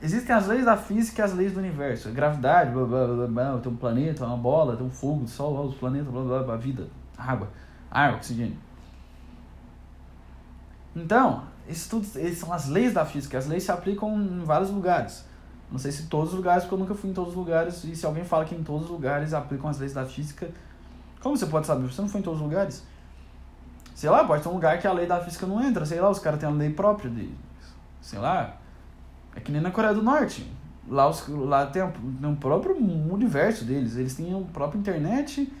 Existem 0.00 0.36
as 0.36 0.46
leis 0.46 0.64
da 0.64 0.76
física 0.76 1.22
e 1.22 1.24
as 1.24 1.32
leis 1.32 1.52
do 1.52 1.58
universo. 1.58 2.10
Gravidade, 2.10 2.70
blá, 2.70 2.84
blá, 2.84 3.06
blá, 3.06 3.26
blá, 3.26 3.58
tem 3.58 3.72
um 3.72 3.76
planeta, 3.76 4.26
uma 4.26 4.36
bola, 4.36 4.76
tem 4.76 4.86
um 4.86 4.90
fogo, 4.90 5.24
o 5.24 5.28
sol, 5.28 5.66
os 5.66 5.74
planetas, 5.74 6.08
blá, 6.08 6.22
blá, 6.22 6.42
blá, 6.42 6.54
a 6.54 6.58
vida, 6.58 6.88
água, 7.16 7.48
ar, 7.90 8.14
oxigênio. 8.14 8.58
Então, 10.94 11.44
isso 11.68 11.88
tudo, 11.90 12.06
essas 12.06 12.38
são 12.38 12.52
as 12.52 12.68
leis 12.68 12.92
da 12.92 13.04
física. 13.04 13.38
As 13.38 13.46
leis 13.46 13.64
se 13.64 13.72
aplicam 13.72 14.14
em 14.20 14.44
vários 14.44 14.70
lugares. 14.70 15.24
Não 15.70 15.78
sei 15.78 15.90
se 15.90 16.06
todos 16.06 16.30
os 16.30 16.36
lugares, 16.36 16.64
porque 16.64 16.74
eu 16.74 16.78
nunca 16.78 16.94
fui 16.94 17.10
em 17.10 17.12
todos 17.12 17.30
os 17.30 17.36
lugares. 17.36 17.82
E 17.84 17.96
se 17.96 18.04
alguém 18.06 18.24
fala 18.24 18.44
que 18.44 18.54
em 18.54 18.62
todos 18.62 18.84
os 18.84 18.90
lugares 18.90 19.34
aplicam 19.34 19.68
as 19.68 19.78
leis 19.78 19.92
da 19.92 20.04
física, 20.04 20.50
como 21.20 21.36
você 21.36 21.46
pode 21.46 21.66
saber? 21.66 21.86
Você 21.90 22.00
não 22.00 22.08
foi 22.08 22.20
em 22.20 22.22
todos 22.22 22.40
os 22.40 22.46
lugares? 22.46 22.84
Sei 23.94 24.08
lá, 24.08 24.24
pode 24.24 24.42
ter 24.42 24.48
um 24.48 24.52
lugar 24.52 24.78
que 24.78 24.86
a 24.86 24.92
lei 24.92 25.06
da 25.06 25.20
física 25.20 25.46
não 25.46 25.62
entra. 25.62 25.84
Sei 25.86 26.00
lá, 26.00 26.10
os 26.10 26.18
caras 26.18 26.38
têm 26.38 26.48
a 26.48 26.52
lei 26.52 26.70
própria 26.70 27.10
de. 27.10 27.30
Sei 28.00 28.18
lá, 28.18 28.56
é 29.36 29.40
que 29.40 29.52
nem 29.52 29.60
na 29.60 29.70
Coreia 29.70 29.94
do 29.94 30.02
Norte. 30.02 30.50
Lá, 30.88 31.08
os, 31.08 31.28
lá 31.28 31.66
tem, 31.66 31.82
um 31.82 32.34
próprio 32.34 32.76
universo 32.76 33.64
deles. 33.64 33.96
Eles 33.96 34.14
têm 34.14 34.34
a 34.34 34.40
própria 34.52 34.78
internet 34.78 35.52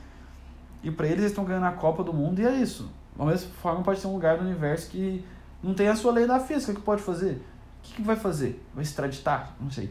e 0.82 0.90
para 0.90 1.06
eles 1.06 1.18
eles 1.18 1.32
estão 1.32 1.44
ganhando 1.44 1.66
a 1.66 1.72
Copa 1.72 2.02
do 2.02 2.12
Mundo 2.12 2.40
e 2.40 2.46
é 2.46 2.54
isso. 2.54 2.90
Da 3.16 3.24
mesma 3.24 3.50
forma 3.60 3.82
pode 3.82 4.00
ser 4.00 4.06
um 4.06 4.14
lugar 4.14 4.38
do 4.38 4.44
universo 4.44 4.90
que 4.90 5.24
não 5.62 5.74
tem 5.74 5.88
a 5.88 5.96
sua 5.96 6.12
lei 6.12 6.26
da 6.26 6.40
física. 6.40 6.72
Que 6.72 6.80
pode 6.80 7.02
fazer? 7.02 7.34
O 7.34 7.82
que, 7.82 7.94
que 7.94 8.02
vai 8.02 8.16
fazer? 8.16 8.64
Vai 8.74 8.82
extraditar? 8.82 9.54
Não 9.60 9.70
sei. 9.70 9.90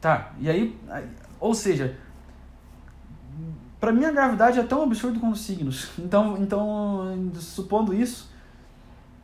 Tá, 0.00 0.32
e 0.38 0.50
aí, 0.50 0.78
ou 1.40 1.54
seja, 1.54 1.96
para 3.80 3.90
mim 3.90 4.04
a 4.04 4.12
gravidade 4.12 4.58
é 4.58 4.62
tão 4.62 4.82
absurda 4.82 5.18
quanto 5.18 5.34
os 5.34 5.40
signos. 5.40 5.92
Então, 5.98 6.36
então, 6.38 7.32
supondo 7.36 7.94
isso, 7.94 8.30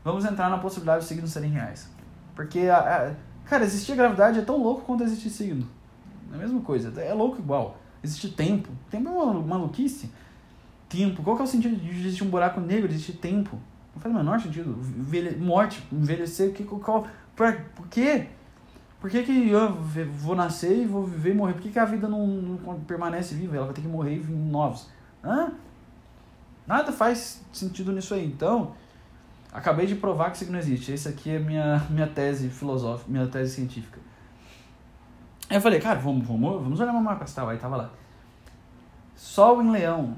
vamos 0.02 0.24
entrar 0.24 0.48
na 0.48 0.56
possibilidade 0.56 1.00
dos 1.00 1.08
signos 1.08 1.30
serem 1.30 1.50
reais. 1.50 1.90
Porque, 2.40 2.60
a, 2.60 2.78
a, 2.78 3.14
cara, 3.44 3.64
existir 3.64 3.94
gravidade 3.94 4.38
é 4.38 4.42
tão 4.42 4.56
louco 4.56 4.80
quanto 4.80 5.04
existir 5.04 5.28
signo. 5.28 5.68
É 6.32 6.36
a 6.36 6.38
mesma 6.38 6.62
coisa, 6.62 6.98
é 6.98 7.12
louco 7.12 7.38
igual. 7.38 7.76
Existe 8.02 8.30
tempo. 8.30 8.70
Tempo 8.90 9.10
é 9.10 9.12
uma 9.12 9.34
maluquice. 9.34 10.10
Tempo. 10.88 11.22
Qual 11.22 11.36
que 11.36 11.42
é 11.42 11.44
o 11.44 11.48
sentido 11.48 11.76
de 11.76 11.90
existir 11.90 12.24
um 12.24 12.30
buraco 12.30 12.58
negro, 12.58 12.88
de 12.88 12.94
existir 12.94 13.18
tempo? 13.18 13.58
Não 13.94 14.00
faz 14.00 14.14
o 14.14 14.16
menor 14.16 14.40
sentido. 14.40 14.70
Envelhe... 14.70 15.36
Morte, 15.36 15.86
envelhecer, 15.92 16.54
que, 16.54 16.64
qual, 16.64 17.06
por, 17.36 17.60
por 17.76 17.88
quê? 17.88 18.28
Por 19.02 19.10
que, 19.10 19.22
que 19.22 19.50
eu 19.50 19.74
vou 20.10 20.34
nascer 20.34 20.78
e 20.78 20.86
vou 20.86 21.04
viver 21.04 21.32
e 21.32 21.34
morrer? 21.34 21.52
Por 21.52 21.60
que, 21.60 21.68
que 21.68 21.78
a 21.78 21.84
vida 21.84 22.08
não, 22.08 22.26
não 22.26 22.80
permanece 22.80 23.34
viva? 23.34 23.54
Ela 23.54 23.66
vai 23.66 23.74
ter 23.74 23.82
que 23.82 23.88
morrer 23.88 24.14
e 24.14 24.18
vir 24.18 24.34
novos. 24.34 24.88
Hã? 25.22 25.52
Nada 26.66 26.90
faz 26.90 27.44
sentido 27.52 27.92
nisso 27.92 28.14
aí. 28.14 28.24
Então, 28.24 28.72
Acabei 29.52 29.86
de 29.86 29.96
provar 29.96 30.30
que 30.30 30.36
isso 30.36 30.44
aqui 30.44 30.52
não 30.52 30.58
existe. 30.58 30.92
Essa 30.92 31.08
aqui 31.08 31.30
é 31.30 31.38
minha, 31.38 31.84
minha 31.90 32.06
tese 32.06 32.48
filosófica, 32.48 33.10
minha 33.10 33.26
tese 33.26 33.54
científica. 33.54 33.98
Aí 35.48 35.56
eu 35.56 35.60
falei, 35.60 35.80
cara, 35.80 35.98
vamos, 35.98 36.26
vamos, 36.26 36.62
vamos 36.62 36.80
olhar 36.80 36.92
meu 36.92 37.02
mapa 37.02 37.24
astral. 37.24 37.48
Aí 37.48 37.58
tava 37.58 37.76
lá. 37.76 37.90
Sol 39.16 39.62
em 39.62 39.70
leão. 39.70 40.16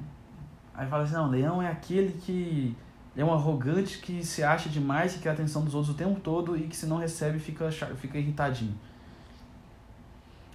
Aí 0.75 0.87
fala 0.87 1.05
assim, 1.05 1.15
não, 1.15 1.29
leão 1.29 1.63
é 1.63 1.71
aquele 1.71 2.13
que 2.13 2.77
é 3.17 3.25
um 3.25 3.33
arrogante 3.33 3.99
que 3.99 4.25
se 4.25 4.43
acha 4.43 4.69
demais, 4.69 5.15
que 5.15 5.21
quer 5.21 5.31
a 5.31 5.33
atenção 5.33 5.65
dos 5.65 5.75
outros 5.75 5.95
o 5.95 5.99
tempo 5.99 6.21
todo 6.21 6.57
e 6.57 6.63
que 6.63 6.77
se 6.77 6.87
não 6.87 6.97
recebe 6.97 7.39
fica, 7.39 7.71
fica 7.71 8.19
irritadinho. 8.19 8.75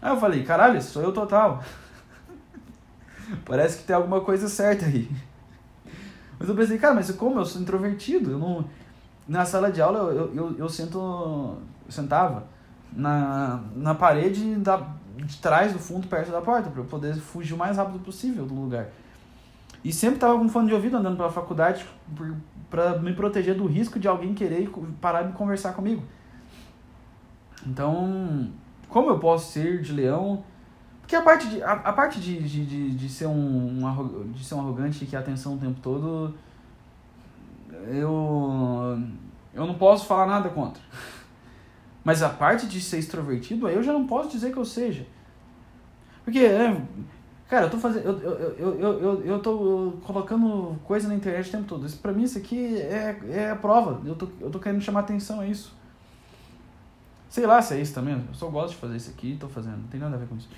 Aí 0.01 0.11
eu 0.11 0.19
falei, 0.19 0.43
caralho, 0.43 0.82
sou 0.82 1.01
eu 1.01 1.11
total. 1.11 1.63
Parece 3.45 3.80
que 3.80 3.84
tem 3.84 3.95
alguma 3.95 4.21
coisa 4.21 4.47
certa 4.47 4.86
aí. 4.86 5.09
Mas 6.39 6.49
eu 6.49 6.55
pensei, 6.55 6.77
cara, 6.77 6.93
mas 6.93 7.09
como? 7.11 7.39
Eu 7.39 7.45
sou 7.45 7.61
introvertido. 7.61 8.31
Eu 8.31 8.39
não... 8.39 8.65
Na 9.27 9.45
sala 9.45 9.71
de 9.71 9.81
aula 9.81 10.11
eu, 10.13 10.33
eu, 10.33 10.55
eu, 10.57 10.69
sento, 10.69 10.97
eu 10.97 11.91
sentava 11.91 12.45
na, 12.93 13.61
na 13.75 13.93
parede 13.93 14.55
da, 14.55 14.88
de 15.17 15.38
trás 15.38 15.73
do 15.73 15.79
fundo, 15.79 16.07
perto 16.07 16.31
da 16.31 16.41
porta, 16.41 16.69
para 16.69 16.81
eu 16.81 16.85
poder 16.85 17.15
fugir 17.15 17.53
o 17.53 17.57
mais 17.57 17.75
rápido 17.75 17.99
possível 17.99 18.45
do 18.45 18.53
lugar. 18.53 18.88
E 19.83 19.91
sempre 19.91 20.19
tava 20.19 20.38
com 20.38 20.47
fone 20.49 20.67
de 20.67 20.73
ouvido 20.73 20.97
andando 20.97 21.17
pela 21.17 21.31
faculdade 21.31 21.85
para 22.69 22.99
me 22.99 23.13
proteger 23.13 23.55
do 23.55 23.65
risco 23.65 23.99
de 23.99 24.07
alguém 24.07 24.33
querer 24.33 24.69
parar 24.99 25.23
de 25.23 25.33
conversar 25.33 25.73
comigo. 25.73 26.03
Então, 27.65 28.49
como 28.89 29.09
eu 29.09 29.19
posso 29.19 29.51
ser 29.51 29.81
de 29.81 29.91
leão? 29.93 30.43
Porque 31.07 31.15
a 31.15 31.21
parte 31.21 31.47
de, 31.47 31.63
a, 31.63 31.71
a 31.71 31.93
parte 31.93 32.19
de, 32.19 32.37
de, 32.37 32.65
de, 32.65 32.89
de, 32.89 33.09
ser 33.09 33.27
um, 33.27 33.31
um, 33.31 34.31
de 34.33 34.43
ser 34.43 34.55
um 34.55 34.59
arrogante 34.59 34.99
que 34.99 35.05
quer 35.05 35.15
atenção 35.15 35.53
o 35.53 35.57
tempo 35.57 35.79
todo, 35.81 36.35
eu, 37.87 39.01
eu 39.53 39.65
não 39.65 39.75
posso 39.75 40.05
falar 40.05 40.25
nada 40.25 40.49
contra. 40.49 40.83
Mas 42.03 42.21
a 42.21 42.27
parte 42.27 42.67
de 42.67 42.81
ser 42.81 42.97
extrovertido, 42.97 43.67
aí 43.67 43.75
eu 43.75 43.83
já 43.83 43.93
não 43.93 44.05
posso 44.05 44.29
dizer 44.29 44.51
que 44.51 44.57
eu 44.57 44.65
seja. 44.65 45.07
Porque, 46.25 46.39
é, 46.39 46.81
cara, 47.47 47.67
eu 47.67 47.69
tô 47.69 47.77
fazendo. 47.77 48.03
Eu, 48.05 48.19
eu, 48.19 48.39
eu, 48.57 48.79
eu, 48.79 48.99
eu, 48.99 49.25
eu 49.27 49.39
tô 49.39 49.93
colocando 50.03 50.77
coisa 50.83 51.07
na 51.07 51.15
internet 51.15 51.47
o 51.47 51.51
tempo 51.51 51.69
todo. 51.69 51.85
Isso, 51.85 51.99
pra 51.99 52.11
mim, 52.11 52.23
isso 52.23 52.37
aqui 52.37 52.81
é, 52.81 53.17
é 53.29 53.51
a 53.51 53.55
prova. 53.55 54.01
Eu 54.05 54.13
tô, 54.13 54.27
eu 54.41 54.49
tô 54.49 54.59
querendo 54.59 54.81
chamar 54.81 54.99
atenção 54.99 55.39
a 55.39 55.47
isso. 55.47 55.73
Sei 57.29 57.45
lá 57.45 57.61
se 57.61 57.75
é 57.75 57.79
isso 57.79 57.93
também. 57.93 58.13
Eu 58.13 58.33
só 58.33 58.49
gosto 58.49 58.73
de 58.73 58.81
fazer 58.81 58.97
isso 58.97 59.09
aqui 59.09 59.31
e 59.31 59.37
tô 59.37 59.47
fazendo. 59.47 59.77
Não 59.77 59.87
tem 59.87 60.01
nada 60.01 60.17
a 60.17 60.19
ver 60.19 60.27
com 60.27 60.35
isso. 60.35 60.49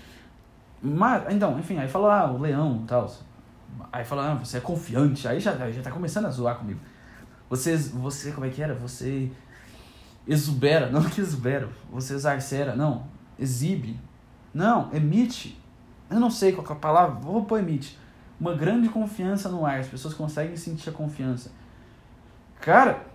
Mas, 0.82 1.34
então, 1.34 1.60
enfim, 1.60 1.78
aí 1.78 1.88
fala, 1.88 2.22
ah, 2.22 2.32
o 2.32 2.38
leão 2.38 2.82
e 2.84 2.88
tal. 2.88 3.12
Aí 3.92 4.06
fala, 4.06 4.32
ah, 4.32 4.36
você 4.36 4.58
é 4.58 4.62
confiante. 4.62 5.28
Aí 5.28 5.40
já, 5.40 5.54
já 5.72 5.82
tá 5.82 5.92
começando 5.92 6.26
a 6.26 6.30
zoar 6.30 6.56
comigo. 6.56 6.80
Você, 7.50 7.76
você, 7.76 8.32
como 8.32 8.46
é 8.46 8.50
que 8.50 8.62
era? 8.62 8.74
Você 8.76 9.32
exubera, 10.28 10.90
não 10.92 11.04
que 11.04 11.20
exubera. 11.20 11.70
Você 11.92 12.14
exarcera, 12.14 12.76
não. 12.76 13.06
Exibe. 13.38 14.00
Não, 14.54 14.94
emite. 14.94 15.60
Eu 16.10 16.20
não 16.20 16.32
sei 16.32 16.52
qual 16.52 16.66
é 16.68 16.72
a 16.72 16.76
palavra, 16.76 17.20
vou 17.20 17.46
pôr 17.46 17.60
emite. 17.60 17.98
Uma 18.40 18.56
grande 18.56 18.90
confiança 18.90 19.50
no 19.50 19.66
ar. 19.66 19.80
As 19.80 19.88
pessoas 19.88 20.14
conseguem 20.14 20.56
sentir 20.56 20.90
a 20.90 20.94
confiança. 20.94 21.52
Cara, 22.62 23.06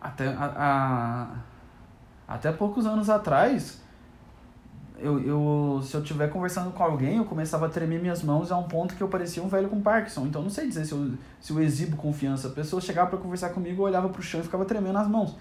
até, 0.00 0.28
a, 0.28 0.52
a, 2.28 2.34
até 2.34 2.52
poucos 2.52 2.86
anos 2.86 3.10
atrás, 3.10 3.82
eu, 5.00 5.20
eu, 5.20 5.80
se 5.82 5.94
eu 5.94 6.02
estiver 6.02 6.28
conversando 6.28 6.70
com 6.72 6.82
alguém, 6.82 7.16
eu 7.16 7.24
começava 7.24 7.66
a 7.66 7.68
tremer 7.68 8.00
minhas 8.00 8.22
mãos 8.22 8.50
a 8.50 8.58
um 8.58 8.64
ponto 8.64 8.94
que 8.94 9.02
eu 9.02 9.08
parecia 9.08 9.42
um 9.42 9.48
velho 9.48 9.68
com 9.68 9.80
Parkinson. 9.80 10.26
Então 10.26 10.42
não 10.42 10.50
sei 10.50 10.68
dizer 10.68 10.84
se 10.84 10.92
eu, 10.92 11.12
se 11.40 11.52
eu 11.52 11.60
exibo 11.60 11.96
confiança. 11.96 12.48
A 12.48 12.50
pessoa 12.50 12.82
chegava 12.82 13.10
para 13.10 13.18
conversar 13.18 13.50
comigo, 13.50 13.82
eu 13.82 13.86
olhava 13.86 14.08
pro 14.08 14.22
chão 14.22 14.40
e 14.40 14.42
ficava 14.42 14.64
tremendo 14.64 14.98
as 14.98 15.08
mãos. 15.08 15.36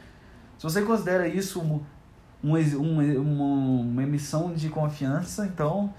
Se 0.58 0.64
você 0.64 0.82
considera 0.82 1.28
isso 1.28 1.62
um, 1.62 1.82
um, 2.43 2.55
um, 2.55 3.22
uma, 3.22 3.82
uma 3.82 4.03
emissão 4.03 4.53
de 4.53 4.70
confiança, 4.70 5.45
então 5.45 5.93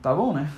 tá 0.00 0.14
bom, 0.14 0.32
né? 0.32 0.50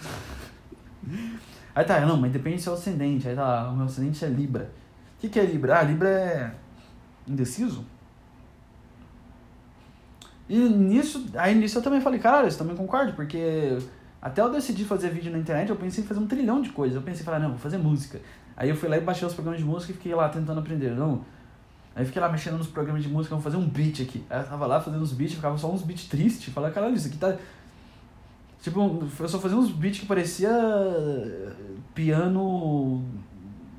Aí 1.75 1.85
tá, 1.85 2.01
não, 2.01 2.17
mas 2.17 2.33
depende 2.33 2.57
do 2.57 2.63
seu 2.63 2.75
ascendente. 2.75 3.29
Aí 3.29 3.35
tá, 3.35 3.69
o 3.71 3.77
meu 3.77 3.87
ascendente 3.87 4.25
é 4.25 4.29
Libra. 4.29 4.71
O 5.17 5.21
que, 5.21 5.29
que 5.29 5.39
é 5.39 5.45
Libra? 5.45 5.79
Ah, 5.79 5.83
Libra 5.83 6.09
é 6.09 6.55
indeciso? 7.27 7.85
E 10.49 10.57
nisso, 10.57 11.27
aí 11.35 11.55
nisso 11.55 11.79
eu 11.79 11.83
também 11.83 12.01
falei, 12.01 12.21
cara, 12.21 12.47
eu 12.47 12.57
também 12.57 12.77
concordo, 12.77 13.15
porque 13.15 13.79
até 14.23 14.41
eu 14.41 14.51
decidi 14.51 14.85
fazer 14.85 15.11
vídeo 15.11 15.33
na 15.33 15.39
internet, 15.39 15.71
eu 15.71 15.77
pensei 15.77 16.05
em 16.05 16.07
fazer 16.07 16.21
um 16.21 16.27
trilhão 16.27 16.63
de 16.63 16.71
coisas. 16.71 16.97
Eu 16.97 17.03
pensei, 17.03 17.25
falar, 17.25 17.41
não, 17.41 17.51
vou 17.51 17.59
fazer 17.59 17.79
música. 17.79 18.21
Aí 18.57 18.69
eu 18.69 18.77
fui 18.77 18.89
lá 18.89 18.97
e 18.97 19.01
baixei 19.01 19.27
os 19.27 19.35
programas 19.35 19.61
de 19.61 19.67
música 19.67 19.93
e 19.93 19.95
fiquei 19.95 20.15
lá 20.15 20.29
tentando 20.29 20.59
aprender. 20.61 20.91
Não. 20.93 21.25
Aí 21.95 22.05
fiquei 22.05 22.21
lá 22.21 22.29
mexendo 22.29 22.59
nos 22.59 22.69
programas 22.69 23.03
de 23.03 23.09
música, 23.09 23.35
vou 23.35 23.43
fazer 23.43 23.57
um 23.57 23.69
beat 23.69 24.03
aqui. 24.03 24.25
Aí 24.31 24.41
eu 24.41 24.47
tava 24.47 24.67
lá 24.67 24.81
fazendo 24.81 25.03
uns 25.03 25.13
beats, 25.13 25.35
ficava 25.35 25.57
só 25.59 25.71
uns 25.71 25.83
beats 25.83 26.07
tristes. 26.07 26.53
Falei, 26.53 26.71
caralho, 26.71 26.95
isso 26.95 27.09
aqui 27.09 27.17
tá. 27.17 27.37
Tipo, 28.61 29.05
eu 29.19 29.29
só 29.29 29.39
fazia 29.39 29.57
uns 29.57 29.71
beats 29.71 30.01
que 30.01 30.07
parecia 30.07 30.51
piano 31.95 33.05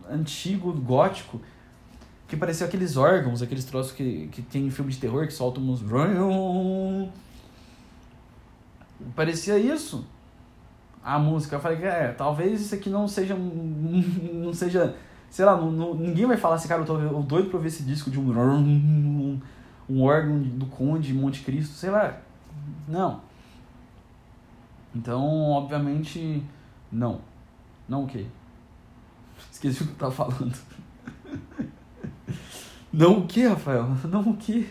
antigo, 0.09 0.71
gótico 0.73 1.41
que 2.27 2.35
parecia 2.35 2.67
aqueles 2.67 2.97
órgãos, 2.97 3.41
aqueles 3.41 3.63
troços 3.63 3.93
que, 3.93 4.27
que 4.27 4.41
tem 4.41 4.67
em 4.67 4.69
filme 4.69 4.91
de 4.91 4.99
terror 4.99 5.25
que 5.25 5.33
soltam 5.33 5.63
uns. 5.63 5.81
Parecia 9.15 9.57
isso. 9.57 10.05
A 11.03 11.17
música. 11.17 11.55
Eu 11.55 11.59
falei, 11.59 11.83
é, 11.83 12.11
talvez 12.11 12.61
isso 12.61 12.75
aqui 12.75 12.89
não 12.89 13.07
seja. 13.07 13.35
Não 14.33 14.53
seja. 14.53 14.95
Sei 15.29 15.43
lá, 15.43 15.57
não, 15.57 15.69
não, 15.69 15.93
ninguém 15.93 16.25
vai 16.25 16.37
falar 16.37 16.55
assim, 16.55 16.69
cara, 16.69 16.83
eu 16.83 16.85
tô 16.85 16.97
doido 17.21 17.49
pra 17.49 17.59
ver 17.59 17.67
esse 17.67 17.83
disco 17.83 18.09
de 18.09 18.17
um. 18.17 19.39
Um 19.89 20.01
órgão 20.03 20.41
do 20.41 20.65
Conde, 20.65 21.13
Monte 21.13 21.43
Cristo, 21.43 21.73
sei 21.73 21.89
lá. 21.89 22.17
Não. 22.87 23.21
Então, 24.95 25.23
obviamente, 25.51 26.43
não. 26.91 27.21
Não 27.87 28.03
o 28.03 28.07
quê? 28.07 28.25
Esqueci 29.51 29.83
o 29.83 29.85
que 29.85 29.91
eu 29.93 29.97
tava 29.97 30.11
falando. 30.11 30.55
Não 32.97 33.19
o 33.19 33.27
que, 33.27 33.45
Rafael? 33.45 33.89
Não 34.09 34.21
o 34.21 34.35
que? 34.35 34.67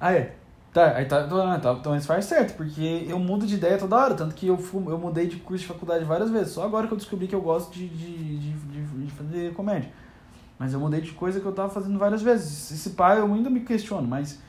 Ah, 0.00 0.14
é. 0.14 0.34
Tá, 0.72 0.96
aí 0.96 1.04
tá, 1.04 1.28
tá, 1.28 1.58
tá, 1.58 1.72
então 1.78 1.94
isso 1.94 2.06
faz 2.06 2.24
certo, 2.24 2.56
porque 2.56 3.04
eu 3.06 3.18
mudo 3.18 3.46
de 3.46 3.56
ideia 3.56 3.76
toda 3.76 3.94
hora, 3.94 4.14
tanto 4.14 4.34
que 4.34 4.46
eu, 4.46 4.56
fui, 4.56 4.82
eu 4.90 4.96
mudei 4.96 5.26
de 5.26 5.36
curso 5.36 5.60
de 5.60 5.68
faculdade 5.68 6.02
várias 6.02 6.30
vezes, 6.30 6.54
só 6.54 6.64
agora 6.64 6.86
que 6.86 6.94
eu 6.94 6.96
descobri 6.96 7.28
que 7.28 7.34
eu 7.34 7.42
gosto 7.42 7.70
de, 7.74 7.86
de, 7.88 8.38
de, 8.38 8.52
de, 8.52 9.04
de 9.04 9.12
fazer 9.12 9.52
comédia. 9.52 9.92
Mas 10.58 10.72
eu 10.72 10.80
mudei 10.80 11.02
de 11.02 11.10
coisa 11.12 11.40
que 11.40 11.44
eu 11.44 11.52
tava 11.52 11.68
fazendo 11.68 11.98
várias 11.98 12.22
vezes. 12.22 12.70
Esse 12.70 12.90
pai 12.90 13.18
eu 13.18 13.26
ainda 13.26 13.50
me 13.50 13.60
questiono, 13.60 14.08
mas. 14.08 14.40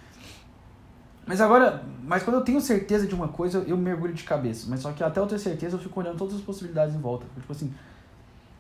Mas 1.26 1.42
agora, 1.42 1.84
mas 2.06 2.24
quando 2.24 2.38
eu 2.38 2.42
tenho 2.42 2.62
certeza 2.62 3.06
de 3.06 3.14
uma 3.14 3.28
coisa, 3.28 3.58
eu 3.68 3.76
mergulho 3.76 4.14
de 4.14 4.24
cabeça. 4.24 4.68
Mas 4.70 4.80
só 4.80 4.94
que 4.94 5.04
até 5.04 5.20
eu 5.20 5.28
ter 5.28 5.40
certeza, 5.40 5.76
eu 5.76 5.80
fico 5.80 6.00
olhando 6.00 6.18
todas 6.18 6.36
as 6.36 6.42
possibilidades 6.42 6.96
em 6.96 7.00
volta. 7.00 7.26
Tipo 7.36 7.52
assim, 7.52 7.74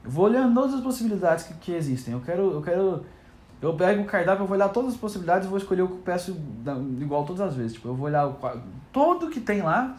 eu 0.03 0.11
vou 0.11 0.26
olhando 0.26 0.53
todas 0.53 0.74
as 0.74 0.82
possibilidades 0.82 1.45
que, 1.45 1.53
que 1.53 1.72
existem. 1.72 2.14
Eu 2.14 2.20
quero, 2.22 2.51
eu 2.51 2.61
quero 2.61 3.05
eu 3.64 3.74
pego 3.76 4.01
o 4.01 4.05
cardápio, 4.05 4.43
eu 4.43 4.47
vou 4.47 4.57
olhar 4.57 4.68
todas 4.70 4.93
as 4.93 4.99
possibilidades 4.99 5.47
e 5.47 5.49
vou 5.49 5.57
escolher 5.57 5.84
o 5.84 5.88
que 5.88 5.93
eu 5.93 5.99
peço 5.99 6.38
igual 6.99 7.24
todas 7.24 7.41
as 7.41 7.55
vezes. 7.55 7.74
Tipo, 7.74 7.88
eu 7.88 7.95
vou 7.95 8.07
olhar 8.07 8.28
o, 8.28 8.38
tudo 8.91 9.30
que 9.30 9.39
tem 9.39 9.61
lá 9.61 9.97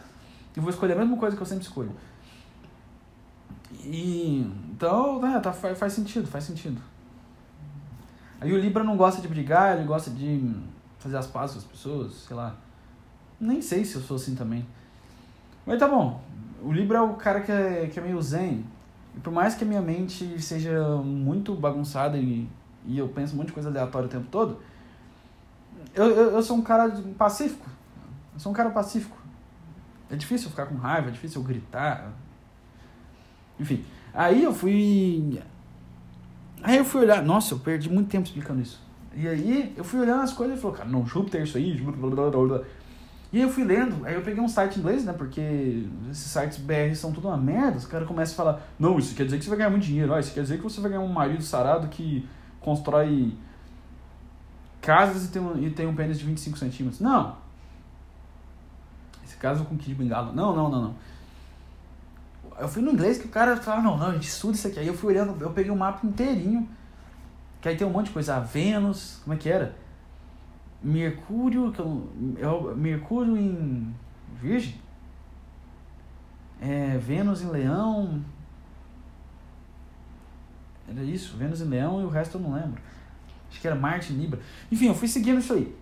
e 0.55 0.61
vou 0.61 0.69
escolher 0.69 0.93
a 0.93 0.97
mesma 0.97 1.17
coisa 1.17 1.35
que 1.35 1.43
eu 1.43 1.47
sempre 1.47 1.65
escolho. 1.65 1.91
E 3.83 4.41
então, 4.71 5.19
né, 5.19 5.41
tá, 5.41 5.51
faz, 5.51 5.79
faz 5.79 5.95
sentido, 5.95 6.27
faz 6.27 6.45
sentido. 6.45 6.79
Aí 8.39 8.53
o 8.53 8.59
Libra 8.59 8.85
não 8.85 8.99
gosta 8.99 9.23
de 9.23 9.29
brigar, 9.29 9.79
ele 9.79 9.87
gosta 9.87 10.11
de 10.11 10.55
fazer 10.99 11.17
as 11.17 11.27
pazes 11.27 11.57
com 11.57 11.63
as 11.63 11.67
pessoas, 11.67 12.13
sei 12.27 12.37
lá. 12.37 12.55
Nem 13.41 13.63
sei 13.63 13.83
se 13.83 13.97
eu 13.97 14.03
sou 14.03 14.17
assim 14.17 14.35
também. 14.35 14.67
Mas 15.65 15.79
tá 15.79 15.89
bom. 15.89 16.21
O 16.63 16.71
Libra 16.71 16.99
é 16.99 17.01
o 17.01 17.15
cara 17.15 17.41
que 17.41 17.51
é, 17.51 17.87
que 17.87 17.99
é 17.99 18.03
meio 18.03 18.21
zen. 18.21 18.63
E 19.17 19.21
por 19.21 19.33
mais 19.33 19.55
que 19.55 19.65
a 19.65 19.67
minha 19.67 19.81
mente 19.81 20.43
seja 20.43 20.97
muito 20.99 21.55
bagunçada 21.55 22.19
e 22.19 22.47
e 22.87 22.99
eu 22.99 23.09
penso 23.09 23.35
um 23.35 23.39
monte 23.39 23.49
de 23.49 23.53
coisa 23.53 23.69
aleatória 23.69 24.07
o 24.07 24.11
tempo 24.11 24.27
todo, 24.31 24.59
eu, 25.95 26.07
eu, 26.07 26.31
eu 26.33 26.43
sou 26.43 26.57
um 26.57 26.63
cara 26.63 26.91
pacífico. 27.17 27.67
Eu 28.35 28.41
sou 28.41 28.51
um 28.53 28.55
cara 28.55 28.71
pacífico. 28.71 29.17
É 30.11 30.17
difícil 30.17 30.47
eu 30.47 30.51
ficar 30.51 30.67
com 30.67 30.75
raiva, 30.77 31.09
é 31.09 31.13
difícil 31.13 31.41
eu 31.41 31.47
gritar. 31.47 32.13
Enfim, 33.59 33.85
aí 34.13 34.43
eu 34.43 34.53
fui. 34.53 35.41
Aí 36.63 36.77
eu 36.77 36.85
fui 36.85 37.03
olhar. 37.03 37.23
Nossa, 37.23 37.55
eu 37.55 37.59
perdi 37.59 37.89
muito 37.89 38.09
tempo 38.09 38.27
explicando 38.27 38.61
isso. 38.61 38.83
E 39.15 39.29
aí 39.29 39.73
eu 39.77 39.85
fui 39.85 40.01
olhando 40.01 40.23
as 40.23 40.33
coisas 40.33 40.59
e 40.59 40.61
falou, 40.61 40.77
cara, 40.77 40.89
não, 40.89 41.07
Júpiter, 41.07 41.43
isso 41.43 41.57
aí, 41.57 41.81
blá, 41.81 41.93
blá, 42.11 42.31
blá, 42.31 42.47
blá. 42.47 42.61
E 43.33 43.39
aí 43.39 43.43
eu 43.43 43.51
fui 43.51 43.65
lendo, 43.65 44.05
aí 44.07 44.15
eu 44.15 44.23
peguei 44.23 44.41
um 44.41 44.49
site 44.49 44.79
inglês, 44.79 45.05
né? 45.05 45.13
Porque 45.13 45.87
esses 46.11 46.31
sites 46.31 46.59
BR 46.59 46.95
são 46.95 47.13
tudo 47.13 47.29
uma 47.29 47.37
merda. 47.37 47.79
Os 47.79 47.87
caras 47.87 48.07
começam 48.07 48.35
a 48.35 48.37
falar, 48.37 48.63
não, 48.79 48.99
isso 48.99 49.15
quer 49.15 49.25
dizer 49.25 49.39
que 49.39 49.45
você 49.45 49.51
vai 49.51 49.59
ganhar 49.59 49.71
muito 49.71 49.85
dinheiro, 49.85 50.13
ó, 50.13 50.19
isso 50.19 50.33
quer 50.33 50.43
dizer 50.43 50.57
que 50.59 50.63
você 50.63 50.81
vai 50.81 50.91
ganhar 50.91 51.03
um 51.03 51.13
marido 51.13 51.43
sarado 51.43 51.89
que 51.89 52.29
constrói 52.65 53.37
casas 54.81 55.27
e 55.27 55.29
tem 55.29 55.43
um, 55.43 55.59
e 55.59 55.71
tem 55.71 55.87
um 55.87 55.95
pênis 55.95 56.19
de 56.19 56.25
25 56.25 56.59
centímetros. 56.59 57.01
Não. 57.01 57.37
Esse 59.25 59.37
caso 59.37 59.65
com 59.65 59.77
Kid 59.77 59.95
Bengala. 59.95 60.33
Não, 60.33 60.57
não, 60.57 60.71
não, 60.71 60.83
não. 60.83 60.95
Eu 62.59 62.69
fui 62.69 62.83
no 62.83 62.93
inglês 62.93 63.19
que 63.19 63.27
o 63.27 63.31
cara 63.31 63.57
falava, 63.57 63.83
não, 63.83 63.97
não, 63.99 64.07
a 64.09 64.13
gente 64.13 64.29
estuda 64.29 64.55
isso 64.55 64.67
aqui. 64.67 64.79
Aí 64.79 64.87
eu 64.87 64.95
fui 64.95 65.13
olhando, 65.13 65.37
eu 65.43 65.51
peguei 65.51 65.71
o 65.71 65.75
um 65.75 65.79
mapa 65.79 66.07
inteirinho. 66.07 66.69
Que 67.61 67.69
aí 67.69 67.77
tem 67.77 67.87
um 67.87 67.91
monte 67.91 68.07
de 68.07 68.13
coisa. 68.13 68.37
A 68.37 68.41
Vênus, 68.41 69.21
como 69.25 69.35
é 69.35 69.37
que 69.37 69.49
era? 69.49 69.77
Mercúrio, 70.83 71.73
que 71.73 71.81
eu, 71.81 72.09
eu, 72.37 72.77
Mercúrio 72.77 73.37
em 73.37 73.95
Virgem, 74.41 74.75
é, 76.61 76.99
Vênus 76.99 77.43
em 77.43 77.49
Leão. 77.49 78.23
Era 80.89 81.03
isso, 81.03 81.37
Vênus 81.37 81.61
em 81.61 81.65
Leão 81.65 82.01
e 82.01 82.05
o 82.05 82.09
resto 82.09 82.39
eu 82.39 82.41
não 82.41 82.55
lembro. 82.55 82.81
Acho 83.51 83.61
que 83.61 83.67
era 83.67 83.77
Marte 83.77 84.13
em 84.13 84.17
Libra. 84.17 84.41
Enfim, 84.71 84.89
eu 84.89 84.95
fui 84.95 85.09
seguindo 85.09 85.39
isso 85.39 85.53
aí. 85.53 85.75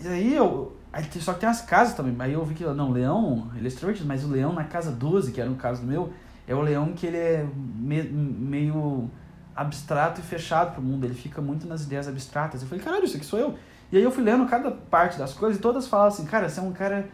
E 0.00 0.08
aí 0.08 0.34
eu. 0.34 0.76
Só 1.20 1.34
que 1.34 1.40
tem 1.40 1.48
as 1.48 1.60
casas 1.60 1.94
também. 1.94 2.14
Aí 2.18 2.32
eu 2.32 2.44
vi 2.44 2.54
que, 2.54 2.64
não, 2.64 2.90
Leão, 2.90 3.50
ele 3.54 3.66
é 3.66 3.68
extrovertido, 3.68 4.06
mas 4.06 4.24
o 4.24 4.28
Leão 4.28 4.52
na 4.52 4.64
casa 4.64 4.90
12, 4.90 5.32
que 5.32 5.40
era 5.40 5.50
no 5.50 5.56
caso 5.56 5.82
do 5.82 5.86
meu, 5.86 6.12
é 6.46 6.54
o 6.54 6.60
Leão 6.60 6.92
que 6.92 7.06
ele 7.06 7.16
é 7.16 7.46
me, 7.54 8.02
meio 8.02 9.10
abstrato 9.54 10.20
e 10.20 10.24
fechado 10.24 10.72
pro 10.72 10.82
mundo. 10.82 11.04
Ele 11.04 11.14
fica 11.14 11.42
muito 11.42 11.66
nas 11.66 11.82
ideias 11.82 12.08
abstratas. 12.08 12.62
Eu 12.62 12.68
falei, 12.68 12.82
caralho, 12.82 13.04
isso 13.04 13.16
aqui 13.16 13.26
sou 13.26 13.38
eu. 13.38 13.58
E 13.90 13.96
aí 13.96 14.02
eu 14.02 14.10
fui 14.10 14.22
lendo 14.22 14.46
cada 14.46 14.70
parte 14.70 15.18
das 15.18 15.34
coisas 15.34 15.58
e 15.58 15.60
todas 15.60 15.86
falavam 15.86 16.12
assim, 16.12 16.24
cara, 16.24 16.48
você 16.48 16.60
é 16.60 16.62
um 16.62 16.72
cara 16.72 17.08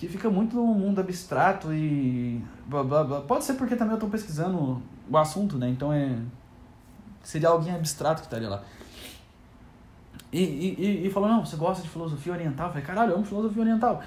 que 0.00 0.08
fica 0.08 0.30
muito 0.30 0.56
no 0.56 0.64
mundo 0.64 0.98
abstrato 0.98 1.74
e 1.74 2.42
blá, 2.66 2.82
blá, 2.82 3.04
blá. 3.04 3.20
Pode 3.20 3.44
ser 3.44 3.52
porque 3.52 3.76
também 3.76 3.90
eu 3.90 3.96
estou 3.96 4.08
pesquisando 4.08 4.82
o 5.10 5.18
assunto, 5.18 5.58
né? 5.58 5.68
Então 5.68 5.92
é 5.92 6.16
seria 7.22 7.50
alguém 7.50 7.74
abstrato 7.74 8.22
que 8.22 8.26
estaria 8.26 8.48
lá. 8.48 8.62
E, 10.32 10.40
e, 10.42 11.06
e 11.06 11.10
falou, 11.10 11.28
não, 11.28 11.44
você 11.44 11.54
gosta 11.54 11.82
de 11.82 11.90
filosofia 11.90 12.32
oriental? 12.32 12.68
Eu 12.68 12.72
falei, 12.72 12.86
caralho, 12.86 13.10
eu 13.10 13.16
amo 13.16 13.26
filosofia 13.26 13.60
oriental. 13.60 14.02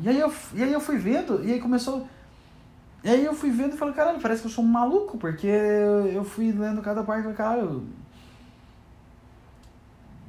E 0.00 0.08
aí 0.08 0.20
eu, 0.20 0.32
e 0.54 0.62
aí 0.62 0.72
eu 0.72 0.80
fui 0.80 0.98
vendo, 0.98 1.44
e 1.44 1.52
aí 1.52 1.60
começou. 1.60 2.06
E 3.02 3.08
aí 3.08 3.24
eu 3.24 3.34
fui 3.34 3.50
vendo 3.50 3.74
e 3.74 3.76
falei, 3.76 3.92
caralho, 3.92 4.20
parece 4.20 4.42
que 4.42 4.46
eu 4.46 4.52
sou 4.52 4.62
um 4.62 4.68
maluco, 4.68 5.18
porque 5.18 5.48
eu 5.48 6.22
fui 6.22 6.52
lendo 6.52 6.80
cada 6.80 7.02
parte 7.02 7.28
e 7.28 7.32
caralho. 7.32 7.88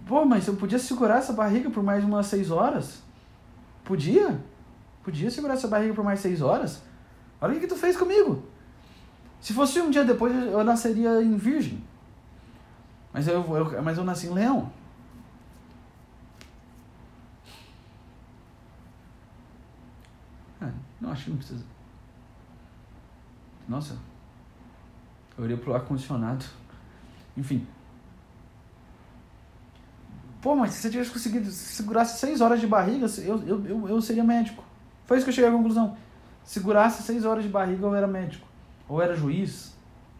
Pô, 0.07 0.25
mas 0.25 0.47
eu 0.47 0.55
podia 0.55 0.79
segurar 0.79 1.17
essa 1.17 1.31
barriga 1.31 1.69
por 1.69 1.83
mais 1.83 2.03
umas 2.03 2.25
seis 2.25 2.49
horas? 2.49 3.04
Podia? 3.85 4.43
Podia 5.03 5.29
segurar 5.29 5.53
essa 5.53 5.67
barriga 5.67 5.93
por 5.93 6.03
mais 6.03 6.19
seis 6.19 6.41
horas? 6.41 6.81
Olha 7.39 7.55
o 7.55 7.59
que, 7.59 7.67
tu 7.67 7.75
fez 7.75 7.95
comigo. 7.95 8.43
Se 9.39 9.53
fosse 9.53 9.79
um 9.79 9.91
dia 9.91 10.03
depois, 10.03 10.33
eu 10.35 10.63
nasceria 10.63 11.21
em 11.21 11.37
virgem. 11.37 11.81
Mas 13.13 13.27
eu, 13.27 13.45
eu, 13.55 13.83
mas 13.83 13.97
eu 13.97 14.03
nasci 14.03 14.25
em 14.27 14.33
leão. 14.33 14.71
Ah, 20.59 20.71
não, 20.99 21.11
acho 21.11 21.25
que 21.25 21.29
não 21.29 21.37
precisa. 21.37 21.63
Nossa. 23.69 23.95
Eu 25.37 25.45
iria 25.45 25.57
pro 25.57 25.75
ar-condicionado. 25.75 26.45
Enfim. 27.37 27.67
Pô, 30.45 30.55
mas 30.55 30.75
se 30.75 30.83
você 30.83 30.91
tivesse 30.91 31.09
conseguido 31.09 31.49
segurar 31.49 32.05
seis 32.05 32.39
horas 32.39 32.61
de 32.61 32.67
barriga, 32.67 33.07
eu, 33.17 33.41
eu, 33.47 33.65
eu, 33.65 33.89
eu 33.89 33.99
seria 33.99 34.23
médico. 34.23 34.63
Foi 35.07 35.17
isso 35.17 35.25
que 35.25 35.31
eu 35.31 35.33
cheguei 35.33 35.49
à 35.49 35.51
conclusão. 35.51 35.97
Segurasse 36.43 37.01
seis 37.01 37.25
horas 37.25 37.43
de 37.43 37.49
barriga, 37.49 37.83
eu 37.83 37.95
era 37.95 38.05
médico. 38.05 38.47
Ou 38.87 39.01
era 39.01 39.15
juiz. 39.15 39.75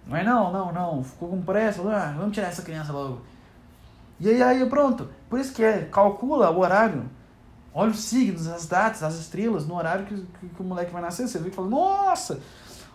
Mas 0.07 0.25
não, 0.25 0.51
não, 0.51 0.73
não. 0.73 1.03
Ficou 1.03 1.29
com 1.29 1.43
pressa. 1.43 1.79
Ah, 1.83 2.15
vamos 2.17 2.33
tirar 2.33 2.47
essa 2.47 2.63
criança 2.63 2.91
logo. 2.91 3.21
E 4.19 4.27
aí, 4.27 4.41
aí 4.41 4.65
pronto. 4.67 5.07
Por 5.29 5.39
isso 5.39 5.53
que 5.53 5.63
é, 5.63 5.83
calcula 5.91 6.49
o 6.49 6.57
horário. 6.57 7.07
Olha 7.71 7.91
os 7.91 7.99
signos, 7.99 8.47
as 8.47 8.65
datas, 8.65 9.03
as 9.03 9.19
estrelas, 9.19 9.67
no 9.67 9.75
horário 9.75 10.07
que, 10.07 10.15
que, 10.15 10.47
que 10.55 10.59
o 10.59 10.63
moleque 10.65 10.91
vai 10.91 11.03
nascer. 11.03 11.27
Você 11.27 11.37
vê 11.37 11.51
que 11.51 11.55
fala, 11.55 11.69
nossa, 11.69 12.39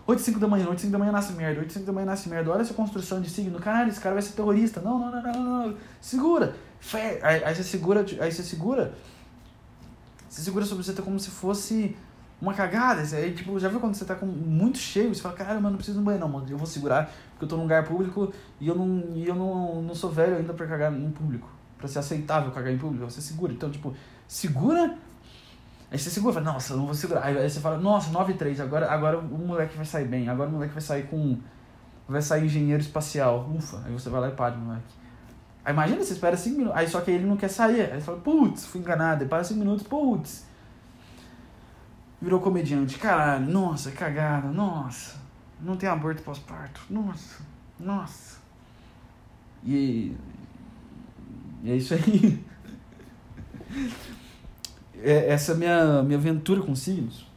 8 0.05 0.19
e 0.19 0.21
5 0.21 0.37
da 0.37 0.49
manhã, 0.49 0.67
8 0.67 0.79
e 0.79 0.81
5 0.81 0.91
da 0.91 0.99
manhã 0.99 1.13
nasce 1.13 1.31
merda, 1.31 1.61
8 1.61 1.69
e 1.69 1.73
5 1.75 1.85
da 1.85 1.93
manhã 1.93 2.05
nasce 2.07 2.27
merda. 2.27 2.51
Olha 2.51 2.61
essa 2.61 2.73
construção 2.73 3.21
de 3.21 3.29
signo. 3.29 3.57
Caralho, 3.57 3.87
esse 3.87 4.01
cara 4.01 4.15
vai 4.15 4.21
ser 4.21 4.33
terrorista. 4.33 4.81
Não, 4.81 4.99
não, 4.99 5.09
não, 5.09 5.21
não. 5.21 5.67
não. 5.67 5.77
Segura. 6.01 6.55
Fé. 6.81 7.19
Aí, 7.21 7.43
aí, 7.43 7.55
você 7.55 7.63
segura, 7.63 8.03
aí 8.19 8.31
você 8.31 8.43
segura. 8.43 8.93
Você 10.27 10.41
segura 10.41 10.65
sobre 10.65 10.83
você 10.83 10.99
como 11.01 11.19
se 11.19 11.29
fosse 11.29 11.95
uma 12.41 12.53
cagada. 12.53 13.01
Aí, 13.15 13.33
tipo, 13.33 13.57
já 13.59 13.69
viu 13.69 13.79
quando 13.79 13.93
você 13.93 14.03
tá 14.03 14.15
com 14.15 14.25
muito 14.25 14.79
cheio, 14.79 15.13
você 15.13 15.21
fala, 15.21 15.35
caralho, 15.35 15.61
mano, 15.61 15.71
não 15.71 15.77
preciso 15.77 16.01
de 16.01 16.09
um 16.09 16.17
não, 16.17 16.27
mano. 16.27 16.47
Eu 16.49 16.57
vou 16.57 16.65
segurar, 16.65 17.11
porque 17.31 17.45
eu 17.45 17.47
tô 17.47 17.55
num 17.55 17.63
lugar 17.63 17.85
público 17.85 18.33
e 18.59 18.67
eu 18.67 18.75
não, 18.75 19.15
e 19.15 19.27
eu 19.27 19.35
não, 19.35 19.81
não 19.83 19.93
sou 19.93 20.09
velho 20.09 20.37
ainda 20.37 20.53
pra 20.53 20.65
cagar 20.65 20.91
em 20.91 21.11
público. 21.11 21.47
Pra 21.77 21.87
ser 21.87 21.99
aceitável 21.99 22.51
cagar 22.51 22.73
em 22.73 22.77
público. 22.77 23.05
Você 23.09 23.21
segura. 23.21 23.53
Então, 23.53 23.69
tipo, 23.69 23.93
segura. 24.27 24.97
Aí 25.91 25.99
você 25.99 26.09
segura, 26.09 26.33
fala, 26.33 26.53
nossa, 26.53 26.75
não 26.75 26.85
vou 26.85 26.95
segurar. 26.95 27.23
Aí, 27.23 27.37
aí 27.37 27.49
você 27.49 27.59
fala, 27.59 27.77
nossa, 27.77 28.09
9 28.09 28.33
e 28.33 28.37
3, 28.37 28.59
agora, 28.59 28.89
agora 28.89 29.19
o 29.19 29.37
moleque 29.37 29.75
vai 29.75 29.85
sair 29.85 30.07
bem, 30.07 30.27
agora 30.27 30.49
o 30.49 30.53
moleque 30.53 30.73
vai 30.73 30.81
sair 30.81 31.03
com. 31.03 31.37
Vai 32.07 32.21
sair 32.21 32.45
engenheiro 32.45 32.81
espacial. 32.81 33.47
Ufa, 33.55 33.83
aí 33.85 33.93
você 33.93 34.09
vai 34.09 34.21
lá 34.21 34.29
e 34.29 34.31
para 34.31 34.55
o 34.55 34.57
moleque. 34.57 35.00
Aí 35.63 35.73
imagina, 35.73 36.03
você 36.03 36.13
espera 36.13 36.35
5 36.35 36.57
minutos. 36.57 36.77
Aí 36.77 36.87
só 36.87 37.01
que 37.01 37.11
ele 37.11 37.25
não 37.25 37.37
quer 37.37 37.49
sair. 37.49 37.91
Aí 37.91 37.99
você 37.99 38.01
fala, 38.01 38.19
putz, 38.19 38.65
fui 38.65 38.81
enganado. 38.81 39.23
Aí 39.23 39.29
para 39.29 39.43
5 39.43 39.59
minutos, 39.59 39.85
putz. 39.85 40.45
Virou 42.21 42.39
comediante. 42.39 42.97
Caralho, 42.97 43.47
nossa, 43.47 43.91
cagada, 43.91 44.47
nossa. 44.49 45.19
Não 45.59 45.75
tem 45.75 45.87
aborto 45.87 46.23
pós-parto. 46.23 46.81
Nossa, 46.89 47.41
nossa. 47.79 48.39
E. 49.63 50.15
E 51.63 51.71
é 51.71 51.75
isso 51.75 51.93
aí. 51.93 52.43
é, 54.97 55.31
essa 55.31 55.51
é 55.51 55.55
minha, 55.55 56.03
minha 56.03 56.17
aventura 56.17 56.61
com 56.61 56.75
signos. 56.75 57.27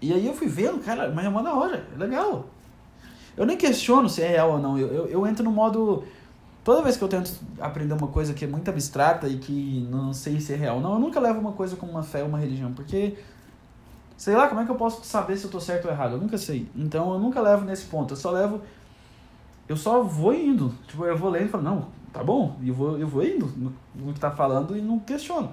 E 0.00 0.12
aí 0.12 0.26
eu 0.26 0.34
fui 0.34 0.46
vendo, 0.46 0.78
cara, 0.78 1.10
mas 1.10 1.24
é 1.24 1.28
uma 1.28 1.42
da 1.42 1.54
hora, 1.54 1.88
é 1.94 1.98
legal. 1.98 2.50
Eu 3.36 3.46
nem 3.46 3.56
questiono 3.56 4.08
se 4.08 4.22
é 4.22 4.28
real 4.28 4.52
ou 4.52 4.58
não. 4.58 4.78
Eu, 4.78 4.88
eu, 4.88 5.06
eu 5.06 5.26
entro 5.26 5.44
no 5.44 5.50
modo 5.50 6.04
toda 6.66 6.82
vez 6.82 6.96
que 6.96 7.04
eu 7.04 7.06
tento 7.06 7.32
aprender 7.60 7.94
uma 7.94 8.08
coisa 8.08 8.34
que 8.34 8.44
é 8.44 8.48
muito 8.48 8.68
abstrata 8.68 9.28
e 9.28 9.38
que 9.38 9.86
não 9.88 10.12
sei 10.12 10.40
se 10.40 10.52
é 10.52 10.56
real, 10.56 10.80
não, 10.80 10.94
eu 10.94 10.98
nunca 10.98 11.20
levo 11.20 11.38
uma 11.38 11.52
coisa 11.52 11.76
como 11.76 11.92
uma 11.92 12.02
fé 12.02 12.24
ou 12.24 12.28
uma 12.28 12.40
religião, 12.40 12.72
porque 12.72 13.16
sei 14.16 14.34
lá, 14.34 14.48
como 14.48 14.60
é 14.60 14.64
que 14.64 14.70
eu 14.72 14.74
posso 14.74 15.04
saber 15.04 15.36
se 15.36 15.44
eu 15.44 15.50
tô 15.50 15.60
certo 15.60 15.84
ou 15.84 15.92
errado? 15.92 16.14
Eu 16.14 16.18
nunca 16.18 16.36
sei. 16.36 16.68
Então 16.74 17.12
eu 17.12 17.20
nunca 17.20 17.40
levo 17.40 17.64
nesse 17.64 17.84
ponto. 17.84 18.14
Eu 18.14 18.16
só 18.16 18.32
levo 18.32 18.62
eu 19.68 19.76
só 19.76 20.02
vou 20.02 20.34
indo. 20.34 20.74
Tipo, 20.88 21.04
eu 21.04 21.16
vou 21.16 21.30
lendo 21.30 21.46
e 21.46 21.48
falo, 21.50 21.62
não, 21.62 21.88
tá 22.12 22.24
bom, 22.24 22.56
eu 22.64 22.74
vou, 22.74 22.98
eu 22.98 23.06
vou 23.06 23.24
indo 23.24 23.46
no, 23.56 23.72
no 23.94 24.12
que 24.12 24.18
tá 24.18 24.32
falando 24.32 24.76
e 24.76 24.80
não 24.80 24.98
questiono. 24.98 25.52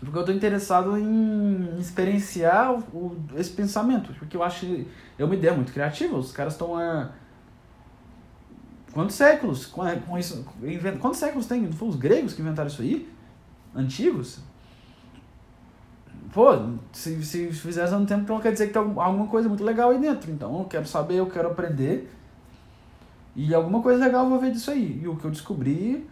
Porque 0.00 0.16
eu 0.18 0.24
tô 0.24 0.32
interessado 0.32 0.96
em 0.96 1.78
experienciar 1.78 2.72
o, 2.72 3.18
esse 3.36 3.50
pensamento. 3.50 4.14
Porque 4.14 4.34
eu 4.34 4.42
acho. 4.42 4.64
É 5.18 5.24
uma 5.24 5.34
ideia 5.34 5.52
muito 5.52 5.72
criativa. 5.74 6.16
Os 6.16 6.32
caras 6.32 6.54
estão 6.54 6.74
Quantos 8.98 9.14
séculos 9.14 9.64
com, 9.64 9.84
com 10.00 10.18
isso? 10.18 10.44
Invent, 10.60 10.98
quantos 10.98 11.20
séculos 11.20 11.46
tem? 11.46 11.62
Não 11.62 11.72
foram 11.72 11.90
os 11.90 11.96
gregos 11.96 12.34
que 12.34 12.42
inventaram 12.42 12.66
isso 12.66 12.82
aí? 12.82 13.08
Antigos? 13.72 14.40
Pô, 16.32 16.48
se, 16.92 17.24
se 17.24 17.52
fizesse 17.52 17.94
há 17.94 17.96
um 17.96 18.04
tempo, 18.04 18.22
então 18.22 18.40
quer 18.40 18.50
dizer 18.50 18.66
que 18.66 18.72
tem 18.72 18.82
alguma 18.82 19.28
coisa 19.28 19.48
muito 19.48 19.62
legal 19.62 19.90
aí 19.90 20.00
dentro. 20.00 20.32
Então 20.32 20.58
eu 20.58 20.64
quero 20.64 20.84
saber, 20.84 21.14
eu 21.14 21.30
quero 21.30 21.46
aprender. 21.46 22.12
E 23.36 23.54
alguma 23.54 23.80
coisa 23.80 24.04
legal 24.04 24.24
eu 24.24 24.30
vou 24.30 24.40
ver 24.40 24.50
disso 24.50 24.72
aí. 24.72 25.00
E 25.00 25.06
o 25.06 25.14
que 25.14 25.26
eu 25.26 25.30
descobri. 25.30 26.04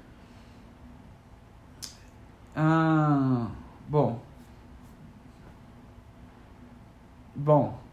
Ah, 2.55 3.49
bom. 3.89 4.21
Bom. 7.35 7.86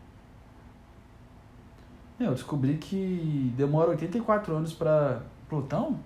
Eu 2.26 2.34
descobri 2.34 2.78
que 2.78 3.54
demora 3.56 3.92
84 3.92 4.56
anos 4.56 4.74
para 4.74 5.22
Plutão 5.50 6.00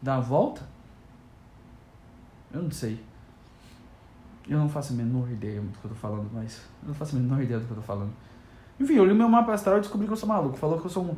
dar 0.00 0.16
a 0.16 0.20
volta. 0.20 0.62
Eu 2.52 2.62
não 2.62 2.70
sei. 2.70 3.02
Eu 4.48 4.58
não 4.58 4.68
faço 4.68 4.92
a 4.92 4.96
menor 4.96 5.30
ideia 5.30 5.60
do 5.60 5.78
que 5.78 5.84
eu 5.84 5.90
tô 5.90 5.94
falando, 5.96 6.28
mas. 6.32 6.60
Eu 6.82 6.88
não 6.88 6.94
faço 6.94 7.16
a 7.16 7.18
menor 7.18 7.40
ideia 7.42 7.60
do 7.60 7.66
que 7.66 7.72
eu 7.72 7.76
tô 7.76 7.82
falando. 7.82 8.12
Enfim, 8.78 8.94
eu 8.94 9.04
li 9.04 9.14
meu 9.14 9.28
mapa 9.28 9.52
astral 9.52 9.78
e 9.78 9.80
descobri 9.80 10.06
que 10.06 10.12
eu 10.12 10.16
sou 10.16 10.28
maluco. 10.28 10.56
Falou 10.56 10.78
que 10.78 10.86
eu 10.86 10.90
sou 10.90 11.04
um. 11.04 11.16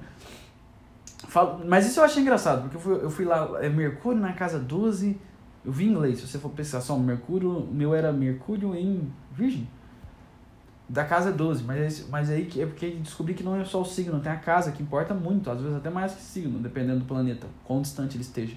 Falo... 1.29 1.65
Mas 1.67 1.87
isso 1.87 2.01
eu 2.01 2.05
achei 2.05 2.23
engraçado, 2.23 2.63
porque 2.63 2.77
eu 2.77 2.81
fui, 2.81 2.95
eu 2.95 3.11
fui 3.11 3.25
lá, 3.25 3.65
é 3.65 3.69
Mercúrio 3.69 4.21
na 4.21 4.35
casa 4.35 4.59
12. 4.59 5.19
Eu 5.65 5.73
vi 5.73 5.87
em 5.87 5.91
inglês, 5.93 6.21
se 6.21 6.29
você 6.29 6.39
for 6.39 6.51
pensar 6.51 6.83
só, 6.83 6.97
Mercúrio, 6.99 7.67
meu 7.73 7.95
era 7.95 8.13
Mercúrio 8.13 8.75
em 8.75 9.11
Virgem 9.33 9.67
da 10.89 11.05
casa 11.05 11.33
12, 11.33 11.65
mas, 11.65 12.07
mas 12.09 12.31
aí 12.31 12.49
é 12.59 12.67
porque 12.67 12.91
descobri 12.91 13.35
que 13.35 13.43
não 13.43 13.57
é 13.57 13.65
só 13.65 13.81
o 13.81 13.85
signo, 13.85 14.21
tem 14.21 14.31
a 14.31 14.37
casa 14.37 14.71
que 14.71 14.83
importa 14.83 15.15
muito, 15.15 15.51
às 15.51 15.61
vezes 15.61 15.77
até 15.77 15.89
mais 15.89 16.15
que 16.15 16.23
signo, 16.23 16.59
dependendo 16.59 17.01
do 17.01 17.05
planeta, 17.07 17.47
quão 17.65 17.81
distante 17.81 18.17
ele 18.17 18.23
esteja. 18.23 18.57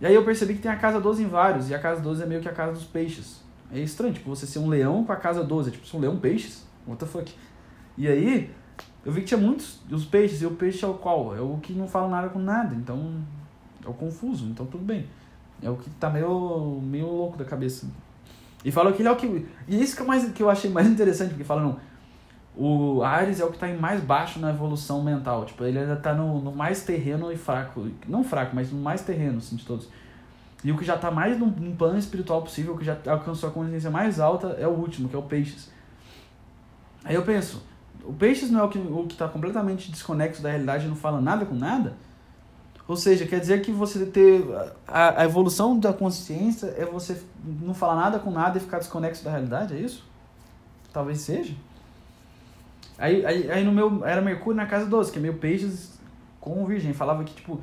E 0.00 0.06
aí 0.06 0.14
eu 0.14 0.24
percebi 0.24 0.54
que 0.54 0.60
tem 0.60 0.70
a 0.70 0.76
casa 0.76 1.00
12 1.00 1.22
em 1.22 1.26
vários, 1.26 1.70
e 1.70 1.74
a 1.74 1.78
casa 1.78 2.00
12 2.00 2.22
é 2.22 2.26
meio 2.26 2.40
que 2.40 2.48
a 2.48 2.52
casa 2.52 2.72
dos 2.72 2.84
peixes. 2.84 3.42
É 3.72 3.78
estranho, 3.78 4.14
tipo, 4.14 4.28
você 4.28 4.46
ser 4.46 4.58
um 4.58 4.68
leão 4.68 5.04
com 5.04 5.12
a 5.12 5.16
casa 5.16 5.42
12, 5.42 5.68
é 5.68 5.72
tipo, 5.72 5.86
ser 5.86 5.96
um 5.96 6.00
leão 6.00 6.18
peixes, 6.18 6.64
what 6.86 6.98
the 6.98 7.06
fuck. 7.06 7.32
E 7.96 8.06
aí, 8.08 8.50
eu 9.04 9.12
vi 9.12 9.20
que 9.20 9.26
tinha 9.26 9.40
muitos, 9.40 9.80
os 9.90 10.04
peixes, 10.04 10.42
e 10.42 10.46
o 10.46 10.52
peixe 10.52 10.84
é 10.84 10.88
o 10.88 10.94
qual? 10.94 11.36
É 11.36 11.40
o 11.40 11.58
que 11.58 11.72
não 11.72 11.88
fala 11.88 12.08
nada 12.08 12.28
com 12.28 12.38
nada, 12.38 12.74
então 12.74 13.22
é 13.84 13.88
o 13.88 13.94
confuso, 13.94 14.46
então 14.46 14.66
tudo 14.66 14.84
bem. 14.84 15.06
É 15.62 15.70
o 15.70 15.76
que 15.76 15.88
tá 15.90 16.10
meio, 16.10 16.80
meio 16.82 17.06
louco 17.06 17.36
da 17.36 17.44
cabeça. 17.44 17.86
E 18.64 18.72
falou 18.72 18.92
que 18.92 19.02
ele 19.02 19.08
é 19.08 19.12
o 19.12 19.16
que. 19.16 19.46
E 19.68 19.80
isso 19.80 19.94
que, 19.96 20.02
é 20.02 20.04
mais, 20.04 20.28
que 20.30 20.42
eu 20.42 20.50
achei 20.50 20.70
mais 20.70 20.86
interessante, 20.88 21.30
porque 21.30 21.44
falam, 21.44 21.78
O 22.56 23.02
Ares 23.02 23.38
é 23.38 23.44
o 23.44 23.48
que 23.48 23.56
está 23.56 23.68
mais 23.68 24.00
baixo 24.00 24.40
na 24.40 24.50
evolução 24.50 25.02
mental. 25.02 25.44
Tipo, 25.44 25.64
ele 25.64 25.78
ainda 25.78 25.94
está 25.94 26.14
no, 26.14 26.40
no 26.40 26.52
mais 26.52 26.82
terreno 26.82 27.30
e 27.30 27.36
fraco. 27.36 27.86
Não 28.08 28.24
fraco, 28.24 28.54
mas 28.54 28.72
no 28.72 28.80
mais 28.80 29.02
terreno, 29.02 29.38
assim, 29.38 29.56
de 29.56 29.64
todos. 29.64 29.88
E 30.64 30.72
o 30.72 30.76
que 30.76 30.84
já 30.84 30.96
está 30.96 31.10
mais 31.10 31.38
no, 31.38 31.46
no 31.46 31.76
plano 31.76 31.98
espiritual 31.98 32.42
possível, 32.42 32.76
que 32.76 32.84
já 32.84 32.96
alcançou 33.06 33.48
a 33.48 33.52
consciência 33.52 33.90
mais 33.90 34.18
alta, 34.18 34.48
é 34.58 34.66
o 34.66 34.70
último, 34.70 35.08
que 35.08 35.14
é 35.14 35.18
o 35.18 35.22
Peixes. 35.22 35.70
Aí 37.04 37.14
eu 37.14 37.22
penso, 37.22 37.62
o 38.02 38.12
Peixes 38.12 38.50
não 38.50 38.60
é 38.60 38.62
o 38.64 38.68
que 38.68 38.78
o 38.78 39.06
está 39.08 39.28
completamente 39.28 39.90
desconexo 39.92 40.42
da 40.42 40.48
realidade 40.48 40.86
e 40.86 40.88
não 40.88 40.96
fala 40.96 41.20
nada 41.20 41.46
com 41.46 41.54
nada? 41.54 41.94
Ou 42.88 42.96
seja, 42.96 43.26
quer 43.26 43.40
dizer 43.40 43.62
que 43.62 43.72
você 43.72 44.06
ter. 44.06 44.44
A, 44.86 45.22
a 45.22 45.24
evolução 45.24 45.78
da 45.78 45.92
consciência 45.92 46.66
é 46.78 46.84
você 46.84 47.20
não 47.44 47.74
falar 47.74 47.96
nada 47.96 48.18
com 48.18 48.30
nada 48.30 48.58
e 48.58 48.60
ficar 48.60 48.78
desconexo 48.78 49.24
da 49.24 49.30
realidade, 49.30 49.74
é 49.74 49.78
isso? 49.78 50.04
Talvez 50.92 51.20
seja. 51.20 51.54
Aí, 52.96 53.26
aí, 53.26 53.50
aí 53.50 53.64
no 53.64 53.72
meu. 53.72 54.04
Era 54.04 54.22
Mercúrio 54.22 54.56
na 54.56 54.66
casa 54.66 54.86
12, 54.86 55.10
que 55.10 55.18
é 55.18 55.20
meio 55.20 55.34
peixes 55.34 55.98
com 56.40 56.64
virgem. 56.64 56.92
Falava 56.92 57.24
que, 57.24 57.34
tipo. 57.34 57.60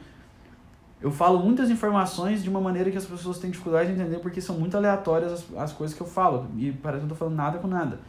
Eu 1.01 1.11
falo 1.11 1.39
muitas 1.39 1.69
informações 1.69 2.41
de 2.41 2.49
uma 2.49 2.61
maneira 2.61 2.89
que 2.89 2.97
as 2.97 3.05
pessoas 3.05 3.37
têm 3.37 3.51
dificuldade 3.51 3.93
de 3.93 3.99
entender 3.99 4.19
porque 4.19 4.39
são 4.39 4.57
muito 4.57 4.77
aleatórias 4.77 5.33
as, 5.33 5.57
as 5.57 5.73
coisas 5.73 5.95
que 5.95 6.01
eu 6.01 6.07
falo. 6.07 6.47
E 6.57 6.71
parece 6.71 7.01
que 7.01 7.05
eu 7.05 7.09
tô 7.09 7.15
falando 7.15 7.35
nada 7.35 7.59
com 7.59 7.67
nada. 7.67 7.99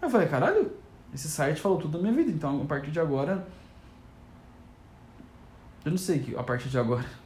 Aí 0.00 0.06
eu 0.06 0.10
falei, 0.10 0.28
caralho, 0.28 0.70
esse 1.14 1.26
site 1.26 1.58
falou 1.58 1.78
tudo 1.78 1.96
da 1.96 2.02
minha 2.02 2.12
vida. 2.12 2.30
Então, 2.30 2.62
a 2.62 2.64
partir 2.64 2.90
de 2.90 3.00
agora. 3.00 3.46
Eu 5.84 5.90
não 5.90 5.98
sei 5.98 6.18
que 6.18 6.36
a 6.36 6.42
partir 6.42 6.68
de 6.68 6.78
agora. 6.78 7.06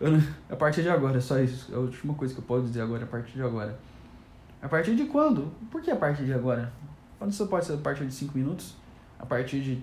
Não, 0.00 0.20
a 0.50 0.56
partir 0.56 0.82
de 0.82 0.88
agora, 0.88 1.18
é 1.18 1.20
só 1.20 1.38
isso. 1.38 1.72
É 1.72 1.76
a 1.76 1.78
última 1.78 2.14
coisa 2.14 2.34
que 2.34 2.40
eu 2.40 2.44
posso 2.44 2.66
dizer 2.66 2.82
agora, 2.82 3.04
a 3.04 3.06
partir 3.06 3.32
de 3.32 3.42
agora. 3.42 3.78
A 4.60 4.68
partir 4.68 4.96
de 4.96 5.04
quando? 5.04 5.52
Por 5.70 5.80
que 5.80 5.90
a 5.90 5.96
partir 5.96 6.24
de 6.24 6.32
agora? 6.32 6.72
Quando 7.18 7.30
isso 7.30 7.46
pode 7.46 7.64
ser 7.64 7.74
a 7.74 7.78
partir 7.78 8.06
de 8.06 8.12
5 8.12 8.36
minutos? 8.36 8.74
A 9.18 9.24
partir 9.24 9.60
de 9.60 9.82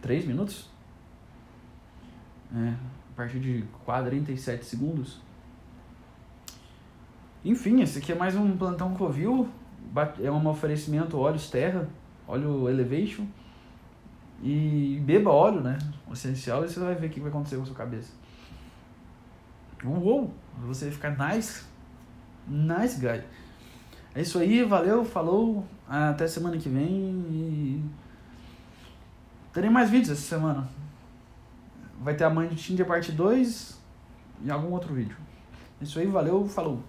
3 0.00 0.24
minutos? 0.24 0.68
É, 2.54 2.70
a 3.12 3.16
partir 3.16 3.38
de 3.38 3.64
47 3.84 4.64
segundos? 4.64 5.20
Enfim, 7.44 7.80
esse 7.80 7.98
aqui 7.98 8.12
é 8.12 8.14
mais 8.14 8.34
um 8.34 8.56
plantão 8.56 8.94
Covil. 8.94 9.48
É 10.22 10.30
um 10.30 10.46
oferecimento 10.46 11.18
óleos 11.18 11.48
terra, 11.50 11.88
óleo 12.26 12.68
elevation. 12.68 13.26
E 14.42 15.00
beba 15.04 15.30
óleo, 15.30 15.60
né? 15.60 15.78
O 16.08 16.12
essencial, 16.12 16.64
e 16.64 16.68
você 16.68 16.80
vai 16.80 16.94
ver 16.94 17.08
o 17.08 17.10
que 17.10 17.20
vai 17.20 17.28
acontecer 17.28 17.56
com 17.56 17.62
a 17.62 17.66
sua 17.66 17.74
cabeça. 17.74 18.12
Uou! 19.84 20.32
Você 20.66 20.86
vai 20.86 20.94
ficar 20.94 21.34
nice. 21.34 21.64
Nice 22.48 22.98
guy. 22.98 23.22
É 24.14 24.22
isso 24.22 24.38
aí, 24.38 24.64
valeu, 24.64 25.04
falou. 25.04 25.64
Até 25.88 26.26
semana 26.26 26.56
que 26.56 26.68
vem 26.68 26.88
e. 27.30 27.84
Terei 29.52 29.70
mais 29.70 29.90
vídeos 29.90 30.10
essa 30.10 30.36
semana. 30.36 30.68
Vai 32.00 32.14
ter 32.14 32.24
a 32.24 32.30
mãe 32.30 32.48
de 32.48 32.56
Tinder 32.56 32.86
parte 32.86 33.12
2 33.12 33.78
e 34.44 34.50
algum 34.50 34.72
outro 34.72 34.94
vídeo. 34.94 35.16
É 35.80 35.84
isso 35.84 35.98
aí, 35.98 36.06
valeu, 36.06 36.46
falou. 36.46 36.82